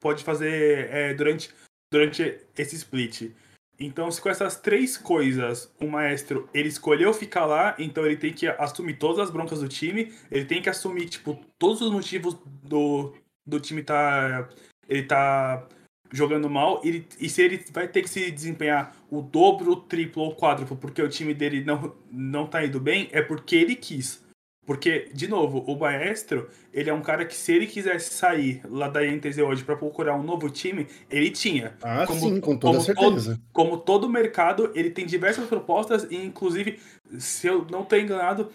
[0.00, 1.54] pode fazer é, durante,
[1.92, 3.32] durante esse split.
[3.78, 8.32] Então, se com essas três coisas o maestro ele escolheu ficar lá, então ele tem
[8.32, 12.36] que assumir todas as broncas do time, ele tem que assumir tipo todos os motivos
[12.64, 13.14] do,
[13.48, 14.48] do time tá
[14.88, 15.66] ele tá
[16.10, 20.22] jogando mal, ele, e se ele vai ter que se desempenhar o dobro, o triplo
[20.22, 24.26] ou quádruplo porque o time dele não não tá indo bem, é porque ele quis.
[24.68, 28.86] Porque, de novo, o Maestro, ele é um cara que se ele quisesse sair lá
[28.86, 31.74] da INTZ hoje para procurar um novo time, ele tinha.
[31.82, 33.40] Ah, Como- sim, com toda como certeza.
[33.50, 36.78] Como todo mercado, ele tem diversas propostas e, inclusive,
[37.18, 38.52] se eu não estou enganado,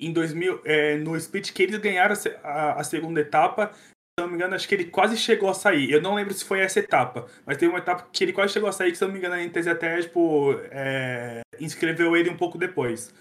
[0.00, 3.70] em 2000, é, no split que eles ganharam a, a segunda etapa,
[4.18, 5.90] se eu não me engano, acho que ele quase chegou a sair.
[5.90, 8.66] Eu não lembro se foi essa etapa, mas tem uma etapa que ele quase chegou
[8.66, 12.30] a sair, que se eu não me engano, a NTZ até, tipo, é, inscreveu ele
[12.30, 13.12] um pouco depois.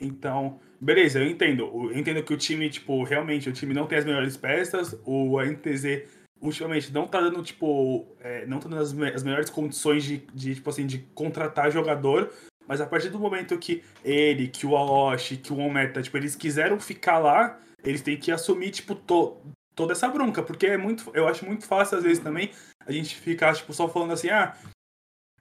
[0.00, 1.62] Então, beleza, eu entendo.
[1.92, 5.40] Eu entendo que o time, tipo, realmente, o time não tem as melhores peças, o
[5.40, 6.08] NTZ
[6.40, 10.26] ultimamente não tá dando, tipo, é, não tá dando as, me- as melhores condições de,
[10.34, 12.32] de, tipo assim, de contratar jogador,
[12.66, 16.34] mas a partir do momento que ele, que o Aoshi, que o Ometa, tipo, eles
[16.34, 19.36] quiseram ficar lá, eles têm que assumir, tipo, to,
[19.74, 22.50] toda essa bronca, porque é muito, eu acho muito fácil, às vezes, também,
[22.86, 24.56] a gente ficar, tipo, só falando assim, ah,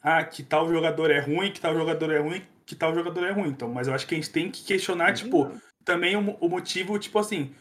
[0.01, 3.31] ah, que tal jogador é ruim, que tal jogador é ruim, que tal jogador é
[3.31, 3.49] ruim.
[3.49, 5.51] Então, mas eu acho que a gente tem que questionar, tipo,
[5.85, 7.53] também o, o motivo, tipo assim,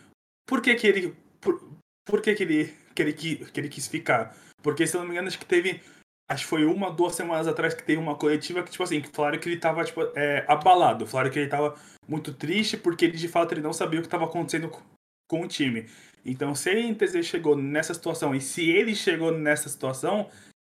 [0.46, 1.60] por que que ele, por,
[2.06, 4.34] por que que ele, que ele, qui- que ele quis ficar?
[4.62, 5.82] Porque, se eu não me engano, acho que teve,
[6.30, 9.08] acho que foi uma, duas semanas atrás que teve uma coletiva que, tipo assim, que
[9.08, 11.76] falaram que ele tava, tipo, é, abalado, falaram que ele tava
[12.06, 14.80] muito triste porque ele, de fato, ele não sabia o que tava acontecendo com,
[15.28, 15.88] com o time.
[16.24, 20.30] Então, se a NTZ chegou nessa situação e se ele chegou nessa situação,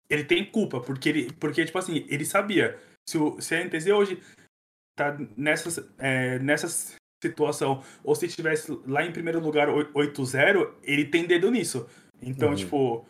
[0.08, 2.78] ele tem culpa, porque ele, porque, tipo assim, ele sabia.
[3.08, 4.22] Se, o, se a NTZ hoje
[4.96, 11.04] tá nessa, é, nessa situação, ou se estivesse lá em primeiro lugar oi- 8-0, ele
[11.06, 11.88] tem dedo nisso.
[12.22, 12.54] Então, Uhum.
[12.54, 13.08] tipo,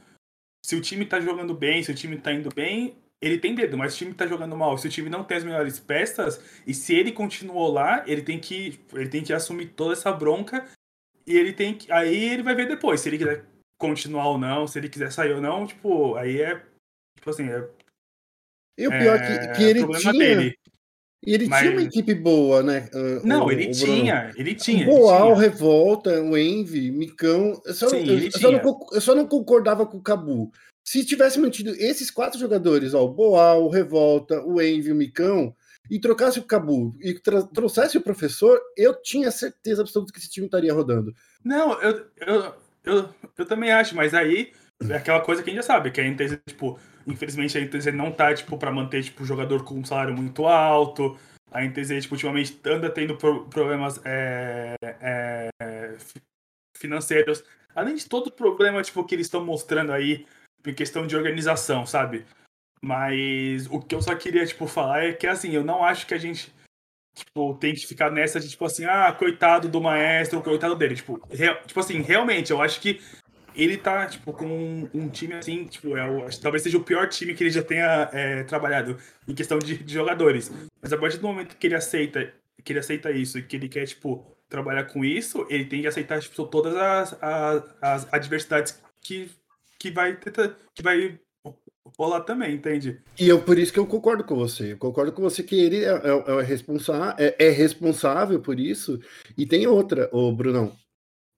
[0.65, 3.77] se o time tá jogando bem, se o time tá indo bem, ele tem dedo,
[3.79, 6.41] mas se o time tá jogando mal, se o time não tem as melhores peças,
[6.67, 10.65] e se ele continuou lá, ele tem que, ele tem que assumir toda essa bronca,
[11.27, 11.91] e ele tem que.
[11.93, 13.45] Aí ele vai ver depois, se ele quiser
[13.79, 16.63] continuar ou não, se ele quiser sair ou não, tipo, aí é.
[17.17, 17.69] Tipo assim, é,
[18.79, 20.13] E o pior é que, que ele tinha.
[20.13, 20.55] dele.
[21.27, 22.87] Ele Mas- tinha uma equipe boa, né?
[22.93, 24.83] ah, Não, o- ele o tinha, ele tinha.
[24.83, 25.49] ele Boal, tinha.
[25.49, 27.63] Revolta, o Envy, Micão.
[27.65, 28.61] Eu só, Sim, eu, eu só não,
[28.93, 30.53] eu só não concordava com o Cabu.
[30.87, 35.57] Se tivesse mantido esses quatro jogadores, ó, o Boal, o Revolta, o Envy, o Micão,
[35.91, 37.15] e trocasse o Cabu e
[37.53, 41.15] trouxesse o professor, eu tinha certeza absoluta que esse time estaria rodando.
[41.45, 42.55] Não, eu, eu,
[42.85, 43.09] eu,
[43.39, 44.53] eu também acho, mas aí
[44.89, 47.93] é aquela coisa que a gente já sabe, que a NTZ, tipo, infelizmente a NTZ
[47.95, 51.19] não tá, tipo, pra manter, tipo, o jogador com um salário muito alto.
[51.53, 56.21] A NTZ, tipo, ultimamente anda tendo pro- problemas é, é, fi-
[56.77, 57.45] financeiros.
[57.75, 60.27] Além de todo o problema, tipo, que eles estão mostrando aí
[60.67, 62.25] em questão de organização, sabe?
[62.85, 66.13] Mas o que eu só queria, tipo, falar é que, assim, eu não acho que
[66.13, 66.53] a gente
[67.15, 70.97] tipo, tem que ficar nessa de, tipo assim, ah, coitado do maestro, coitado dele.
[70.97, 73.01] Tipo, real- tipo assim, realmente, eu acho que
[73.55, 77.09] ele tá, tipo, com um, um time assim, tipo, é o, talvez seja o pior
[77.09, 80.53] time que ele já tenha é, trabalhado em questão de, de jogadores.
[80.83, 83.69] Mas a partir do momento que ele aceita, que ele aceita isso e que ele
[83.69, 88.83] quer, tipo, trabalhar com isso, ele tem que aceitar, tipo, todas as, as, as adversidades
[89.01, 89.31] que,
[89.79, 90.19] que vai
[90.75, 91.19] que vai
[91.99, 93.01] rolar também, entende?
[93.19, 94.73] E eu, por isso que eu concordo com você.
[94.73, 98.99] Eu concordo com você que ele é, é, é responsa é, é responsável por isso.
[99.37, 100.77] E tem outra, ô Brunão.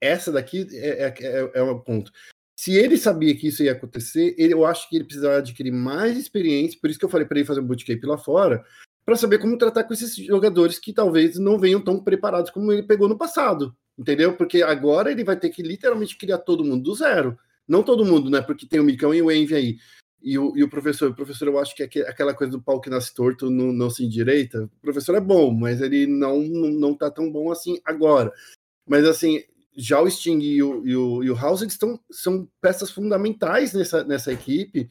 [0.00, 2.12] Essa daqui é, é, é, é um ponto.
[2.58, 6.16] Se ele sabia que isso ia acontecer, ele, eu acho que ele precisava adquirir mais
[6.16, 6.78] experiência.
[6.80, 8.64] Por isso que eu falei para ele fazer um bootcamp lá fora,
[9.04, 12.82] para saber como tratar com esses jogadores que talvez não venham tão preparados como ele
[12.82, 13.76] pegou no passado.
[13.98, 14.34] Entendeu?
[14.34, 17.38] Porque agora ele vai ter que literalmente criar todo mundo do zero.
[17.68, 18.40] Não todo mundo, né?
[18.40, 19.76] Porque tem o Micão e o Envy aí.
[20.26, 22.60] E o, e o professor, o professor, eu acho que é aque- aquela coisa do
[22.60, 24.64] pau que nasce torto não, não se endireita.
[24.64, 28.32] O professor é bom, mas ele não, não, não tá tão bom assim agora.
[28.84, 29.40] Mas assim,
[29.76, 33.72] já o Sting e o, e o, e o House eles estão, são peças fundamentais
[33.72, 34.88] nessa, nessa equipe,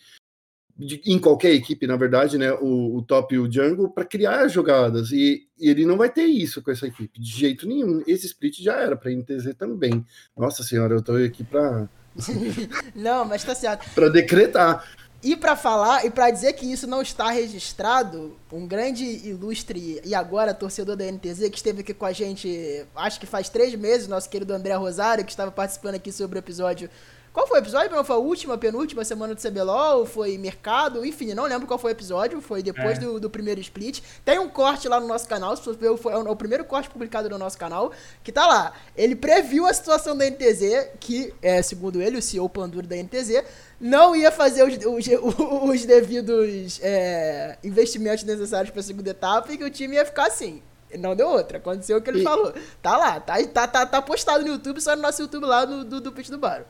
[0.77, 2.53] de, em qualquer equipe, na verdade, né?
[2.53, 5.11] O, o top e o jungle, para criar jogadas.
[5.11, 8.01] E, e, ele não vai ter isso com essa equipe, de jeito nenhum.
[8.07, 10.05] Esse split já era para NTZ também.
[10.37, 11.89] Nossa senhora, eu tô aqui para.
[12.95, 13.93] não, mas tá certo.
[13.93, 14.85] para decretar.
[15.25, 20.13] E para falar, e para dizer que isso não está registrado, um grande ilustre e
[20.13, 24.07] agora torcedor da NTZ que esteve aqui com a gente, acho que faz três meses,
[24.07, 26.91] nosso querido André Rosário, que estava participando aqui sobre o episódio
[27.35, 27.93] qual foi o episódio?
[27.93, 30.05] Não foi a última, penúltima semana do CBLOL?
[30.05, 31.05] Foi mercado?
[31.05, 32.39] Enfim, não lembro qual foi o episódio.
[32.39, 33.01] Foi depois é.
[33.01, 33.99] do, do, primeiro split.
[34.23, 35.53] Tem um corte lá no nosso canal.
[35.57, 37.91] Se você ver, foi é o primeiro corte publicado no nosso canal.
[38.23, 38.71] Que tá lá.
[38.95, 43.43] Ele previu a situação da NTZ, que, é, segundo ele, o CEO Panduro da NTZ,
[43.81, 45.05] não ia fazer os, os,
[45.69, 50.27] os devidos é, investimentos necessários para a segunda etapa e que o time ia ficar
[50.27, 50.61] assim.
[50.97, 51.57] Não deu outra.
[51.57, 52.23] Aconteceu o que ele e...
[52.23, 52.53] falou.
[52.81, 55.83] Tá lá, tá, tá, tá, tá postado no YouTube, só no nosso YouTube lá do,
[55.83, 56.63] do, do Pitch do Baro.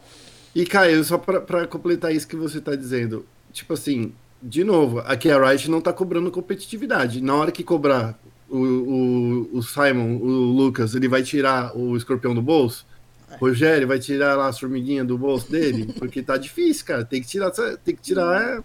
[0.56, 5.30] E, Caio, só para completar isso que você está dizendo, tipo assim, de novo, aqui
[5.30, 7.22] a Riot não está cobrando competitividade.
[7.22, 8.18] Na hora que cobrar
[8.50, 12.88] o, o, o, Simon, o Lucas, ele vai tirar o escorpião do bolso?
[13.30, 13.36] É.
[13.36, 15.94] Rogério vai tirar lá a formiguinha do bolso dele?
[16.00, 17.04] Porque tá difícil, cara.
[17.04, 17.52] Tem que tirar,
[17.84, 18.64] tem que tirar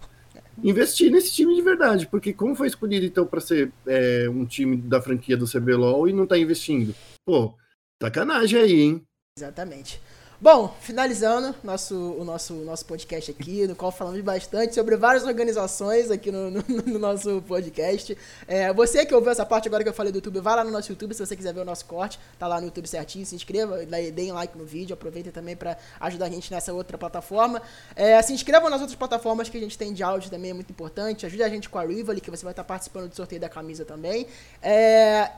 [0.63, 2.07] investir nesse time de verdade.
[2.07, 6.13] Porque como foi escolhido, então, para ser é, um time da franquia do CBLOL e
[6.13, 6.95] não tá investindo?
[7.25, 7.53] Pô,
[8.01, 9.03] sacanagem aí, hein?
[9.37, 9.99] Exatamente.
[10.43, 16.09] Bom, finalizando nosso, o nosso, nosso podcast aqui, no qual falamos bastante sobre várias organizações
[16.09, 18.17] aqui no, no, no nosso podcast.
[18.47, 20.71] É, você que ouviu essa parte agora que eu falei do YouTube, vai lá no
[20.71, 22.19] nosso YouTube se você quiser ver o nosso corte.
[22.39, 26.25] Tá lá no YouTube certinho, se inscreva, deem like no vídeo, aproveitem também para ajudar
[26.25, 27.61] a gente nessa outra plataforma.
[27.95, 30.71] É, se inscrevam nas outras plataformas que a gente tem de áudio também, é muito
[30.71, 31.23] importante.
[31.23, 33.85] Ajude a gente com a Rivali, que você vai estar participando do sorteio da camisa
[33.85, 34.25] também.
[34.59, 35.29] É,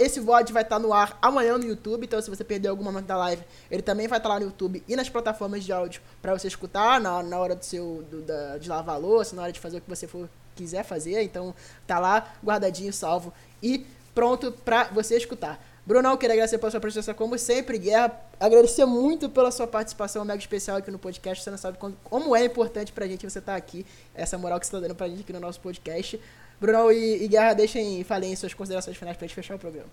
[0.00, 3.06] esse VOD vai estar no ar amanhã no YouTube, então se você perder algum momento
[3.06, 6.36] da live, ele também vai estar lá no YouTube e nas plataformas de áudio para
[6.36, 9.52] você escutar na, na hora do seu do, da, de lavar a louça, na hora
[9.52, 11.22] de fazer o que você for quiser fazer.
[11.22, 11.54] Então
[11.86, 13.32] tá lá guardadinho, salvo
[13.62, 15.64] e pronto para você escutar.
[15.86, 18.20] Brunão, queria agradecer pela sua presença como sempre, Guerra.
[18.38, 21.42] Agradecer muito pela sua participação mega especial aqui no podcast.
[21.42, 24.66] Você não sabe como é importante pra gente você estar tá aqui, essa moral que
[24.66, 26.20] você está dando pra gente aqui no nosso podcast.
[26.60, 29.88] Bruno e, e Guerra, deixem, falem suas considerações finais pra gente fechar o programa.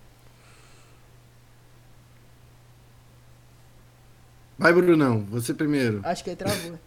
[4.57, 6.01] Vai, Brunão, você primeiro.
[6.03, 6.79] Acho que ele travou.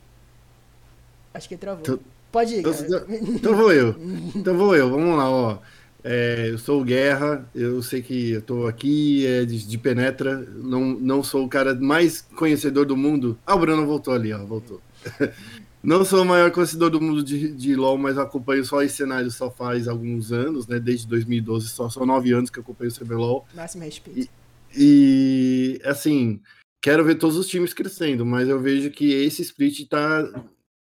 [1.35, 1.83] Acho que ele travou.
[1.83, 2.01] Então,
[2.31, 2.73] Pode ir, então,
[3.11, 3.95] então, vou eu.
[4.35, 4.91] Então vou eu.
[4.91, 5.59] Vamos lá, ó.
[6.05, 10.39] É, eu sou o Guerra, eu sei que eu tô aqui é, de, de, penetra,
[10.55, 13.37] não, não sou o cara mais conhecedor do mundo.
[13.47, 14.81] Ah, o Bruno voltou ali, ó, voltou.
[15.83, 19.31] Não sou o maior conhecedor do mundo de, de LoL, mas acompanho só esse cenário
[19.31, 20.81] só faz alguns anos, né?
[20.81, 23.47] Desde 2012, só são nove anos que acompanho o CBLOL.
[23.55, 24.29] Máximo respeito.
[24.77, 26.41] E, e, assim,
[26.83, 30.29] quero ver todos os times crescendo, mas eu vejo que esse split tá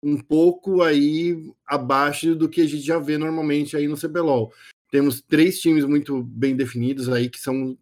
[0.03, 4.51] um pouco aí abaixo do que a gente já vê normalmente aí no CBLOL.
[4.91, 7.77] Temos três times muito bem definidos aí, que são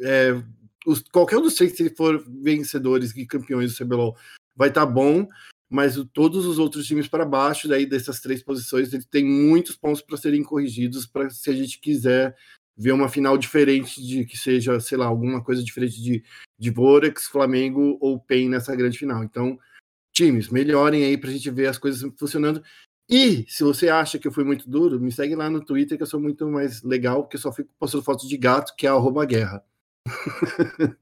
[0.00, 0.42] é,
[0.84, 4.16] os, qualquer um dos três, se for vencedores e campeões do CBLOL,
[4.56, 5.28] vai estar tá bom
[5.70, 9.76] mas o, todos os outros times para baixo daí dessas três posições ele tem muitos
[9.76, 12.36] pontos para serem corrigidos para se a gente quiser
[12.76, 16.24] ver uma final diferente de que seja, sei lá, alguma coisa diferente de,
[16.58, 19.22] de Vorex, Flamengo ou PEN nessa grande final.
[19.22, 19.58] Então,
[20.14, 22.62] times, melhorem aí para a gente ver as coisas funcionando.
[23.06, 26.02] E se você acha que eu fui muito duro, me segue lá no Twitter que
[26.02, 28.90] eu sou muito mais legal, porque eu só fico postando fotos de gato, que é
[28.90, 29.62] arroba guerra.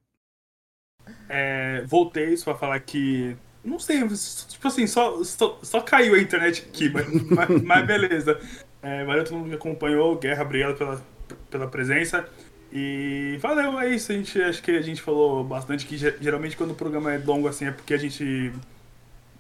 [1.27, 4.01] É, voltei para falar que não sei,
[4.49, 8.41] tipo assim, só, só, só caiu a internet aqui, mas, mas, mas beleza.
[8.83, 11.03] É, valeu todo mundo que acompanhou, Guerra, obrigado pela,
[11.51, 12.29] pela presença.
[12.73, 14.13] E valeu, é isso.
[14.13, 17.49] A gente, acho que a gente falou bastante que geralmente quando o programa é longo
[17.49, 18.53] assim é porque a gente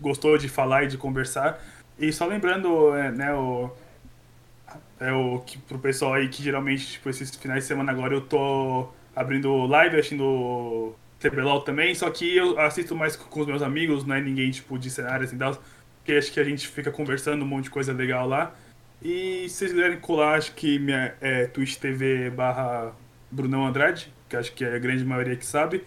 [0.00, 1.62] gostou de falar e de conversar.
[1.98, 3.70] E só lembrando, é, né, o,
[5.00, 8.20] é o que pro pessoal aí que geralmente, tipo, esses finais de semana agora eu
[8.20, 14.04] tô abrindo live, assistindo CBLOL também, só que eu assisto mais com os meus amigos,
[14.04, 15.58] não é ninguém tipo de cenário assim, tal,
[15.96, 18.54] porque acho que a gente fica conversando um monte de coisa legal lá.
[19.02, 22.92] E se vocês quiserem colar, acho que minha é Twitch TV barra
[23.30, 25.84] Brunão Andrade, que acho que é a grande maioria que sabe.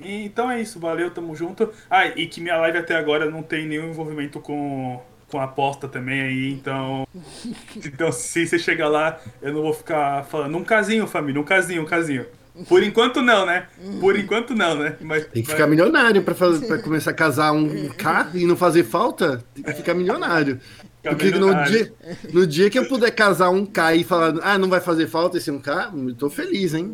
[0.00, 1.72] E, então é isso, valeu, tamo junto.
[1.90, 6.20] Ah, e que minha live até agora não tem nenhum envolvimento com, com aposta também
[6.20, 7.06] aí, então.
[7.76, 11.82] então se você chegar lá, eu não vou ficar falando um casinho, família, um casinho,
[11.82, 12.26] um casinho.
[12.66, 13.66] Por enquanto não, né?
[14.00, 14.96] Por enquanto não, né?
[15.00, 19.44] Mas, tem que ficar milionário para começar a casar um K e não fazer falta.
[19.54, 20.58] Tem que ficar milionário.
[21.02, 21.92] Porque no dia,
[22.32, 25.38] no dia que eu puder casar um K e falar, ah, não vai fazer falta
[25.38, 26.92] esse um K, eu tô feliz, hein?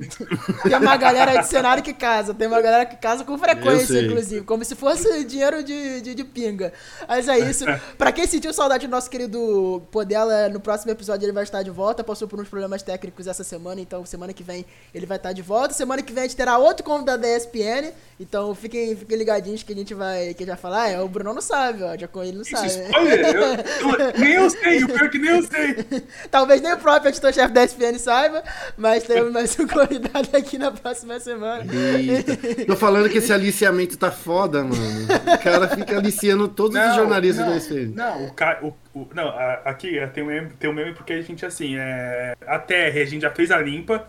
[0.62, 4.44] Tem uma galera de cenário que casa, tem uma galera que casa com frequência, inclusive,
[4.44, 6.72] como se fosse dinheiro de, de, de, pinga.
[7.08, 7.64] Mas é isso.
[7.96, 11.70] pra quem sentiu saudade do nosso querido Podela, no próximo episódio ele vai estar de
[11.70, 15.32] volta, passou por uns problemas técnicos essa semana, então semana que vem ele vai estar
[15.32, 15.72] de volta.
[15.72, 17.90] Semana que vem a gente terá outro convidado da ESPN,
[18.20, 20.90] então fiquem, fiquem ligadinhos que a gente vai, que a gente vai falar.
[20.90, 22.66] É, o Bruno não sabe, ó, já com ele não sabe.
[22.66, 23.42] Spoiler, eu,
[23.90, 25.84] eu nem eu sei, o pior é que nem eu sei.
[26.30, 28.42] Talvez nem o próprio editor-chefe da SPN saiba,
[28.76, 31.64] mas teremos mais um convidado aqui na próxima semana.
[31.72, 32.36] Eita.
[32.66, 34.74] Tô falando que esse aliciamento tá foda, mano.
[34.74, 37.94] O cara fica aliciando todos não, os jornalistas não, da SPN.
[37.94, 38.64] Não, o cara.
[38.64, 39.28] O, o, não,
[39.64, 43.04] aqui tem um, meme, tem um meme porque a gente, assim, é, a TR, a
[43.04, 44.06] gente já fez a limpa.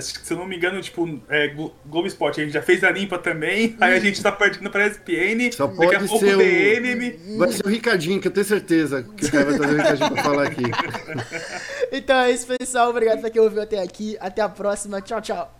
[0.00, 1.48] Se eu não me engano, tipo, é,
[1.86, 4.86] Globo Esporte, a gente já fez a limpa também, aí a gente tá partindo pra
[4.86, 7.38] SPN, Só pode daqui a pouco ser o DN.
[7.38, 10.10] Vai ser o Ricardinho, que eu tenho certeza que o cara vai trazer o Ricardinho
[10.12, 10.62] pra falar aqui.
[11.92, 12.90] então é isso, pessoal.
[12.90, 14.16] Obrigado por quem ouviu até aqui.
[14.20, 15.00] Até a próxima.
[15.00, 15.57] Tchau, tchau.